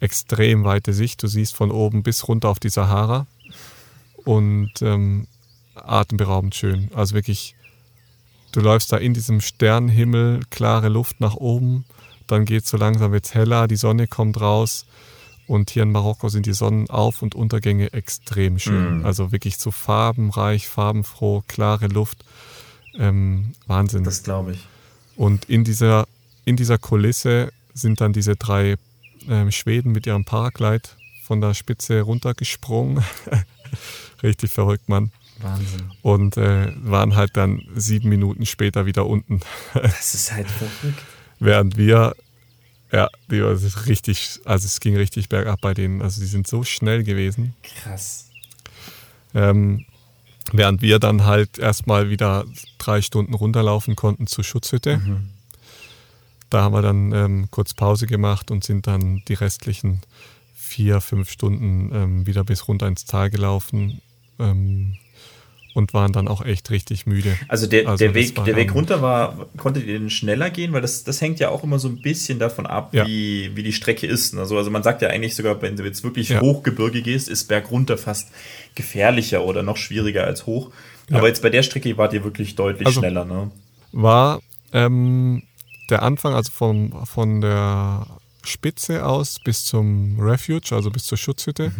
[0.00, 1.22] extrem weite Sicht.
[1.22, 3.26] Du siehst von oben bis runter auf die Sahara
[4.24, 5.26] und ähm,
[5.74, 6.90] atemberaubend schön.
[6.94, 7.54] Also wirklich,
[8.52, 11.84] du läufst da in diesem Sternenhimmel, klare Luft nach oben,
[12.26, 14.86] dann geht es so langsam jetzt heller, die Sonne kommt raus
[15.46, 18.98] und hier in Marokko sind die Sonnenauf- und Untergänge extrem schön.
[18.98, 19.06] Mhm.
[19.06, 22.24] Also wirklich so farbenreich, farbenfroh, klare Luft.
[22.98, 24.04] Ähm, Wahnsinn.
[24.04, 24.66] Das glaube ich.
[25.16, 26.06] Und in dieser,
[26.44, 28.76] in dieser Kulisse sind dann diese drei
[29.28, 30.88] ähm, Schweden mit ihrem Paraglide
[31.24, 33.04] von der Spitze runtergesprungen.
[34.22, 35.12] Richtig verrückt, Mann.
[35.40, 35.90] Wahnsinn.
[36.02, 39.40] Und äh, waren halt dann sieben Minuten später wieder unten.
[39.74, 41.02] das ist halt verrückt.
[41.40, 42.14] Während wir,
[42.92, 43.56] ja, die war
[43.86, 46.02] richtig, also es ging richtig bergab bei denen.
[46.02, 47.54] Also die sind so schnell gewesen.
[47.62, 48.30] Krass.
[49.34, 49.84] Ähm,
[50.52, 52.44] Während wir dann halt erstmal wieder
[52.78, 54.98] drei Stunden runterlaufen konnten zur Schutzhütte.
[54.98, 55.30] Mhm.
[56.50, 60.02] Da haben wir dann ähm, kurz Pause gemacht und sind dann die restlichen
[60.54, 64.00] vier, fünf Stunden ähm, wieder bis runter ins Tal gelaufen.
[64.38, 64.96] Ähm,
[65.74, 67.36] und waren dann auch echt richtig müde.
[67.48, 70.72] Also der, also der, Weg, der Weg runter war, konntet ihr denn schneller gehen?
[70.72, 73.06] Weil das, das hängt ja auch immer so ein bisschen davon ab, ja.
[73.06, 74.34] wie, wie die Strecke ist.
[74.36, 76.40] Also, also man sagt ja eigentlich sogar, wenn du jetzt wirklich ja.
[76.40, 78.28] Hochgebirge gehst, ist Berg runter fast
[78.76, 80.70] gefährlicher oder noch schwieriger als hoch.
[81.10, 81.18] Ja.
[81.18, 83.24] Aber jetzt bei der Strecke wart ihr wirklich deutlich also schneller.
[83.24, 83.50] Ne?
[83.92, 84.40] War
[84.72, 85.42] ähm,
[85.90, 88.06] der Anfang, also vom, von der
[88.44, 91.72] Spitze aus bis zum Refuge, also bis zur Schutzhütte,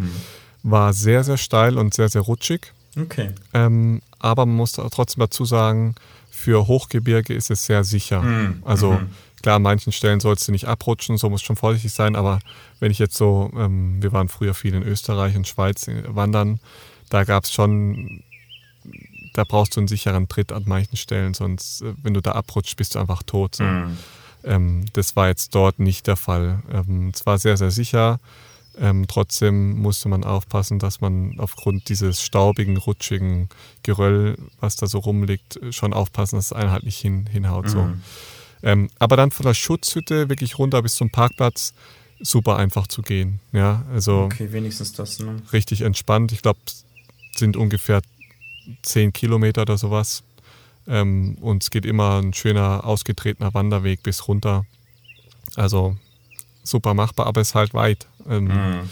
[0.63, 2.73] war sehr, sehr steil und sehr, sehr rutschig.
[2.97, 3.31] Okay.
[3.53, 5.95] Ähm, aber man muss trotzdem dazu sagen,
[6.29, 8.21] für Hochgebirge ist es sehr sicher.
[8.21, 8.61] Mhm.
[8.65, 9.09] Also Mhm.
[9.41, 12.15] klar, an manchen Stellen sollst du nicht abrutschen, so muss schon vorsichtig sein.
[12.15, 12.39] Aber
[12.79, 16.59] wenn ich jetzt so, ähm, wir waren früher viel in Österreich und Schweiz äh, wandern,
[17.09, 18.21] da gab es schon,
[19.33, 22.75] da brauchst du einen sicheren Tritt an manchen Stellen, sonst, äh, wenn du da abrutscht,
[22.77, 23.55] bist du einfach tot.
[23.55, 23.63] So.
[23.63, 23.97] Mhm.
[24.43, 26.61] Ähm, das war jetzt dort nicht der Fall.
[26.71, 28.19] Ähm, es war sehr, sehr sicher.
[28.79, 33.49] Ähm, trotzdem musste man aufpassen, dass man aufgrund dieses staubigen, rutschigen
[33.83, 37.69] Geröll, was da so rumliegt, schon aufpassen, dass es einen halt nicht hin, hinhaut.
[37.69, 37.83] So.
[37.83, 38.01] Mhm.
[38.63, 41.73] Ähm, aber dann von der Schutzhütte wirklich runter bis zum Parkplatz,
[42.19, 43.39] super einfach zu gehen.
[43.51, 45.19] Ja, also Okay, wenigstens das.
[45.19, 45.37] Ne?
[45.53, 46.31] richtig entspannt.
[46.31, 46.83] Ich glaube, es
[47.35, 48.01] sind ungefähr
[48.83, 50.23] 10 Kilometer oder sowas.
[50.87, 54.65] Ähm, und es geht immer ein schöner, ausgetretener Wanderweg bis runter.
[55.55, 55.97] Also
[56.63, 58.07] super machbar, aber es ist halt weit.
[58.29, 58.89] Ähm, Mhm.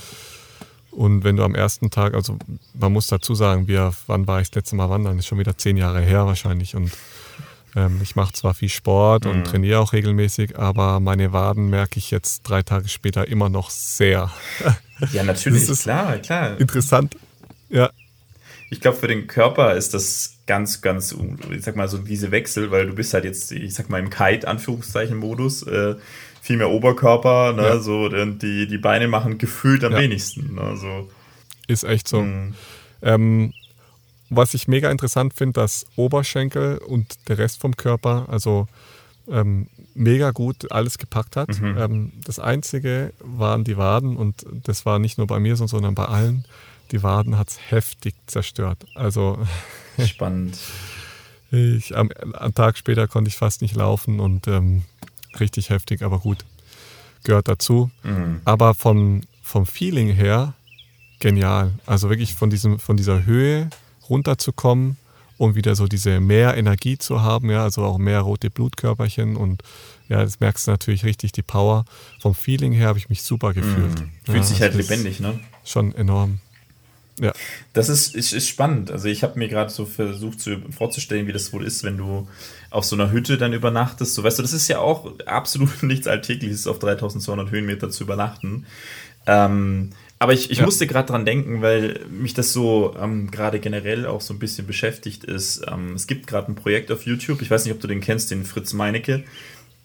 [0.91, 2.38] Und wenn du am ersten Tag, also
[2.76, 5.18] man muss dazu sagen, wir, wann war ich das letzte Mal wandern?
[5.18, 6.76] ist schon wieder zehn Jahre her wahrscheinlich.
[6.76, 6.91] Und
[7.76, 9.43] ähm, ich mache zwar viel Sport und Mhm.
[9.45, 14.31] trainiere auch regelmäßig, aber meine Waden merke ich jetzt drei Tage später immer noch sehr.
[15.11, 16.60] Ja, natürlich, klar, klar.
[16.60, 17.18] Interessant.
[17.69, 17.89] Ja,
[18.69, 21.15] Ich glaube, für den Körper ist das ganz, ganz,
[21.51, 24.11] ich sag mal, so diese Wechsel, weil du bist halt jetzt, ich sag mal, im
[24.11, 25.95] Kite-Anführungszeichen-Modus, äh,
[26.44, 27.80] viel mehr Oberkörper, ne, Ja.
[27.80, 29.99] so, und die, die Beine machen gefühlt am Ja.
[29.99, 31.10] wenigsten, ne, so.
[31.68, 32.22] ist echt so.
[32.22, 32.53] Mhm.
[33.02, 33.53] Ähm,
[34.30, 38.68] was ich mega interessant finde, dass Oberschenkel und der Rest vom Körper, also
[39.32, 41.61] ähm, mega gut alles gepackt hat.
[41.61, 41.78] Mhm.
[41.78, 45.95] Ähm, das Einzige waren die Waden und das war nicht nur bei mir so, sondern
[45.95, 46.44] bei allen.
[46.91, 48.86] Die Waden hat es heftig zerstört.
[48.95, 49.38] Also
[50.06, 50.57] Spannend.
[51.52, 54.84] ich, am, am Tag später konnte ich fast nicht laufen und ähm,
[55.39, 56.45] richtig heftig, aber gut.
[57.23, 57.89] Gehört dazu.
[58.03, 58.41] Mhm.
[58.45, 60.53] Aber vom, vom Feeling her
[61.19, 61.72] genial.
[61.85, 63.69] Also wirklich von, diesem, von dieser Höhe
[64.10, 64.97] runterzukommen
[65.38, 69.64] und wieder so diese mehr Energie zu haben, ja, also auch mehr rote Blutkörperchen und
[70.10, 71.85] ja, das merkst du natürlich richtig, die Power.
[72.19, 73.99] Vom Feeling her habe ich mich super gefühlt.
[74.01, 74.11] Mhm.
[74.26, 75.39] Fühlt Ja, sich halt lebendig, ne?
[75.64, 76.39] Schon enorm.
[77.19, 77.31] Ja,
[77.73, 78.91] Das ist, ist, ist spannend.
[78.91, 82.27] Also ich habe mir gerade so versucht zu, vorzustellen, wie das wohl ist, wenn du
[82.74, 84.16] auf so einer Hütte dann übernachtest.
[84.16, 88.66] So weißt du, das ist ja auch absolut nichts Alltägliches, auf 3200 Höhenmeter zu übernachten.
[89.28, 90.66] Ähm, aber ich, ich Ja.
[90.66, 94.66] musste gerade dran denken, weil mich das so ähm, gerade generell auch so ein bisschen
[94.68, 95.64] beschäftigt ist.
[95.72, 98.32] Ähm, es gibt gerade ein Projekt auf YouTube, ich weiß nicht, ob du den kennst,
[98.32, 99.24] den Fritz Meinecke.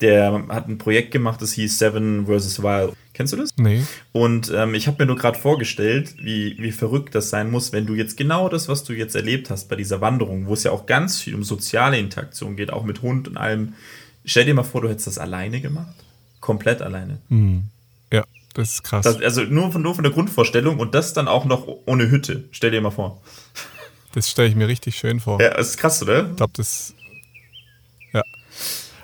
[0.01, 2.63] Der hat ein Projekt gemacht, das hieß Seven vs.
[2.63, 2.95] Wild.
[3.19, 3.51] Kennst du das?
[3.57, 3.83] nee.
[4.13, 7.85] Und ähm, ich habe mir nur gerade vorgestellt, wie, wie verrückt das sein muss, wenn
[7.85, 10.71] du jetzt genau das, was du jetzt erlebt hast bei dieser Wanderung, wo es ja
[10.71, 13.75] auch ganz viel um soziale Interaktion geht, auch mit Hund und allem.
[14.25, 15.97] Stell dir mal vor, du hättest das alleine gemacht.
[16.39, 17.19] Komplett alleine.
[17.29, 17.65] Hm.
[18.13, 19.05] Ja, das ist krass.
[19.05, 22.45] Das, also nur von, nur von der Grundvorstellung und das dann auch noch ohne Hütte.
[22.53, 23.21] Stell dir mal vor.
[24.15, 25.41] Das stelle ich mir richtig schön vor.
[25.41, 26.31] Ja, das ist krass, oder?
[26.31, 26.95] Ich glaube, das.
[28.13, 28.23] Ja.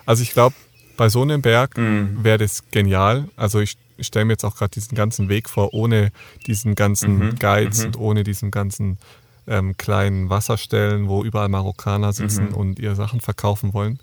[0.06, 0.54] Also ich glaube,
[0.96, 2.22] bei so einem Berg Mhm.
[2.22, 3.28] wäre das genial.
[3.36, 6.10] Also ich stelle mir jetzt auch gerade diesen ganzen Weg vor, ohne
[6.46, 7.86] diesen ganzen Mhm, Guides mhm.
[7.86, 8.98] und ohne diesen ganzen
[9.46, 12.54] ähm, kleinen Wasserstellen, wo überall Marokkaner sitzen Mhm.
[12.54, 13.98] und ihre Sachen verkaufen wollen.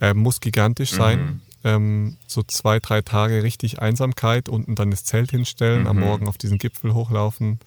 [0.00, 1.20] Ähm, muss gigantisch sein.
[1.20, 1.40] Mhm.
[1.64, 6.02] Ähm, so zwei, drei Tage richtig Einsamkeit, unten dann das Zelt hinstellen, am Mhm.
[6.02, 7.58] Morgen auf diesen Gipfel hochlaufen,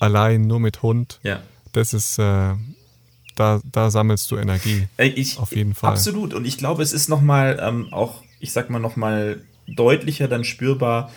[0.00, 1.20] allein nur mit Hund.
[1.22, 1.40] Ja.
[1.72, 2.54] Das ist, äh,
[3.38, 4.88] da, da sammelst du Energie.
[4.98, 5.90] Ich, Auf jeden Fall.
[5.90, 6.34] Absolut.
[6.34, 11.10] Und ich glaube, es ist nochmal ähm, auch, ich sag mal, nochmal deutlicher dann spürbar,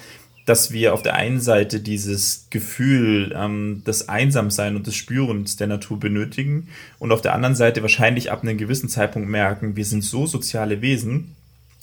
[0.46, 5.68] dass wir auf der einen Seite dieses Gefühl ähm, des Einsamsein und des Spürens der
[5.68, 6.68] Natur benötigen
[7.00, 10.82] und auf der anderen Seite wahrscheinlich ab einem gewissen Zeitpunkt merken, wir sind so soziale
[10.82, 11.36] Wesen,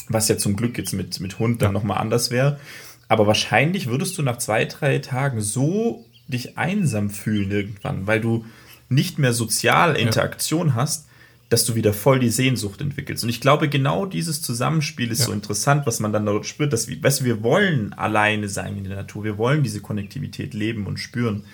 [0.09, 1.73] was ja zum Glück jetzt mit, mit Hund dann Ja.
[1.73, 2.59] nochmal anders wäre.
[3.07, 8.45] Aber wahrscheinlich würdest du nach zwei, drei Tagen so dich einsam fühlen irgendwann, weil du
[8.89, 11.07] nicht mehr soziale Interaktion hast,
[11.49, 13.25] dass du wieder voll die Sehnsucht entwickelst.
[13.25, 15.27] Und ich glaube, genau dieses Zusammenspiel ist Ja.
[15.27, 18.85] so interessant, was man dann dort spürt, dass wir, weißt wir wollen alleine sein in
[18.85, 21.45] der Natur, wir wollen diese Konnektivität leben und spüren.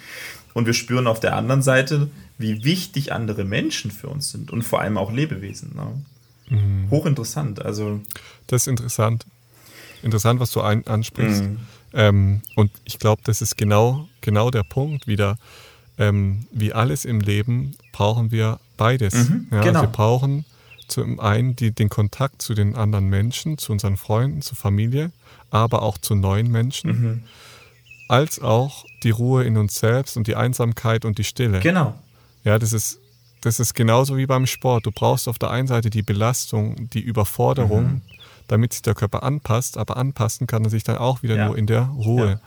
[0.52, 2.08] Und wir spüren auf der anderen Seite,
[2.38, 5.74] wie wichtig andere Menschen für uns sind und vor allem auch Lebewesen.
[5.76, 6.56] Ne?
[6.56, 6.90] Mhm.
[6.90, 7.64] Hochinteressant.
[7.64, 8.00] Also,
[8.48, 9.26] Das ist interessant.
[10.02, 11.44] Interessant, was du ein, ansprichst.
[11.44, 11.58] Mhm.
[11.92, 15.38] Ähm, und ich glaube, das ist genau, genau der Punkt wieder.
[15.96, 19.14] Ähm, wie alles im Leben brauchen wir beides.
[19.28, 19.82] Mhm, ja, genau.
[19.82, 20.44] Wir brauchen
[20.88, 25.12] zum einen die, den Kontakt zu den anderen Menschen, zu unseren Freunden, zur Familie,
[25.50, 27.22] aber auch zu neuen Menschen, mhm.
[28.08, 31.60] als auch die Ruhe in uns selbst und die Einsamkeit und die Stille.
[31.60, 31.94] genau.
[32.42, 32.98] Ja, das ist,
[33.40, 34.84] das ist genauso wie beim Sport.
[34.84, 38.02] Du brauchst auf der einen Seite die Belastung, die Überforderung,
[38.48, 41.46] damit sich der Körper anpasst, aber anpassen kann er sich dann auch wieder Ja.
[41.46, 42.26] nur in der Ruhe.
[42.32, 42.40] Ja.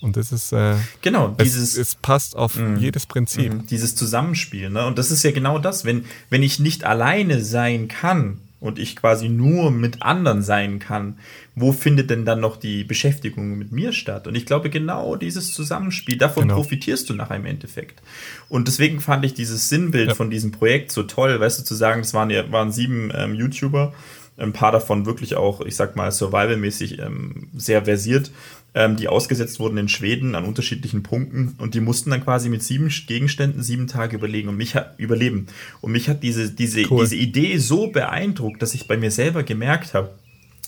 [0.00, 3.52] Und das ist, äh, Genau, es, dieses, es passt auf jedes Prinzip.
[3.52, 4.70] Mhm, Dieses Zusammenspiel.
[4.70, 4.86] Ne?
[4.86, 8.96] Und das ist ja genau das, wenn, wenn ich nicht alleine sein kann und ich
[8.96, 11.18] quasi nur mit anderen sein kann,
[11.54, 14.26] wo findet denn dann noch die Beschäftigung mit mir statt?
[14.26, 16.56] Und ich glaube, genau dieses Zusammenspiel, davon Genau.
[16.56, 18.02] profitierst du nachher im Endeffekt.
[18.48, 20.14] Und deswegen fand ich dieses Sinnbild Ja.
[20.14, 23.34] von diesem Projekt so toll, weißt du, zu sagen, es waren, ja, waren sieben ähm,
[23.34, 23.94] YouTuber,
[24.38, 28.30] ein paar davon wirklich auch, ich sag mal, survivalmäßig ähm, sehr versiert,
[28.76, 32.62] ähm, die ausgesetzt wurden in Schweden an unterschiedlichen Punkten und die mussten dann quasi mit
[32.62, 35.46] sieben Gegenständen sieben Tage überlegen und mich hat, überleben.
[35.80, 37.04] Und mich hat diese, diese, Cool.
[37.04, 40.10] diese Idee so beeindruckt, dass ich bei mir selber gemerkt habe,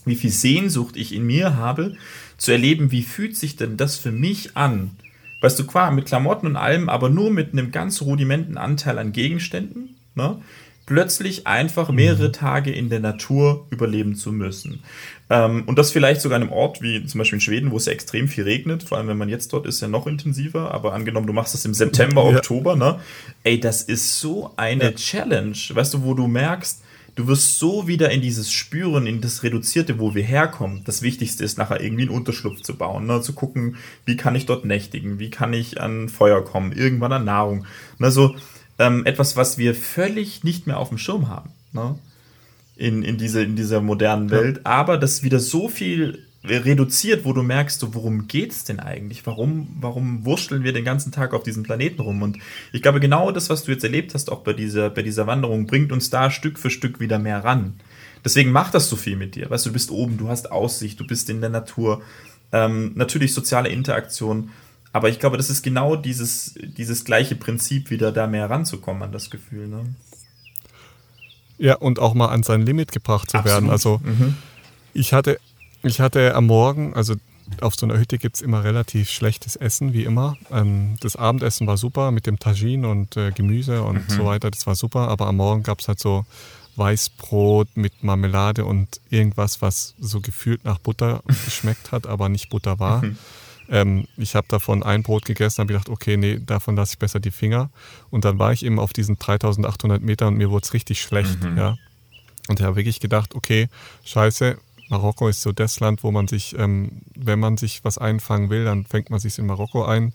[0.06, 1.96] wie viel Sehnsucht ich in mir habe,
[2.38, 4.92] zu erleben, wie fühlt sich denn das für mich an?
[5.42, 9.12] Weißt du, klar, mit Klamotten und allem, aber nur mit einem ganz rudimenten Anteil an
[9.12, 10.40] Gegenständen, ne?
[10.88, 14.82] Plötzlich einfach mehrere Tage in der Natur überleben zu müssen.
[15.28, 17.84] Ähm, und das vielleicht sogar an einem Ort wie zum Beispiel in Schweden, wo es
[17.84, 20.94] ja extrem viel regnet, vor allem wenn man jetzt dort ist, ja noch intensiver, aber
[20.94, 22.38] angenommen, du machst das im September, Ja.
[22.38, 23.00] Oktober, ne?
[23.44, 24.92] Ey, das ist so eine Ja.
[24.92, 26.82] Challenge, weißt du, wo du merkst,
[27.16, 30.84] du wirst so wieder in dieses Spüren, in das Reduzierte, wo wir herkommen.
[30.86, 33.20] Das Wichtigste ist nachher irgendwie einen Unterschlupf zu bauen, ne?
[33.20, 37.26] zu gucken, wie kann ich dort nächtigen, wie kann ich an Feuer kommen, irgendwann an
[37.26, 37.66] Nahrung.
[37.98, 38.10] Ne?
[38.10, 38.34] So
[38.78, 41.50] ähm, etwas, was wir völlig nicht mehr auf dem Schirm haben.
[41.72, 41.98] Ne?
[42.76, 47.42] In, in, diese, in dieser modernen Welt, aber das wieder so viel reduziert, wo du
[47.42, 49.26] merkst, so, worum geht's denn eigentlich?
[49.26, 52.22] Warum, warum wurschteln wir den ganzen Tag auf diesem Planeten rum?
[52.22, 52.38] Und
[52.72, 55.66] ich glaube, genau das, was du jetzt erlebt hast, auch bei dieser, bei dieser Wanderung,
[55.66, 57.80] bringt uns da Stück für Stück wieder mehr ran.
[58.24, 59.50] Deswegen macht das so viel mit dir.
[59.50, 62.02] Weißt du, du bist oben, du hast Aussicht, du bist in der Natur.
[62.52, 64.50] Ähm, natürlich soziale Interaktion.
[64.92, 69.12] Aber ich glaube, das ist genau dieses, dieses gleiche Prinzip, wieder da mehr ranzukommen an
[69.12, 69.68] das Gefühl.
[69.68, 69.94] Ne?
[71.58, 73.70] Ja, und auch mal an sein Limit gebracht zu werden.
[73.70, 74.02] Absolut.
[74.06, 74.34] Also
[74.94, 75.38] ich hatte,
[75.82, 77.14] ich hatte am Morgen, also
[77.60, 80.36] auf so einer Hütte gibt es immer relativ schlechtes Essen, wie immer.
[80.50, 84.66] Ähm, das Abendessen war super mit dem Tagine und äh, Gemüse und so weiter, das
[84.66, 85.08] war super.
[85.08, 86.24] Aber am Morgen gab es halt so
[86.76, 92.78] Weißbrot mit Marmelade und irgendwas, was so gefühlt nach Butter geschmeckt hat, aber nicht Butter
[92.78, 93.02] war.
[93.68, 97.20] Ähm, ich habe davon ein Brot gegessen, habe gedacht, okay, nee, davon lasse ich besser
[97.20, 97.70] die Finger.
[98.10, 101.38] Und dann war ich eben auf diesen 3800 Metern und mir wurde es richtig schlecht.
[101.56, 101.76] Ja.
[102.48, 103.68] Und ich habe wirklich gedacht, okay,
[104.04, 104.56] scheiße,
[104.88, 108.64] Marokko ist so das Land, wo man sich, ähm, wenn man sich was einfangen will,
[108.64, 110.14] dann fängt man sich in Marokko ein,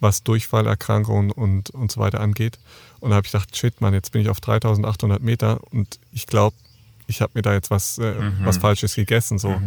[0.00, 2.58] was Durchfallerkrankungen und, und so weiter angeht.
[3.00, 6.26] Und da habe ich gedacht, shit, Mann, jetzt bin ich auf 3800 Meter und ich
[6.26, 6.56] glaube,
[7.06, 8.14] ich habe mir da jetzt was, äh,
[8.44, 9.38] was Falsches gegessen.
[9.38, 9.60] So.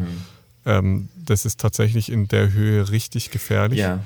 [0.68, 4.04] Ähm, das ist tatsächlich in der Höhe richtig gefährlich, Ja.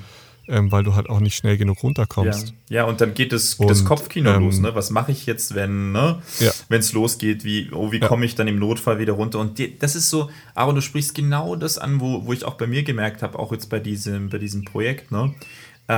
[0.48, 1.82] ähm, weil du halt auch nicht schnell genug Ja.
[1.82, 2.54] runterkommst.
[2.68, 4.58] ja, und dann geht das, Und, das Kopfkino ähm, los.
[4.60, 4.74] Ne?
[4.74, 6.22] Was mache ich jetzt, wenn ne?
[6.38, 6.52] Ja.
[6.70, 7.42] es losgeht?
[7.44, 8.06] Wie, oh, wie Ja.
[8.08, 9.40] komme ich dann im Notfall wieder runter?
[9.40, 12.54] Und die, das ist so, Aaron, du sprichst genau das an, wo, wo ich auch
[12.54, 15.10] bei mir gemerkt habe, auch jetzt bei diesem, bei diesem Projekt.
[15.10, 15.34] Ne?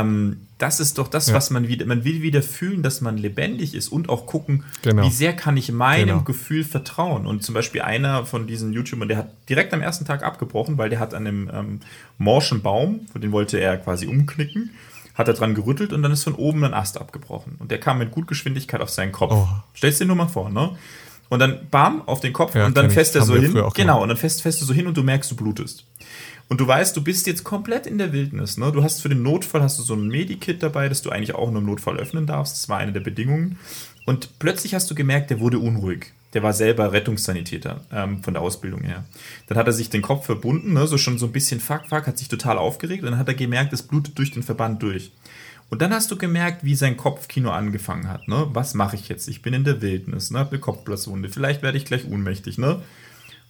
[0.01, 1.35] Ähm, das ist doch das, Ja.
[1.35, 5.05] was man wieder, man will wieder fühlen, dass man lebendig ist und auch gucken, Genau.
[5.05, 6.21] wie sehr kann ich meinem Genau.
[6.23, 7.27] Gefühl vertrauen.
[7.27, 10.91] Und zum Beispiel einer von diesen YouTubern, der hat direkt am ersten Tag abgebrochen, weil
[10.91, 11.81] der hat an einem ähm,
[12.19, 14.71] morschen Baum, den wollte er quasi umknicken,
[15.15, 17.57] hat er dran gerüttelt und dann ist von oben ein Ast abgebrochen.
[17.59, 19.33] Und der kam mit gut Geschwindigkeit auf seinen Kopf.
[19.33, 19.49] Oh.
[19.77, 20.71] Stellst dir nur mal vor, ne?
[21.29, 23.61] Und dann bam, auf den Kopf Ja, und dann fässt er so hin.
[23.75, 25.85] Genau, und dann fäst, fäst du so hin und du merkst, du blutest.
[26.49, 28.59] Und du weißt, du bist jetzt komplett in der Wildnis.
[28.59, 28.71] Ne?
[28.71, 31.51] Du hast für den Notfall hast du so ein Medikit dabei, das du eigentlich auch
[31.51, 32.55] nur im Notfall öffnen darfst.
[32.55, 33.59] Das war eine der Bedingungen.
[34.05, 36.13] Und plötzlich hast du gemerkt, der wurde unruhig.
[36.35, 39.05] Der war selber Rettungssanitäter ähm, von der Ausbildung her.
[39.47, 40.87] Dann hat er sich den Kopf verbunden, ne?
[40.87, 43.35] so schon so ein bisschen fuck, fuck, hat sich total aufgeregt und dann hat er
[43.35, 45.13] gemerkt, es blutet durch den Verband durch.
[45.71, 48.29] Und dann hast du gemerkt, wie sein Kopfkino angefangen hat.
[48.29, 48.49] Ne?
[48.53, 49.29] Was mache ich jetzt?
[49.29, 50.41] Ich bin in der Wildnis, ne?
[50.41, 52.59] habe eine Kopfblasswunde, vielleicht werde ich gleich ohnmächtig.
[52.59, 52.83] Ne?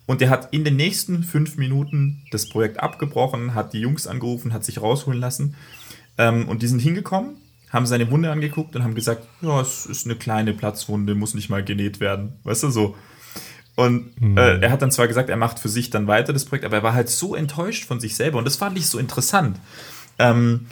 [0.07, 4.53] Und er hat in den nächsten fünf Minuten das Projekt abgebrochen, hat die Jungs angerufen,
[4.53, 5.55] hat sich rausholen lassen.
[6.19, 7.37] Ähm, und die sind hingekommen,
[7.71, 11.49] haben seine Wunde angeguckt und haben gesagt, ja, es ist eine kleine Platzwunde, muss nicht
[11.49, 12.35] mal genäht werden.
[12.45, 12.97] Weißt du, so.
[13.77, 16.65] Und äh, er hat dann zwar gesagt, er macht für sich dann weiter das Projekt,
[16.65, 18.39] aber er war halt so enttäuscht von sich selber.
[18.39, 19.59] Und das fand ich so interessant.
[20.19, 20.67] Ähm,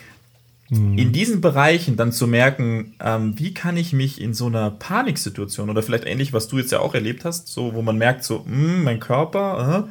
[0.73, 5.69] in diesen Bereichen dann zu merken, ähm, wie kann ich mich in so einer Paniksituation
[5.69, 8.45] oder vielleicht ähnlich, was du jetzt ja auch erlebt hast, so wo man merkt, so,
[8.47, 9.91] mh, mein Körper,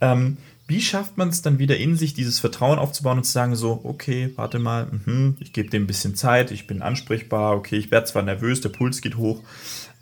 [0.00, 0.36] äh, ähm,
[0.66, 3.80] wie schafft man es dann wieder in sich, dieses Vertrauen aufzubauen und zu sagen, so,
[3.84, 7.90] okay, warte mal, mhm, ich gebe dem ein bisschen Zeit, ich bin ansprechbar, okay, ich
[7.90, 9.40] werde zwar nervös, der Puls geht hoch,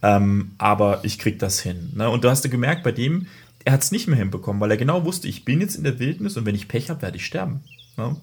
[0.02, 1.92] ähm, aber ich krieg das hin.
[1.94, 2.10] Ne?
[2.10, 3.28] Und du hast ja gemerkt, bei dem,
[3.64, 6.00] er hat es nicht mehr hinbekommen, weil er genau wusste, ich bin jetzt in der
[6.00, 7.60] Wildnis und wenn ich Pech habe, werde ich sterben.
[7.96, 8.16] Ne?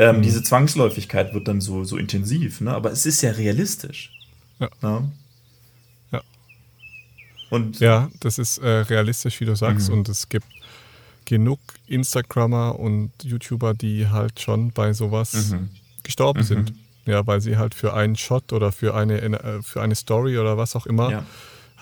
[0.00, 2.72] Ähm, Diese Zwangsläufigkeit wird dann so, so intensiv, ne?
[2.72, 4.10] aber es ist ja realistisch.
[4.58, 4.70] Ja.
[4.80, 5.12] Ne?
[6.10, 6.22] Ja.
[7.50, 9.88] Und ja, das ist äh, realistisch, wie du sagst.
[9.88, 9.98] Mhm.
[9.98, 10.46] Und es gibt
[11.26, 15.68] genug Instagrammer und YouTuber, die halt schon bei sowas Mhm.
[16.02, 16.44] gestorben Mhm.
[16.44, 16.72] sind.
[17.04, 20.56] Ja, weil sie halt für einen Shot oder für eine, äh, für eine Story oder
[20.56, 21.26] was auch immer ja.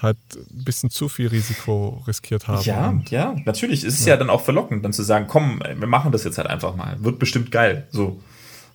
[0.01, 2.63] Halt ein bisschen zu viel Risiko riskiert haben.
[2.63, 3.85] Ja, ja, natürlich.
[3.85, 4.17] Es ist ja.
[4.17, 6.97] dann auch verlockend, dann zu sagen, komm, wir machen das jetzt halt einfach mal.
[7.01, 7.87] Wird bestimmt geil.
[7.91, 8.21] So.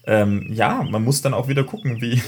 [0.06, 2.22] Ähm, ja, man muss dann auch wieder gucken, wie,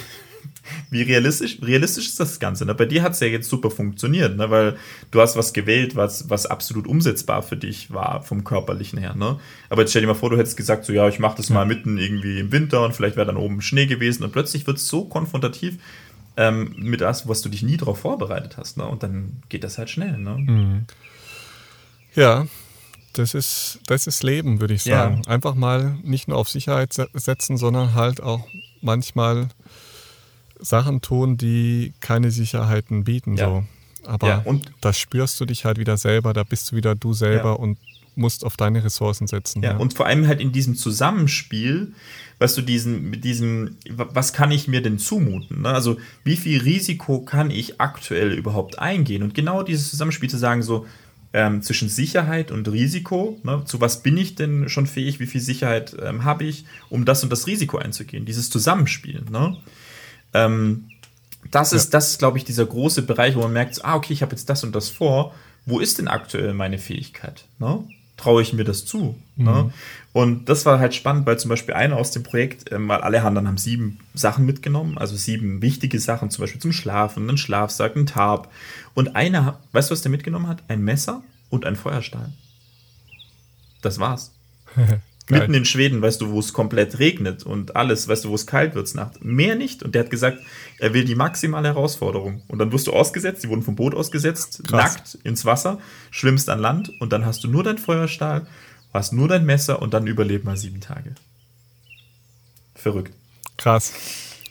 [0.89, 2.65] wie realistisch, realistisch ist das Ganze.
[2.65, 2.73] Ne?
[2.73, 4.49] Bei dir hat es ja jetzt super funktioniert, ne?
[4.49, 4.77] weil
[5.11, 9.13] du hast was gewählt, was, was absolut umsetzbar für dich war, vom körperlichen her.
[9.13, 9.37] Ne?
[9.69, 11.65] Aber jetzt stell dir mal vor, du hättest gesagt, so ja, ich mache das mal
[11.65, 14.87] mitten irgendwie im Winter und vielleicht wäre dann oben Schnee gewesen und plötzlich wird es
[14.87, 15.79] so konfrontativ
[16.37, 18.77] ähm, mit das, was du dich nie darauf vorbereitet hast.
[18.77, 18.85] Ne?
[18.85, 20.17] Und dann geht das halt schnell.
[20.17, 20.35] Ne?
[20.37, 20.85] Mhm.
[22.15, 22.47] Ja,
[23.13, 25.03] das ist, das ist Leben, würde ich Ja.
[25.03, 25.21] sagen.
[25.27, 28.47] Einfach mal nicht nur auf Sicherheit se- setzen, sondern halt auch
[28.81, 29.47] manchmal
[30.59, 33.35] Sachen tun, die keine Sicherheiten bieten.
[33.37, 33.47] Ja.
[33.47, 33.63] So.
[34.05, 37.13] Aber Ja, und- da spürst du dich halt wieder selber, da bist du wieder du
[37.13, 37.55] selber Ja.
[37.55, 37.77] und
[38.15, 39.63] musst auf deine Ressourcen setzen.
[39.63, 41.93] Ja, und vor allem halt in diesem Zusammenspiel,
[42.39, 45.61] weißt du, diesen, mit diesem, was kann ich mir denn zumuten?
[45.61, 45.69] Ne?
[45.69, 49.23] Also, wie viel Risiko kann ich aktuell überhaupt eingehen?
[49.23, 50.85] Und genau dieses Zusammenspiel zu sagen, so
[51.33, 53.63] ähm, zwischen Sicherheit und Risiko, ne?
[53.65, 57.23] zu was bin ich denn schon fähig, wie viel Sicherheit ähm, habe ich, um das
[57.23, 58.25] und das Risiko einzugehen?
[58.25, 59.23] Dieses Zusammenspiel.
[59.29, 59.57] Ne?
[60.33, 60.89] Ähm,
[61.51, 64.21] das ist, das ist, glaube ich, dieser große Bereich, wo man merkt, ah, okay, ich
[64.21, 65.33] habe jetzt das und das vor.
[65.65, 67.45] Wo ist denn aktuell meine Fähigkeit?
[67.59, 67.83] Ne?
[68.17, 69.15] Traue ich mir das zu?
[69.35, 69.73] Ne?
[70.13, 73.21] Und das war halt spannend, weil zum Beispiel einer aus dem Projekt, ähm, weil alle
[73.23, 77.95] anderen haben sieben Sachen mitgenommen, also sieben wichtige Sachen, zum Beispiel zum Schlafen, einen Schlafsack,
[77.95, 78.49] einen Tarp.
[78.93, 80.63] Und einer, weißt du, was der mitgenommen hat?
[80.69, 82.31] Ein Messer und ein Feuerstahl.
[83.81, 84.31] Das war's.
[85.27, 85.39] Geil.
[85.39, 88.45] Mitten in Schweden, weißt du, wo es komplett regnet und alles, weißt du, wo es
[88.45, 89.17] kalt wird nachts.
[89.21, 89.81] Mehr nicht.
[89.81, 90.37] Und der hat gesagt,
[90.77, 92.43] er will die maximale Herausforderung.
[92.47, 94.93] Und dann wirst du ausgesetzt, die wurden vom Boot ausgesetzt, Krass.
[94.95, 95.79] nackt ins Wasser,
[96.11, 98.45] schwimmst an Land und dann hast du nur dein Feuerstahl,
[98.93, 101.15] hast nur dein Messer und dann überleb mal sieben Tage.
[102.75, 103.13] Verrückt.
[103.57, 103.93] Krass.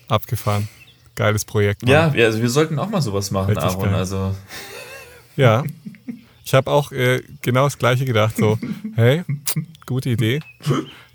[0.09, 0.69] Abgefahren.
[1.15, 1.83] Geiles Projekt.
[1.83, 1.93] Mann.
[1.93, 3.85] Ja, wir- also wir sollten auch mal sowas machen, Richtig Aaron.
[3.85, 3.95] geil.
[3.95, 4.35] Also,
[5.37, 5.63] Ja.
[6.45, 8.37] Ich habe auch äh, genau das Gleiche gedacht.
[8.37, 8.59] So,
[8.95, 9.25] hey,
[9.87, 10.41] gute Idee.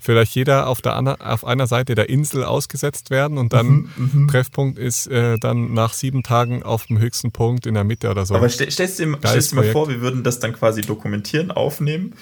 [0.00, 4.28] Vielleicht jeder auf, der ander, auf einer Seite der Insel ausgesetzt werden und dann Mhm,
[4.28, 8.26] Treffpunkt ist äh, dann nach sieben Tagen auf dem höchsten Punkt in der Mitte oder
[8.26, 8.34] so.
[8.34, 12.14] aber stell, stellst dir, stellst dir mal vor, wir würden das dann quasi dokumentieren, aufnehmen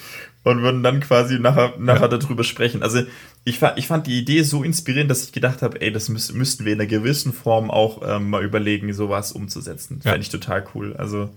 [0.44, 2.82] und würden dann quasi nachher, nachher darüber sprechen.
[2.82, 3.02] Also
[3.44, 6.64] ich, ich fand die Idee so inspirierend, dass ich gedacht habe, ey, das müß, müssten
[6.64, 10.00] wir in einer gewissen Form auch ähm, mal überlegen, sowas umzusetzen.
[10.04, 10.12] Ja.
[10.12, 10.94] Fände ich total cool.
[10.96, 11.30] Also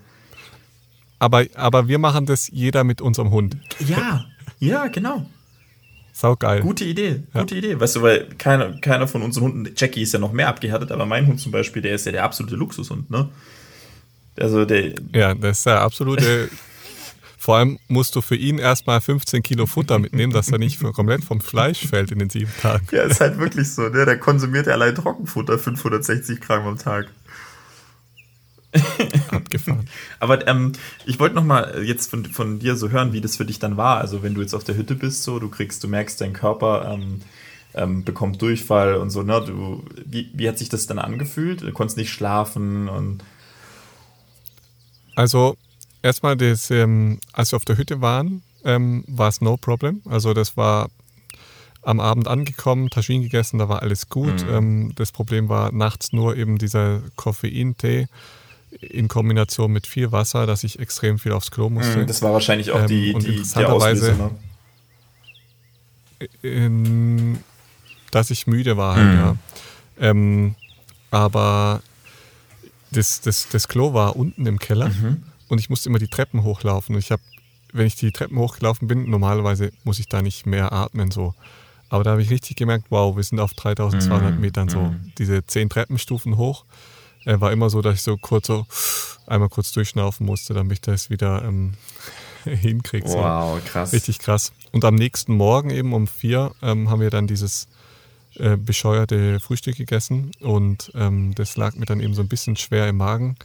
[1.21, 3.55] aber, aber wir machen das jeder mit unserem Hund.
[3.77, 4.25] ja,
[4.57, 5.23] ja, genau.
[6.13, 6.61] Sau geil.
[6.61, 7.79] Gute Idee, gute Idee.
[7.79, 11.05] Weißt du, weil keiner, keiner von unseren Hunden, Jackie ist ja noch mehr abgehärtet, aber
[11.05, 13.29] mein Hund zum Beispiel, der ist ja der absolute Luxushund, ne?
[14.39, 16.49] Also der, Ja, das ist der absolute.
[17.37, 21.23] Vor allem musst du für ihn erstmal 15 Kilo Futter mitnehmen, dass er nicht komplett
[21.23, 22.87] vom Fleisch fällt in den sieben Tagen.
[22.91, 24.05] Ja, ist halt wirklich so, ne?
[24.05, 27.07] Der konsumiert ja allein Trockenfutter 560 Gramm am Tag.
[29.31, 29.89] Abgefahren.
[30.19, 30.71] Aber ähm,
[31.05, 33.77] ich wollte noch mal jetzt von, von dir so hören, wie das für dich dann
[33.77, 33.97] war.
[33.97, 36.93] Also wenn du jetzt auf der Hütte bist, so du kriegst, du merkst, dein Körper
[36.93, 37.21] ähm,
[37.73, 39.23] ähm, bekommt Durchfall und so.
[39.23, 39.43] Ne?
[39.45, 41.61] Du, wie, wie hat sich das dann angefühlt?
[41.61, 43.23] Du konntest nicht schlafen und
[45.15, 45.57] Also
[46.01, 50.01] erstmal, das, ähm, als wir auf der Hütte waren, ähm, war es no problem.
[50.05, 50.89] Also das war
[51.81, 54.45] am Abend angekommen, Taschin gegessen, da war alles gut.
[54.45, 54.49] Mhm.
[54.49, 58.07] Ähm, das Problem war nachts nur eben dieser Koffeintee
[58.79, 62.05] in Kombination mit viel Wasser, dass ich extrem viel aufs Klo musste.
[62.05, 64.13] das war wahrscheinlich auch Ähm, die, und die, interessanterweise-.
[64.13, 64.31] Ne?
[66.41, 67.39] in,
[68.11, 69.13] dass ich müde war halt, Mhm.
[69.19, 69.35] ja.
[69.99, 70.55] Ähm,
[71.09, 71.81] aber
[72.91, 75.23] das, das, das Klo war unten im Keller Mhm.
[75.47, 76.95] und ich musste immer die Treppen hochlaufen.
[76.95, 77.21] Und ich habe,
[77.73, 81.33] wenn ich die Treppen hochgelaufen bin, normalerweise muss ich da nicht mehr atmen so.
[81.89, 84.41] Aber da habe ich richtig gemerkt, wow, wir sind auf 3200 Mhm.
[84.41, 84.79] Metern so.
[84.81, 85.11] Mhm.
[85.17, 86.65] Diese zehn Treppenstufen hoch.
[87.25, 88.65] Äh, war immer so, dass ich so kurz so
[89.27, 91.73] einmal kurz durchschnaufen musste, damit ich das wieder ähm,
[92.43, 93.07] hinkriege.
[93.07, 93.17] So.
[93.17, 93.93] Wow, krass.
[93.93, 94.51] Richtig krass.
[94.71, 97.67] Und am nächsten Morgen eben um vier ähm, haben wir dann dieses
[98.35, 102.87] äh, bescheuerte Frühstück gegessen und ähm, das lag mir dann eben so ein bisschen schwer
[102.87, 103.35] im Magen,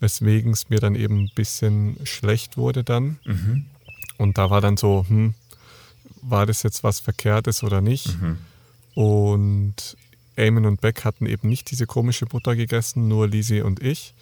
[0.00, 3.18] weswegen es mir dann eben ein bisschen schlecht wurde dann.
[3.24, 3.66] Mhm.
[4.18, 5.34] Und da war dann so, hm,
[6.22, 8.16] war das jetzt was Verkehrtes oder nicht?
[8.20, 8.38] Mhm.
[8.94, 9.96] Und
[10.36, 14.14] Eamon und Beck hatten eben nicht diese komische Butter gegessen, nur Lisi und ich.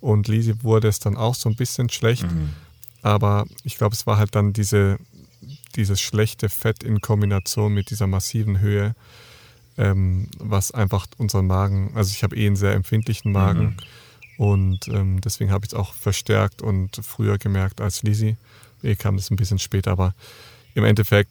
[0.00, 2.24] Und Lisi wurde es dann auch so ein bisschen schlecht.
[2.24, 2.50] Mhm.
[3.02, 4.98] Aber ich glaube, es war halt dann diese,
[5.76, 8.94] dieses schlechte Fett in Kombination mit dieser massiven Höhe,
[9.76, 13.76] ähm, was einfach unseren Magen, also ich habe eh einen sehr empfindlichen Magen
[14.36, 18.36] Und ähm, deswegen habe ich es auch verstärkt und früher gemerkt als Lisi.
[18.82, 20.14] Eh kam das ein bisschen später, aber
[20.74, 21.30] im Endeffekt,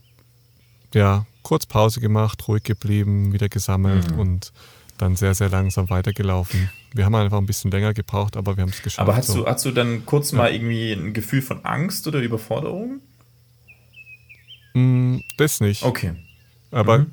[0.93, 4.20] ja, kurz Pause gemacht, ruhig geblieben, wieder gesammelt mhm.
[4.20, 4.53] und
[4.98, 6.70] dann sehr, sehr langsam weitergelaufen.
[6.94, 8.99] Wir haben einfach ein bisschen länger gebraucht, aber wir haben es geschafft.
[8.99, 9.44] Aber hast, so.
[9.44, 10.38] du, hast du dann kurz ja.
[10.38, 13.02] mal irgendwie ein Gefühl von Angst oder Überforderung?
[14.74, 15.84] Mm, das nicht.
[15.84, 16.14] Okay.
[16.72, 17.11] Aber mhm.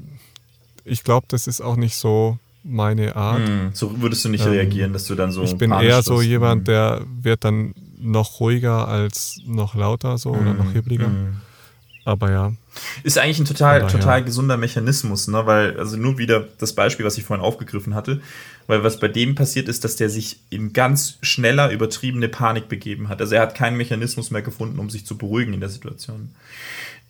[0.84, 3.40] ich glaube, das ist auch nicht so meine Art.
[3.40, 3.70] Mhm.
[3.72, 5.42] So würdest du nicht ähm, reagieren, dass du dann so.
[5.42, 6.64] Ich bin eher so jemand, mhm.
[6.66, 10.72] der wird dann noch ruhiger als noch lauter so oder noch mhm.
[10.72, 11.08] hibbeliger.
[11.08, 11.36] Mhm.
[12.10, 12.52] Aber ja.
[13.04, 15.46] Ist eigentlich ein total, total gesunder Mechanismus, ne?
[15.46, 18.20] Weil, also nur wieder das Beispiel, was ich vorhin aufgegriffen hatte,
[18.66, 23.08] weil was bei dem passiert ist, dass der sich in ganz schneller, übertriebene Panik begeben
[23.08, 23.20] hat.
[23.20, 26.30] Also er hat keinen Mechanismus mehr gefunden, um sich zu beruhigen in der Situation.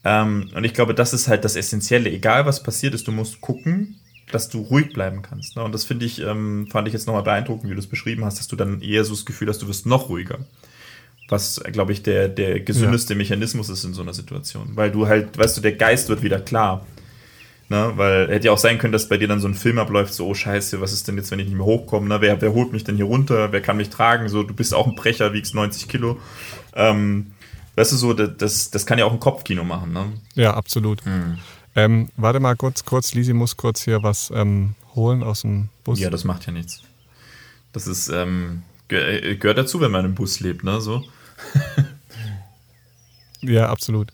[0.04, 2.10] Ähm, und ich glaube, das ist halt das Essentielle.
[2.10, 3.96] Egal was passiert ist, du musst gucken,
[4.30, 5.56] dass du ruhig bleiben kannst.
[5.56, 5.64] Ne?
[5.64, 8.38] Und das finde ich, ähm, fand ich jetzt nochmal beeindruckend, wie du es beschrieben hast,
[8.38, 10.40] dass du dann eher so das Gefühl hast, du wirst noch ruhiger.
[11.30, 13.18] Was, glaube ich, der, der gesündeste ja.
[13.18, 14.72] Mechanismus ist in so einer Situation.
[14.74, 16.84] Weil du halt, weißt du, der Geist wird wieder klar.
[17.68, 17.92] Ne?
[17.94, 20.26] Weil hätte ja auch sein können, dass bei dir dann so ein Film abläuft, so,
[20.26, 22.08] oh scheiße, was ist denn jetzt, wenn ich nicht mehr hochkomme?
[22.08, 22.20] Ne?
[22.20, 23.52] Wer, wer holt mich denn hier runter?
[23.52, 24.28] Wer kann mich tragen?
[24.28, 26.18] So, du bist auch ein Brecher, wiegst 90 Kilo.
[26.74, 27.30] Ähm,
[27.76, 29.92] weißt du so, das, das kann ja auch ein Kopfkino machen.
[29.92, 30.06] Ne?
[30.34, 31.04] Ja, absolut.
[31.04, 31.38] Hm.
[31.76, 36.00] Ähm, warte mal kurz, kurz, Lisi muss kurz hier was ähm, holen aus dem Bus.
[36.00, 36.82] Ja, das macht ja nichts.
[37.72, 40.80] Das ist, ähm, äh, gehört dazu, wenn man im Bus lebt, ne?
[40.80, 41.04] So.
[43.42, 44.12] ja, absolut.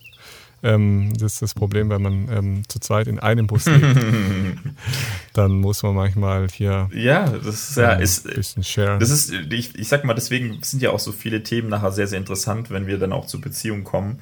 [0.63, 3.85] Ähm, das ist das Problem, wenn man ähm, zu zweit in einem Bus lebt.
[5.33, 8.97] dann muss man manchmal hier ja, das ist ja ein ist, bisschen share.
[8.97, 12.07] Das ist, ich, ich sag mal, deswegen sind ja auch so viele Themen nachher sehr,
[12.07, 14.19] sehr interessant, wenn wir dann auch zu Beziehungen kommen.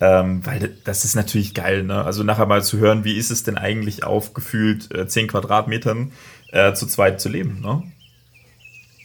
[0.00, 2.04] Ähm, weil das ist natürlich geil, ne?
[2.04, 6.12] Also nachher mal zu hören, wie ist es denn eigentlich auf gefühlt äh, 10 Quadratmetern
[6.52, 7.82] äh, zu zweit zu leben, ne?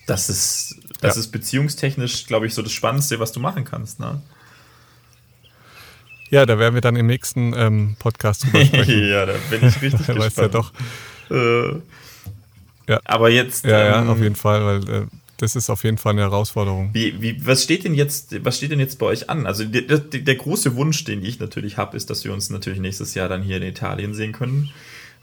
[0.05, 1.19] Das ist, das ja.
[1.21, 4.21] ist beziehungstechnisch, glaube ich, so das Spannendste, was du machen kannst, ne?
[6.29, 9.07] Ja, da werden wir dann im nächsten ähm, Podcast drüber sprechen.
[9.07, 10.19] ja, da bin ich richtig gespannt.
[10.19, 10.71] Weißt ja doch.
[11.29, 11.73] Äh,
[12.87, 12.99] ja.
[13.05, 13.65] Aber jetzt.
[13.65, 15.05] Ja, ähm, ja, auf jeden Fall, weil äh,
[15.37, 16.89] das ist auf jeden Fall eine Herausforderung.
[16.93, 19.45] Wie, wie, was steht denn jetzt, was steht denn jetzt bei euch an?
[19.45, 22.79] Also der, der, der große Wunsch, den ich natürlich habe, ist, dass wir uns natürlich
[22.79, 24.71] nächstes Jahr dann hier in Italien sehen können,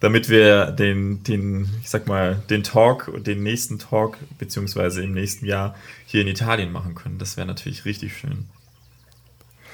[0.00, 5.44] damit wir den, den, ich sag mal, den Talk, den nächsten Talk beziehungsweise im nächsten
[5.44, 5.74] Jahr
[6.06, 7.18] hier in Italien machen können.
[7.18, 8.46] Das wäre natürlich richtig schön.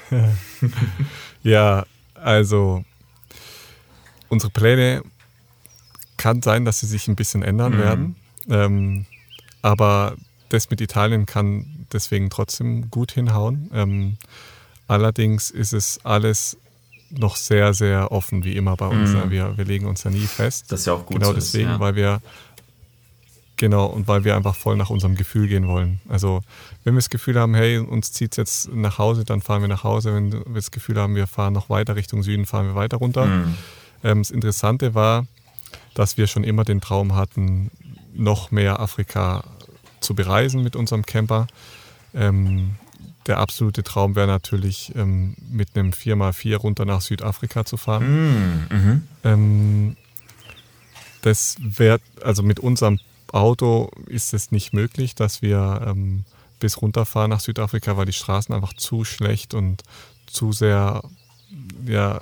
[1.43, 2.83] ja, also
[4.29, 5.03] unsere Pläne
[6.17, 7.77] kann sein, dass sie sich ein bisschen ändern mhm.
[7.77, 8.15] werden.
[8.49, 9.05] Ähm,
[9.61, 10.15] aber
[10.49, 13.69] das mit Italien kann deswegen trotzdem gut hinhauen.
[13.73, 14.17] Ähm,
[14.87, 16.57] allerdings ist es alles
[17.09, 19.11] noch sehr, sehr offen, wie immer bei uns.
[19.11, 19.29] Mm.
[19.29, 20.71] Wir, wir legen uns ja nie fest.
[20.71, 21.17] Das ist ja auch gut.
[21.17, 21.79] Genau so deswegen, ist, ja.
[21.79, 22.21] weil wir
[23.59, 25.99] Genau, und weil wir einfach voll nach unserem Gefühl gehen wollen.
[26.07, 26.41] Also,
[26.83, 29.67] wenn wir das Gefühl haben, hey, uns zieht es jetzt nach Hause, dann fahren wir
[29.67, 30.13] nach Hause.
[30.13, 33.25] Wenn wir das Gefühl haben, wir fahren noch weiter Richtung Süden, fahren wir weiter runter.
[33.25, 33.57] Mm.
[34.03, 35.25] Ähm, das Interessante war,
[35.95, 37.71] dass wir schon immer den Traum hatten,
[38.13, 39.43] noch mehr Afrika
[40.01, 41.47] zu bereisen mit unserem Camper.
[42.13, 42.75] Ähm,
[43.27, 48.67] der absolute Traum wäre natürlich, ähm, mit einem 4x4 runter nach Südafrika zu fahren.
[48.69, 49.07] Mm, mhm.
[49.23, 49.97] ähm,
[51.21, 52.99] das wäre, also mit unserem
[53.31, 56.23] Auto ist es nicht möglich, dass wir ähm,
[56.59, 59.83] bis runterfahren nach Südafrika, weil die Straßen einfach zu schlecht und
[60.25, 61.03] zu sehr,
[61.85, 62.21] ja,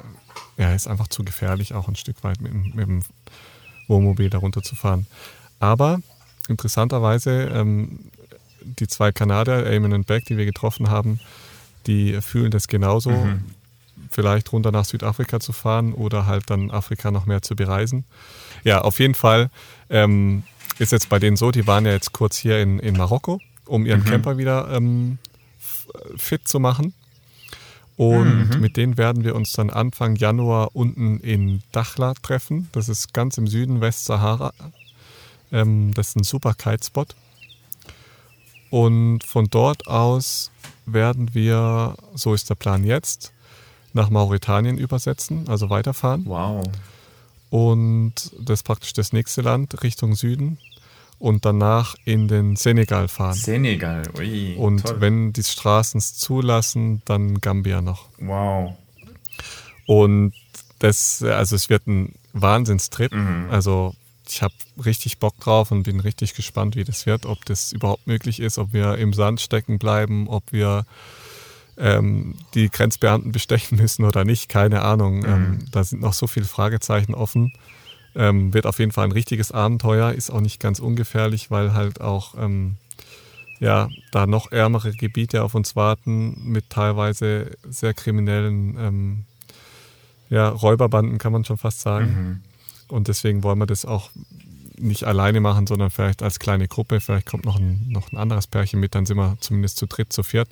[0.57, 3.03] ja, ist einfach zu gefährlich, auch ein Stück weit mit, mit dem
[3.88, 5.06] Wohnmobil da runterzufahren.
[5.60, 5.99] Aber
[6.48, 8.11] interessanterweise, ähm,
[8.65, 11.19] die zwei Kanadier, Eamon und Beck, die wir getroffen haben,
[11.87, 13.43] die fühlen das genauso, mhm.
[14.09, 18.05] vielleicht runter nach Südafrika zu fahren oder halt dann Afrika noch mehr zu bereisen.
[18.63, 19.49] Ja, auf jeden Fall
[19.89, 20.43] ähm,
[20.79, 23.85] ist jetzt bei denen so, die waren ja jetzt kurz hier in, in Marokko, um
[23.85, 24.05] ihren mhm.
[24.05, 25.19] Camper wieder ähm,
[26.17, 26.93] fit zu machen.
[27.97, 28.59] Und mhm.
[28.59, 32.67] mit denen werden wir uns dann Anfang Januar unten in Dachla treffen.
[32.73, 34.53] Das ist ganz im Süden Westsahara.
[35.51, 37.15] Ähm, das ist ein super Kitespot.
[38.76, 40.52] Und von dort aus
[40.85, 43.31] werden wir, so ist der Plan jetzt,
[43.93, 46.26] nach Mauretanien übersetzen, also weiterfahren.
[46.26, 46.68] Wow.
[47.49, 50.57] Und das ist praktisch das nächste Land Richtung Süden.
[51.19, 53.35] Und danach in den Senegal fahren.
[53.35, 54.57] Senegal, ui.
[54.57, 54.99] Und toll.
[54.99, 58.10] wenn die Straßen es zulassen, dann Gambia noch.
[58.19, 58.73] Wow.
[59.85, 60.34] Und
[60.80, 63.14] das, also es wird ein Wahnsinnstrip.
[63.14, 63.47] Mhm.
[63.49, 63.95] Also
[64.27, 64.53] ich habe
[64.84, 68.57] richtig Bock drauf und bin richtig gespannt, wie das wird, ob das überhaupt möglich ist,
[68.57, 70.85] ob wir im Sand stecken bleiben, ob wir
[71.77, 75.19] ähm, die Grenzbeamten bestechen müssen oder nicht, keine Ahnung.
[75.19, 75.26] Mhm.
[75.26, 77.53] Ähm, da sind noch so viele Fragezeichen offen.
[78.15, 81.99] Ähm, wird auf jeden Fall ein richtiges Abenteuer, ist auch nicht ganz ungefährlich, weil halt
[81.99, 82.77] auch ähm,
[83.60, 89.26] ja, da noch ärmere Gebiete auf uns warten mit teilweise sehr kriminellen ähm,
[90.30, 92.06] ja, Räuberbanden, kann man schon fast sagen.
[92.06, 92.55] Mhm.
[92.88, 94.10] Und deswegen wollen wir das auch
[94.78, 96.99] nicht alleine machen, sondern vielleicht als kleine Gruppe.
[96.99, 100.12] Vielleicht kommt noch ein, noch ein anderes Pärchen mit, dann sind wir zumindest zu dritt,
[100.12, 100.49] zu viert.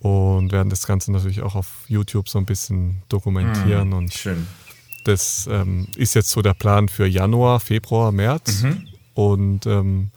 [0.00, 3.88] Und werden das Ganze natürlich auch auf YouTube so ein bisschen dokumentieren.
[3.88, 4.46] Mhm, und schön.
[5.04, 8.62] Das ähm, ist jetzt so der Plan für Januar, Februar, März.
[8.62, 8.88] Mhm.
[9.14, 10.10] Und ähm,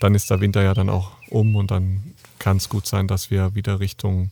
[0.00, 3.30] dann ist der Winter ja dann auch um und dann kann es gut sein, dass
[3.30, 4.30] wir wieder Richtung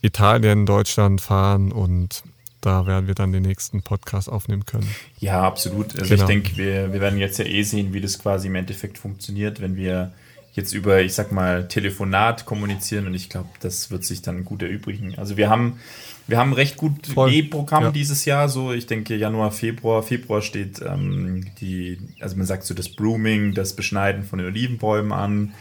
[0.00, 2.24] Italien, Deutschland fahren und
[2.62, 4.88] da werden wir dann den nächsten Podcast aufnehmen können.
[5.18, 5.94] Ja, absolut.
[5.98, 6.22] Also genau.
[6.22, 9.60] ich denke, wir, wir werden jetzt ja eh sehen, wie das quasi im Endeffekt funktioniert,
[9.60, 10.12] wenn wir
[10.54, 14.62] jetzt über, ich sag mal, Telefonat kommunizieren und ich glaube, das wird sich dann gut
[14.62, 15.14] erübrigen.
[15.18, 15.80] Also wir haben,
[16.26, 17.90] wir haben recht gut E-Programm ja.
[17.90, 20.02] dieses Jahr, so ich denke Januar, Februar.
[20.02, 25.12] Februar steht ähm, die, also man sagt so das Brooming, das Beschneiden von den Olivenbäumen
[25.12, 25.54] an.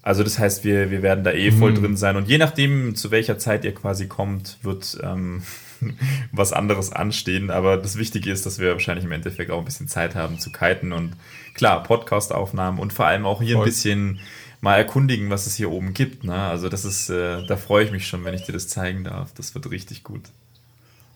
[0.00, 1.80] Also das heißt, wir, wir werden da eh voll mhm.
[1.80, 5.42] drin sein und je nachdem, zu welcher Zeit ihr quasi kommt, wird ähm,
[6.32, 7.50] was anderes anstehen.
[7.50, 10.50] Aber das Wichtige ist, dass wir wahrscheinlich im Endeffekt auch ein bisschen Zeit haben zu
[10.50, 11.14] kiten und
[11.54, 13.64] klar, Podcast-Aufnahmen und vor allem auch hier Voll.
[13.64, 14.20] ein bisschen
[14.60, 16.24] mal erkundigen, was es hier oben gibt.
[16.24, 16.34] Ne?
[16.34, 19.32] Also das ist, äh, da freue ich mich schon, wenn ich dir das zeigen darf.
[19.34, 20.22] Das wird richtig gut.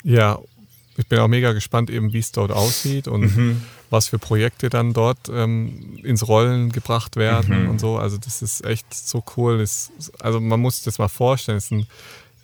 [0.03, 0.39] Ja,
[0.97, 3.62] ich bin auch mega gespannt, eben wie es dort aussieht und mhm.
[3.89, 7.70] was für Projekte dann dort ähm, ins Rollen gebracht werden mhm.
[7.70, 7.97] und so.
[7.97, 9.59] Also das ist echt so cool.
[9.59, 11.59] Das, also man muss sich das mal vorstellen.
[11.59, 11.87] Es ist ein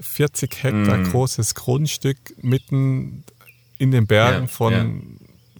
[0.00, 1.10] 40 Hektar mm.
[1.10, 3.24] großes Grundstück mitten
[3.78, 4.86] in den Bergen ja, von, ja.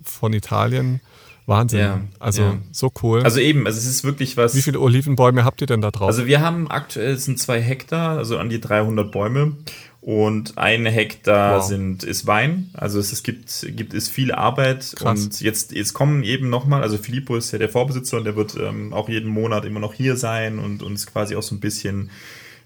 [0.03, 1.01] von Italien.
[1.47, 1.79] Wahnsinn.
[1.79, 3.23] Ja, also so cool.
[3.23, 4.57] Also eben, also es ist wirklich was.
[4.57, 6.09] Wie viele Olivenbäume habt ihr denn da drauf?
[6.09, 9.57] Also wir haben aktuell sind zwei Hektar, also an die 300 Bäume.
[10.01, 11.67] Und ein Hektar wow.
[11.67, 12.71] sind, ist Wein.
[12.75, 14.95] Also es, es gibt, gibt es viel Arbeit.
[14.95, 15.25] Krass.
[15.25, 18.55] Und jetzt, jetzt kommen eben nochmal, also Filippo ist ja der Vorbesitzer und der wird
[18.55, 22.11] ähm, auch jeden Monat immer noch hier sein und uns quasi auch so ein bisschen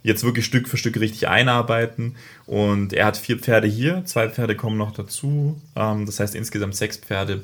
[0.02, 2.16] jetzt wirklich Stück für Stück richtig einarbeiten.
[2.46, 5.60] Und er hat vier Pferde hier, zwei Pferde kommen noch dazu.
[5.76, 7.42] Ähm, das heißt insgesamt sechs Pferde.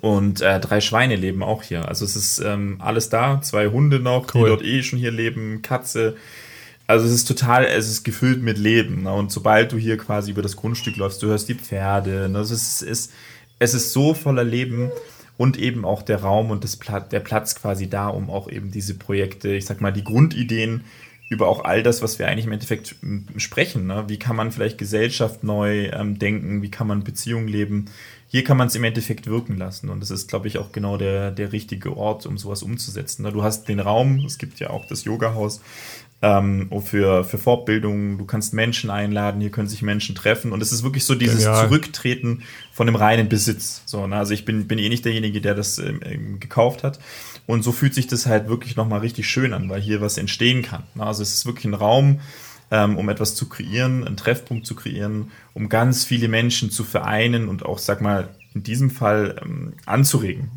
[0.00, 1.88] Und äh, drei Schweine leben auch hier.
[1.88, 4.42] Also es ist ähm, alles da, zwei Hunde noch, cool.
[4.42, 6.16] die dort eh schon hier leben, Katze.
[6.86, 9.02] Also es ist total, es ist gefüllt mit Leben.
[9.02, 9.12] Ne?
[9.12, 12.28] Und sobald du hier quasi über das Grundstück läufst, du hörst die Pferde.
[12.28, 12.38] Ne?
[12.38, 13.12] Also es, ist,
[13.58, 14.90] es ist so voller Leben
[15.36, 18.70] und eben auch der Raum und das Pla der Platz quasi da, um auch eben
[18.70, 20.84] diese Projekte, ich sag mal, die Grundideen
[21.28, 22.96] über auch all das, was wir eigentlich im Endeffekt
[23.36, 23.86] sprechen.
[23.86, 24.04] Ne?
[24.08, 26.62] Wie kann man vielleicht Gesellschaft neu ähm, denken?
[26.62, 27.86] Wie kann man Beziehungen leben?
[28.28, 29.88] Hier kann man es im Endeffekt wirken lassen.
[29.90, 33.22] Und das ist, glaube ich, auch genau der, der richtige Ort, um sowas umzusetzen.
[33.22, 33.32] Ne?
[33.32, 35.60] Du hast den Raum, es gibt ja auch das Yoga-Haus
[36.22, 38.18] ähm, für, für Fortbildung.
[38.18, 40.52] Du kannst Menschen einladen, hier können sich Menschen treffen.
[40.52, 41.68] Und es ist wirklich so dieses Genial.
[41.68, 42.42] Zurücktreten
[42.72, 43.82] von dem reinen Besitz.
[43.84, 44.16] So, ne?
[44.16, 46.98] Also ich bin, bin eh nicht derjenige, der das ähm, gekauft hat.
[47.48, 50.60] Und so fühlt sich das halt wirklich nochmal richtig schön an, weil hier was entstehen
[50.60, 50.82] kann.
[50.98, 52.20] Also es ist wirklich ein Raum,
[52.70, 57.48] ähm, um etwas zu kreieren, einen Treffpunkt zu kreieren, um ganz viele Menschen zu vereinen
[57.48, 60.50] und auch, sag mal, in diesem Fall ähm, anzuregen.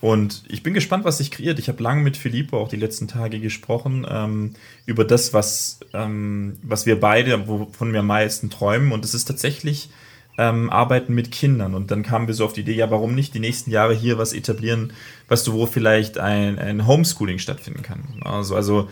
[0.00, 1.58] Und ich bin gespannt, was sich kreiert.
[1.58, 4.54] Ich habe lange mit Filippo auch die letzten Tage gesprochen ähm,
[4.84, 8.92] über das, was, ähm, was wir beide, wovon wir am meisten träumen.
[8.92, 9.90] Und es ist tatsächlich
[10.38, 11.74] ähm, Arbeiten mit Kindern.
[11.74, 14.18] Und dann kamen wir so auf die Idee, ja, warum nicht die nächsten Jahre hier
[14.18, 14.92] was etablieren,
[15.28, 18.04] weißt du, wo vielleicht ein, ein Homeschooling stattfinden kann.
[18.22, 18.88] Also, also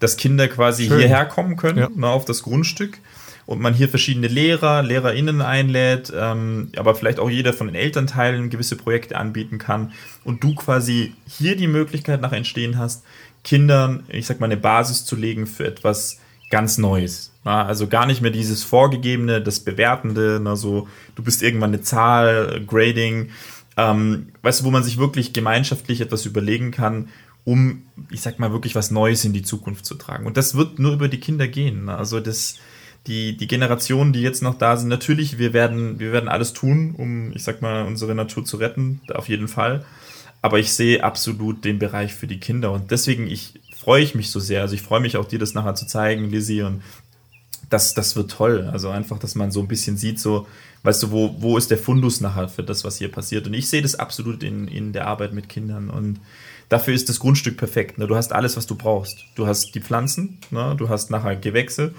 [0.00, 0.98] dass Kinder quasi Schön.
[0.98, 1.88] hierher kommen können, ja.
[1.94, 2.98] ne, auf das Grundstück
[3.46, 8.50] und man hier verschiedene Lehrer, LehrerInnen einlädt, ähm, aber vielleicht auch jeder von den Elternteilen
[8.50, 9.92] gewisse Projekte anbieten kann
[10.24, 13.04] und du quasi hier die Möglichkeit nach Entstehen hast,
[13.44, 16.18] Kindern, ich sag mal, eine Basis zu legen für etwas
[16.50, 17.32] ganz Neues.
[17.46, 21.80] Na, also gar nicht mehr dieses Vorgegebene, das Bewertende, na, so, du bist irgendwann eine
[21.80, 23.30] Zahl, Grading,
[23.76, 27.08] ähm, weißt du, wo man sich wirklich gemeinschaftlich etwas überlegen kann,
[27.44, 30.26] um, ich sag mal, wirklich was Neues in die Zukunft zu tragen.
[30.26, 31.84] Und das wird nur über die Kinder gehen.
[31.84, 31.96] Ne?
[31.96, 32.56] Also das,
[33.06, 36.96] die, die Generationen, die jetzt noch da sind, natürlich, wir werden, wir werden alles tun,
[36.98, 39.84] um, ich sag mal, unsere Natur zu retten, auf jeden Fall.
[40.42, 42.72] Aber ich sehe absolut den Bereich für die Kinder.
[42.72, 44.62] Und deswegen ich, freue ich mich so sehr.
[44.62, 46.82] Also ich freue mich auch, dir das nachher zu zeigen, Lizzie, und
[47.68, 48.68] das, das wird toll.
[48.72, 50.46] Also einfach, dass man so ein bisschen sieht, so,
[50.82, 53.46] weißt du, wo, wo ist der Fundus nachher für das, was hier passiert?
[53.46, 55.90] Und ich sehe das absolut in, in der Arbeit mit Kindern.
[55.90, 56.20] Und
[56.68, 57.98] dafür ist das Grundstück perfekt.
[57.98, 58.06] Ne?
[58.06, 59.24] Du hast alles, was du brauchst.
[59.34, 60.74] Du hast die Pflanzen, ne?
[60.78, 61.92] du hast nachher Gewächse,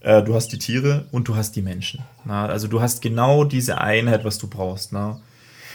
[0.00, 2.04] äh, du hast die Tiere und du hast die Menschen.
[2.24, 2.34] Ne?
[2.34, 4.92] Also du hast genau diese Einheit, was du brauchst.
[4.92, 5.20] Ne?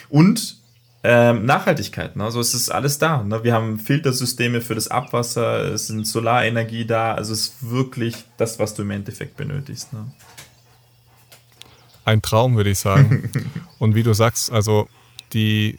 [0.09, 0.58] Und
[1.01, 2.25] ähm, Nachhaltigkeit, ne?
[2.25, 3.23] also es ist alles da.
[3.23, 3.43] Ne?
[3.43, 8.59] Wir haben Filtersysteme für das Abwasser, es sind Solarenergie da, also es ist wirklich das,
[8.59, 9.93] was du im Endeffekt benötigst.
[9.93, 10.11] Ne?
[12.03, 13.31] Ein Traum, würde ich sagen.
[13.79, 14.89] Und wie du sagst, also
[15.31, 15.77] die,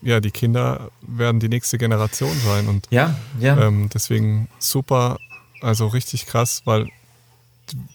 [0.00, 2.68] ja, die Kinder werden die nächste Generation sein.
[2.68, 3.60] Und ja, ja.
[3.60, 5.18] Ähm, deswegen super,
[5.60, 6.88] also richtig krass, weil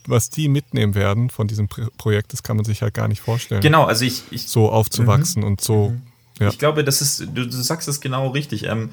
[0.06, 3.62] was die mitnehmen werden von diesem Projekt, das kann man sich halt gar nicht vorstellen.
[3.62, 4.24] Genau, also ich.
[4.32, 5.48] ich so aufzuwachsen mhm.
[5.48, 5.90] und so.
[5.90, 6.02] Mhm.
[6.40, 6.50] Ja.
[6.50, 8.66] Ich glaube, das ist, du, du sagst es genau richtig.
[8.66, 8.92] Ähm,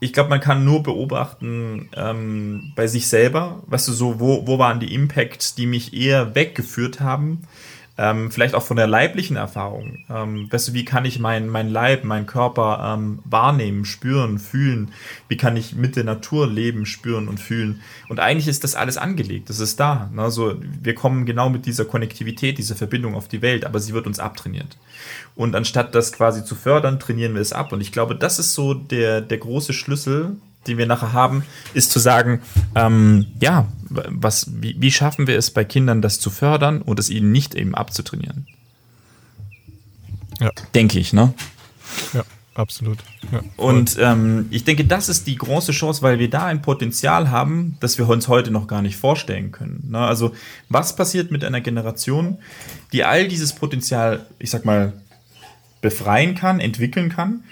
[0.00, 4.58] ich glaube, man kann nur beobachten ähm, bei sich selber, weißt du, so, wo, wo
[4.58, 7.42] waren die Impacts, die mich eher weggeführt haben
[7.96, 10.04] ähm, vielleicht auch von der leiblichen Erfahrung.
[10.10, 14.90] Ähm, weißt du, wie kann ich meinen mein Leib, meinen Körper ähm, wahrnehmen, spüren, fühlen?
[15.28, 17.82] Wie kann ich mit der Natur leben, spüren und fühlen?
[18.08, 20.10] Und eigentlich ist das alles angelegt, das ist da.
[20.12, 20.22] Ne?
[20.22, 24.08] Also, wir kommen genau mit dieser Konnektivität, dieser Verbindung auf die Welt, aber sie wird
[24.08, 24.76] uns abtrainiert.
[25.36, 27.72] Und anstatt das quasi zu fördern, trainieren wir es ab.
[27.72, 31.90] Und ich glaube, das ist so der, der große Schlüssel, den wir nachher haben, ist
[31.90, 32.40] zu sagen,
[32.74, 37.10] ähm, ja, was, wie, wie schaffen wir es bei Kindern, das zu fördern und es
[37.10, 38.46] ihnen nicht eben abzutrainieren?
[40.40, 40.50] Ja.
[40.74, 41.32] Denke ich, ne?
[42.12, 42.24] Ja,
[42.54, 42.98] absolut.
[43.30, 47.30] Ja, und ähm, ich denke, das ist die große Chance, weil wir da ein Potenzial
[47.30, 49.88] haben, das wir uns heute noch gar nicht vorstellen können.
[49.90, 49.98] Ne?
[49.98, 50.34] Also,
[50.68, 52.38] was passiert mit einer Generation,
[52.92, 54.92] die all dieses Potenzial, ich sag mal,
[55.80, 57.44] befreien kann, entwickeln kann?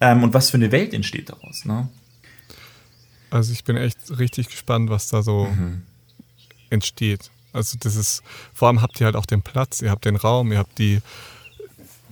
[0.00, 1.64] Ähm, und was für eine Welt entsteht daraus?
[1.64, 1.88] Ne?
[3.30, 5.82] Also ich bin echt richtig gespannt, was da so mhm.
[6.68, 7.30] entsteht.
[7.52, 8.22] Also das ist,
[8.54, 11.00] vor allem habt ihr halt auch den Platz, ihr habt den Raum, ihr habt die,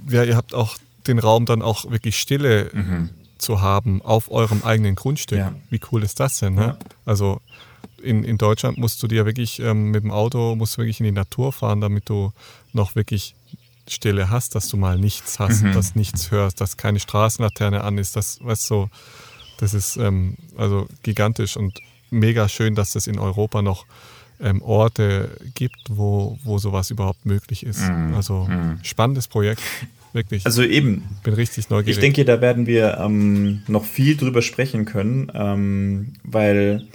[0.08, 3.10] ja, ihr habt auch den Raum dann auch wirklich Stille mhm.
[3.38, 5.38] zu haben auf eurem eigenen Grundstück.
[5.38, 5.54] Ja.
[5.70, 6.54] Wie cool ist das denn?
[6.54, 6.60] Ne?
[6.62, 6.78] Ja.
[7.04, 7.40] Also
[8.02, 11.06] in, in Deutschland musst du dir wirklich ähm, mit dem Auto, musst du wirklich in
[11.06, 12.32] die Natur fahren, damit du
[12.72, 13.34] noch wirklich
[13.88, 15.72] Stille hast, dass du mal nichts hast, mhm.
[15.72, 18.90] dass nichts hörst, dass keine Straßenlaterne an ist, das, weißt du, so,
[19.58, 21.78] das ist ähm, also gigantisch und
[22.10, 23.84] mega schön, dass es in Europa noch
[24.40, 27.80] ähm, Orte gibt, wo, wo sowas überhaupt möglich ist.
[27.80, 28.78] Mm, also mm.
[28.82, 29.60] spannendes Projekt.
[30.12, 30.46] Wirklich.
[30.46, 31.04] Also eben.
[31.22, 31.96] Bin richtig neugierig.
[31.96, 36.86] Ich denke, da werden wir ähm, noch viel drüber sprechen können, ähm, weil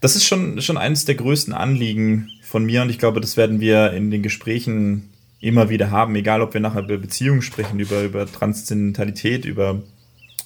[0.00, 3.60] das ist schon, schon eines der größten Anliegen von mir und ich glaube, das werden
[3.60, 5.10] wir in den Gesprächen
[5.40, 9.82] immer wieder haben, egal ob wir nachher über Beziehungen sprechen, über, über Transzendentalität, über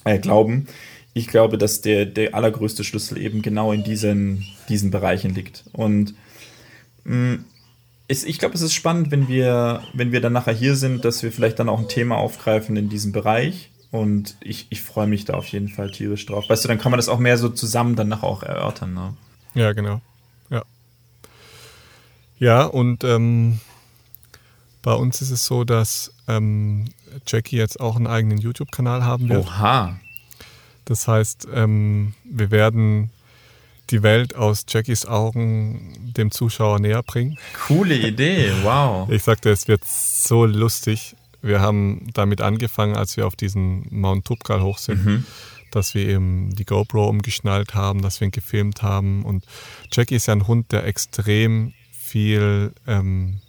[0.03, 0.67] äh, Glauben
[1.15, 5.63] ich glaube, dass der, der allergrößte Schlüssel eben genau in diesen, diesen Bereichen liegt.
[5.71, 6.13] Und
[7.05, 7.45] mh, mm,
[8.07, 11.23] ist, ich glaube, es ist spannend, wenn wir, wenn wir dann nachher hier sind, dass
[11.23, 13.71] wir vielleicht dann auch ein Thema aufgreifen in diesem Bereich.
[13.91, 16.49] Und ich, ich freue mich da auf jeden Fall tierisch drauf.
[16.49, 18.93] Weißt du, dann kann man das auch mehr so zusammen dann nachher auch erörtern.
[18.93, 19.13] Ne?
[19.53, 20.01] Ja, genau.
[20.49, 20.63] Ja.
[22.39, 23.61] Ja, und ähm,
[24.83, 26.89] bei uns ist es so, dass ähm,
[27.25, 29.47] Jackie jetzt auch einen eigenen YouTube-Kanal haben wird.
[29.47, 29.97] Oha.
[30.85, 33.09] Das heißt, ähm, wir werden
[33.89, 37.37] die Welt aus Jackies Augen dem Zuschauer näher bringen.
[37.67, 39.09] Coole Idee, wow.
[39.11, 41.15] Ich sagte, es wird so lustig.
[41.41, 45.25] Wir haben damit angefangen, als wir auf diesen Mount Tupkal hoch sind, mhm.
[45.69, 49.23] dass wir eben die GoPro umgeschnallt haben, dass wir ihn gefilmt haben.
[49.23, 49.45] Und
[49.91, 53.41] Jackie ist ja ein Hund, der extrem viel ähm,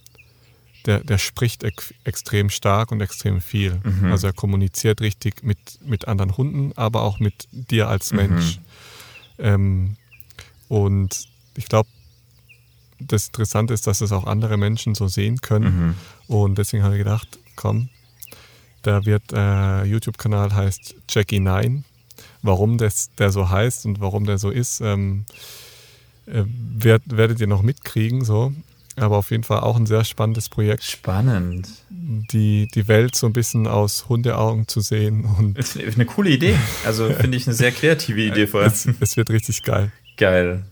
[0.87, 3.81] der, der spricht ex extrem stark und extrem viel.
[3.83, 4.13] Mhm.
[4.13, 8.17] Also er kommuniziert richtig mit, mit anderen Hunden, aber auch mit dir als mhm.
[8.19, 8.59] Mensch.
[8.59, 9.45] Mhm.
[9.45, 9.97] Ähm,
[10.69, 11.89] und ich glaube,
[12.99, 15.97] das Interessante ist, dass es auch andere Menschen so sehen können.
[16.29, 16.35] Mhm.
[16.35, 17.89] Und deswegen habe ich gedacht, komm,
[18.83, 21.83] da wird äh, YouTube-Kanal heißt Jackie9.
[22.43, 25.25] Warum das, der so heißt und warum der so ist, ähm,
[26.27, 28.25] äh, werd, werdet ihr noch mitkriegen.
[28.25, 28.53] So.
[28.97, 30.83] Aber auf jeden Fall auch ein sehr spannendes Projekt.
[30.83, 31.69] Spannend.
[31.91, 35.25] Die, die Welt so ein bisschen aus Hundeaugen zu sehen.
[35.39, 36.57] Und ist eine coole Idee.
[36.85, 38.69] Also finde ich eine sehr kreative Idee vorher.
[38.69, 39.93] Es, es wird richtig geil.
[40.17, 40.65] Geil.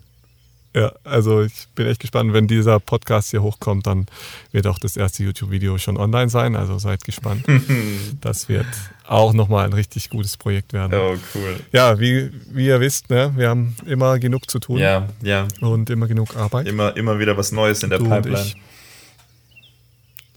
[0.74, 4.06] Ja, also ich bin echt gespannt, wenn dieser Podcast hier hochkommt, dann
[4.50, 6.56] wird auch das erste YouTube-Video schon online sein.
[6.56, 7.44] Also seid gespannt.
[8.20, 8.66] das wird
[9.06, 10.92] auch nochmal ein richtig gutes Projekt werden.
[10.94, 11.60] Oh, cool.
[11.70, 14.78] Ja, wie, wie ihr wisst, ne, wir haben immer genug zu tun.
[14.78, 15.46] Ja, ja.
[15.60, 16.66] Und immer genug Arbeit.
[16.66, 18.54] Immer, immer wieder was Neues in der du Pipeline.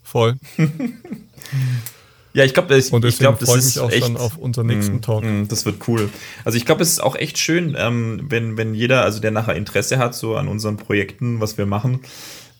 [0.03, 0.35] Voll.
[2.37, 5.01] Ja, ich glaube, ich, ich glaube, das ist auch echt, schon auf unseren nächsten mm,
[5.01, 5.23] Talk.
[5.23, 6.07] Mm, das wird cool.
[6.45, 9.55] Also ich glaube, es ist auch echt schön, ähm, wenn, wenn jeder, also der nachher
[9.55, 12.01] Interesse hat, so an unseren Projekten, was wir machen,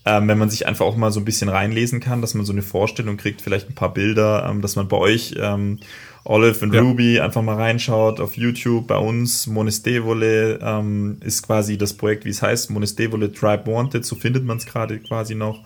[0.03, 2.53] ähm, wenn man sich einfach auch mal so ein bisschen reinlesen kann, dass man so
[2.53, 5.77] eine Vorstellung kriegt, vielleicht ein paar Bilder, ähm, dass man bei euch ähm,
[6.23, 6.81] Olive und ja.
[6.81, 8.87] Ruby einfach mal reinschaut auf YouTube.
[8.87, 14.15] Bei uns Monestevole ähm, ist quasi das Projekt, wie es heißt, Monestevole Tribe Wanted, so
[14.15, 15.59] findet man es gerade quasi noch.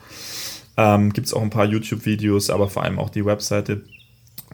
[0.76, 3.84] Ähm, Gibt es auch ein paar YouTube-Videos, aber vor allem auch die Webseite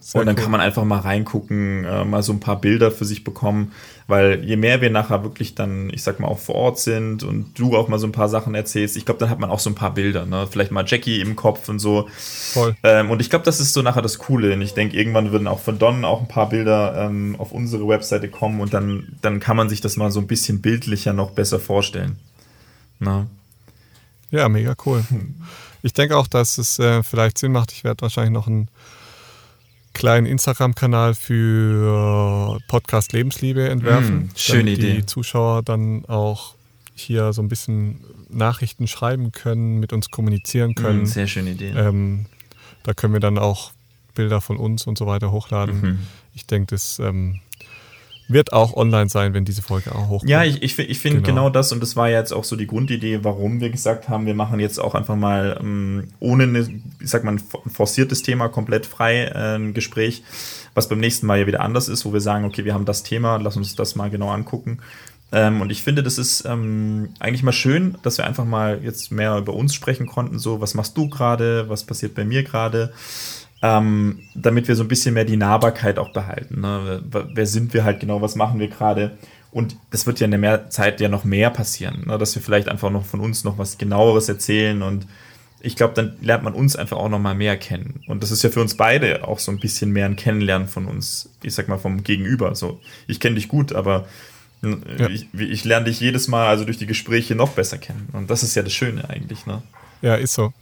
[0.07, 0.43] Sehr und dann cool.
[0.43, 3.73] kann man einfach mal reingucken, äh, mal so ein paar Bilder für sich bekommen,
[4.07, 7.59] weil je mehr wir nachher wirklich dann, ich sag mal, auch vor Ort sind und
[7.59, 9.69] du auch mal so ein paar Sachen erzählst, ich glaube, dann hat man auch so
[9.69, 10.47] ein paar Bilder, ne?
[10.49, 12.07] Vielleicht mal Jackie im Kopf und so.
[12.53, 12.77] Voll.
[12.83, 14.53] Ähm, und ich glaube, das ist so nachher das Coole.
[14.53, 17.85] Und ich denke, irgendwann würden auch von Don auch ein paar Bilder ähm, auf unsere
[17.85, 21.31] Webseite kommen und dann, dann kann man sich das mal so ein bisschen bildlicher noch
[21.31, 22.15] besser vorstellen.
[22.99, 23.27] Na?
[24.31, 25.03] Ja, mega cool.
[25.83, 27.71] Ich denke auch, dass es äh, vielleicht Sinn macht.
[27.71, 28.67] Ich werde wahrscheinlich noch ein
[29.97, 34.15] kleinen Instagram-Kanal für Podcast Lebensliebe entwerfen.
[34.15, 34.93] Mm, schöne Idee.
[34.97, 36.53] Die Zuschauer dann auch
[36.93, 41.01] hier so ein bisschen Nachrichten schreiben können, mit uns kommunizieren können.
[41.01, 41.71] Mm, sehr schöne Idee.
[41.75, 42.27] Ähm,
[42.83, 43.71] da können wir dann auch
[44.13, 45.81] Bilder von uns und so weiter hochladen.
[45.81, 45.99] Mhm.
[46.35, 47.39] Ich denke, das ähm,
[48.27, 50.29] wird auch online sein, wenn diese Folge auch hochkommt.
[50.29, 51.27] Ja, ich, ich, ich finde genau.
[51.43, 51.49] genau.
[51.49, 54.59] das und das war jetzt auch so die Grundidee, warum wir gesagt haben, wir machen
[54.59, 56.59] jetzt auch einfach mal ähm, ohne, eine,
[56.99, 57.41] ich sag mal, ein
[57.71, 60.23] forciertes Thema komplett frei äh, ein Gespräch,
[60.73, 63.03] was beim nächsten Mal ja wieder anders ist, wo wir sagen, okay, wir haben das
[63.03, 64.79] Thema, lass uns das mal genau angucken.
[65.31, 69.11] Ähm, und ich finde, das ist ähm, eigentlich mal schön, dass wir einfach mal jetzt
[69.11, 70.39] mehr über uns sprechen konnten.
[70.39, 71.67] So, was machst du gerade?
[71.67, 72.93] Was passiert bei mir gerade?
[73.61, 76.61] Ähm, damit wir so ein bisschen mehr die Nahbarkeit auch behalten.
[76.61, 77.03] Ne?
[77.09, 79.17] Wer sind wir halt genau, was machen wir gerade?
[79.51, 82.17] Und das wird ja in der Zeit ja noch mehr passieren, ne?
[82.17, 85.07] dass wir vielleicht einfach noch von uns noch was genaueres erzählen und
[85.59, 88.01] ich glaube, dann lernt man uns einfach auch noch mal mehr kennen.
[88.07, 90.85] Und das ist ja für uns beide auch so ein bisschen mehr ein Kennenlernen von
[90.85, 92.53] uns, ich sag mal vom Gegenüber.
[92.53, 94.05] So, ich kenne dich gut, aber
[94.61, 95.09] ja.
[95.09, 98.09] ich, ich lerne dich jedes Mal also durch die Gespräche noch besser kennen.
[98.13, 99.63] Und das ist ja das Schöne eigentlich, ne?
[100.01, 100.53] Ja, ist so.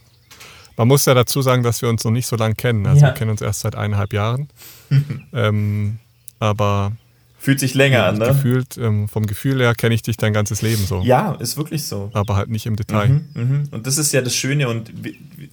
[0.76, 2.86] Man muss ja dazu sagen, dass wir uns noch nicht so lange kennen.
[2.86, 3.08] Also ja.
[3.08, 4.48] wir kennen uns erst seit eineinhalb Jahren.
[5.32, 5.98] ähm,
[6.38, 6.92] aber
[7.38, 8.26] Fühlt sich länger ja, an, ne?
[8.26, 11.02] Gefühlt, ähm, vom Gefühl her kenne ich dich dein ganzes Leben so.
[11.02, 12.10] Ja, ist wirklich so.
[12.12, 13.08] Aber halt nicht im Detail.
[13.08, 13.64] Mhm, mh.
[13.70, 14.92] Und das ist ja das Schöne und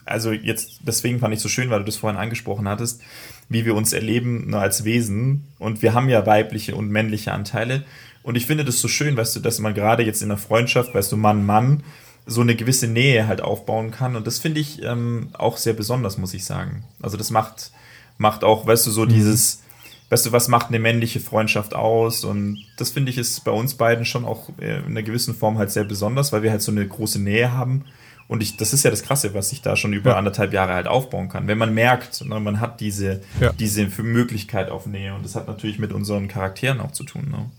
[0.05, 3.01] also jetzt, deswegen fand ich so schön, weil du das vorhin angesprochen hattest,
[3.47, 5.45] wie wir uns erleben nur als Wesen.
[5.59, 7.83] Und wir haben ja weibliche und männliche Anteile.
[8.23, 10.95] Und ich finde das so schön, weißt du, dass man gerade jetzt in der Freundschaft,
[10.95, 11.83] weißt du, Mann, Mann,
[12.25, 14.15] so eine gewisse Nähe halt aufbauen kann.
[14.15, 16.83] Und das finde ich ähm, auch sehr besonders, muss ich sagen.
[17.01, 17.71] Also das macht,
[18.17, 19.09] macht auch, weißt du, so mhm.
[19.09, 19.61] dieses,
[20.09, 22.23] weißt du, was macht eine männliche Freundschaft aus?
[22.23, 25.57] Und das finde ich ist bei uns beiden schon auch äh, in einer gewissen Form
[25.57, 27.85] halt sehr besonders, weil wir halt so eine große Nähe haben.
[28.29, 30.17] Und ich, das ist ja das Krasse, was sich da schon über ja.
[30.17, 31.47] anderthalb Jahre halt aufbauen kann.
[31.47, 33.51] Wenn man merkt, ne, man hat diese, ja.
[33.51, 35.13] diese Möglichkeit auf Nähe.
[35.13, 37.29] Und das hat natürlich mit unseren Charakteren auch zu tun.
[37.29, 37.49] Ne?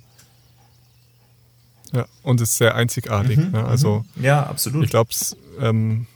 [1.93, 3.39] Ja, und es ist sehr einzigartig.
[3.39, 3.65] Mhm, ne?
[3.65, 4.25] Also, mhm.
[4.25, 4.85] ja, absolut.
[4.85, 5.11] Ich glaube,
[5.61, 6.07] ähm,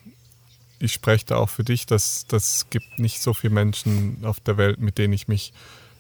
[0.79, 4.57] ich spreche da auch für dich, dass das gibt nicht so viele Menschen auf der
[4.57, 5.53] Welt, mit denen ich mich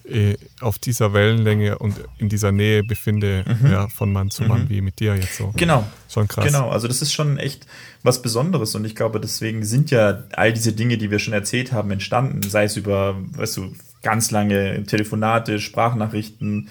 [0.09, 3.71] äh, auf dieser Wellenlänge und in dieser Nähe befinde, mhm.
[3.71, 4.69] ja, von Mann zu Mann, mhm.
[4.71, 5.53] wie mit dir jetzt so.
[5.57, 5.87] Genau.
[6.09, 6.47] Schon krass.
[6.47, 7.67] Genau, also das ist schon echt
[8.03, 11.73] was Besonderes und ich glaube, deswegen sind ja all diese Dinge, die wir schon erzählt
[11.73, 16.69] haben, entstanden, sei es über, weißt du, ganz lange Telefonate, Sprachnachrichten,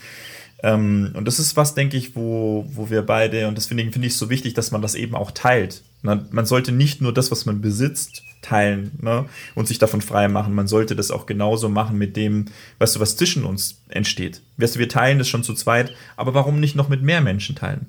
[0.64, 4.14] ähm, und das ist was, denke ich, wo, wo wir beide, und deswegen finde ich
[4.14, 5.84] es so wichtig, dass man das eben auch teilt.
[6.02, 9.26] Na, man sollte nicht nur das, was man besitzt, teilen ne,
[9.56, 10.54] und sich davon frei machen.
[10.54, 12.46] Man sollte das auch genauso machen mit dem,
[12.80, 14.42] weißt du, was zwischen uns entsteht.
[14.58, 17.56] Weißt du, wir teilen das schon zu zweit, aber warum nicht noch mit mehr Menschen
[17.56, 17.88] teilen?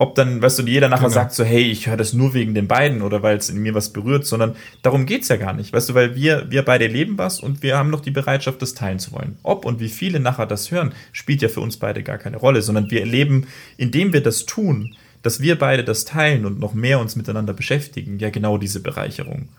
[0.00, 1.14] Ob dann, weißt du, jeder nachher genau.
[1.14, 3.74] sagt so, hey, ich höre das nur wegen den beiden oder weil es in mir
[3.74, 7.18] was berührt, sondern darum geht's ja gar nicht, weißt du, weil wir, wir beide leben
[7.18, 9.36] was und wir haben noch die Bereitschaft, das teilen zu wollen.
[9.42, 12.62] Ob und wie viele nachher das hören, spielt ja für uns beide gar keine Rolle,
[12.62, 13.46] sondern wir erleben,
[13.76, 18.18] indem wir das tun, dass wir beide das teilen und noch mehr uns miteinander beschäftigen,
[18.18, 19.50] ja genau diese Bereicherung.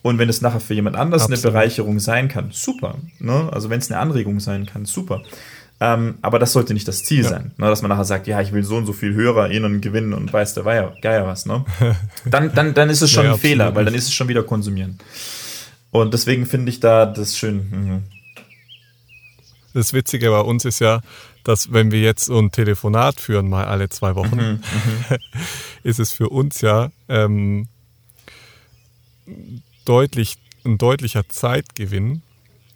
[0.00, 1.44] Und wenn es nachher für jemand anders Absolut.
[1.44, 2.96] eine Bereicherung sein kann, super.
[3.18, 3.50] Ne?
[3.52, 5.22] Also wenn es eine Anregung sein kann, super.
[5.84, 7.30] Ähm, aber das sollte nicht das Ziel ja.
[7.30, 7.66] sein, ne?
[7.66, 10.54] dass man nachher sagt, ja, ich will so und so viel HörerInnen gewinnen und weiß
[10.54, 11.44] der Geier, Geier was.
[11.44, 11.64] Ne?
[12.24, 14.44] Dann, dann, dann ist es schon ja, ein Fehler, weil dann ist es schon wieder
[14.44, 14.98] konsumieren.
[15.90, 17.56] Und deswegen finde ich da das schön.
[17.70, 18.02] Mhm.
[19.74, 21.00] Das Witzige bei uns ist ja,
[21.42, 24.60] dass wenn wir jetzt so ein Telefonat führen, mal alle zwei Wochen, mhm.
[25.82, 27.66] ist es für uns ja ähm,
[29.84, 32.22] deutlich, ein deutlicher Zeitgewinn,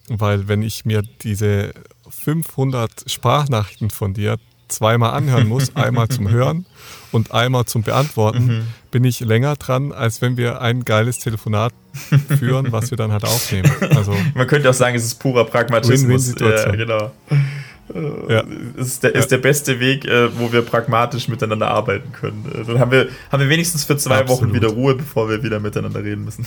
[0.08, 1.72] weil wenn ich mir diese
[2.22, 4.38] 500 Sprachnachrichten von dir
[4.68, 6.66] zweimal anhören muss, einmal zum Hören
[7.12, 8.66] und einmal zum Beantworten, mhm.
[8.90, 11.72] bin ich länger dran, als wenn wir ein geiles Telefonat
[12.38, 13.70] führen, was wir dann halt aufnehmen.
[13.94, 16.34] Also Man könnte auch sagen, es ist purer Pragmatismus.
[16.34, 17.12] Win -win ja, genau.
[18.28, 18.42] Ja.
[18.76, 22.44] Ist, der, ist der beste Weg, äh, wo wir pragmatisch miteinander arbeiten können.
[22.52, 24.42] Äh, dann haben wir, haben wir wenigstens für zwei Absolut.
[24.42, 26.44] Wochen wieder Ruhe, bevor wir wieder miteinander reden müssen.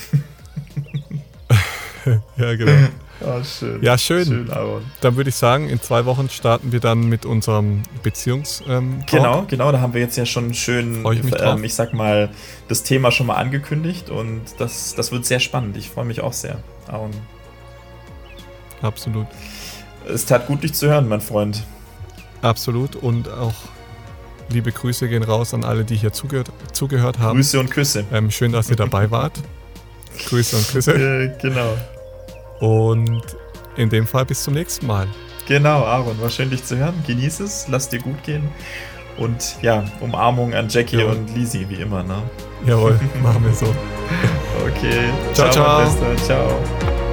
[2.37, 2.89] ja, genau.
[3.21, 3.83] Oh, schön.
[3.83, 4.25] Ja, schön.
[4.25, 4.51] schön
[5.01, 8.63] dann würde ich sagen, in zwei Wochen starten wir dann mit unserem Beziehungs.
[8.67, 9.71] Ähm, genau, genau.
[9.71, 12.29] Da haben wir jetzt ja schon schön, ich, ähm, ich sag mal,
[12.69, 15.75] das Thema schon mal angekündigt und das, das wird sehr spannend.
[15.75, 16.59] Ich freue mich auch sehr.
[16.87, 17.11] Aaron.
[18.81, 19.27] Absolut.
[20.07, 21.63] Es tat gut, dich zu hören, mein Freund.
[22.41, 22.95] Absolut.
[22.95, 23.53] Und auch
[24.49, 27.37] liebe Grüße gehen raus an alle, die hier zugehört, zugehört haben.
[27.37, 28.05] Grüße und Küsse.
[28.13, 29.33] Ähm, schön, dass ihr dabei wart.
[30.27, 30.93] Grüße und Küsse.
[30.99, 31.77] Äh, genau.
[32.60, 33.22] Und
[33.77, 35.07] in dem Fall bis zum nächsten Mal.
[35.48, 36.94] Genau, Aaron, war schön, dich zu hören.
[37.07, 38.49] Genieß es, lass dir gut gehen.
[39.18, 41.15] Und ja, Umarmung an Jackie Jawohl.
[41.15, 42.22] und Lisi, wie immer, ne?
[42.65, 43.65] Jawohl, machen wir so.
[44.65, 45.10] Okay.
[45.34, 45.84] Ciao, ciao.
[45.84, 46.15] Bester.
[46.18, 47.09] Ciao.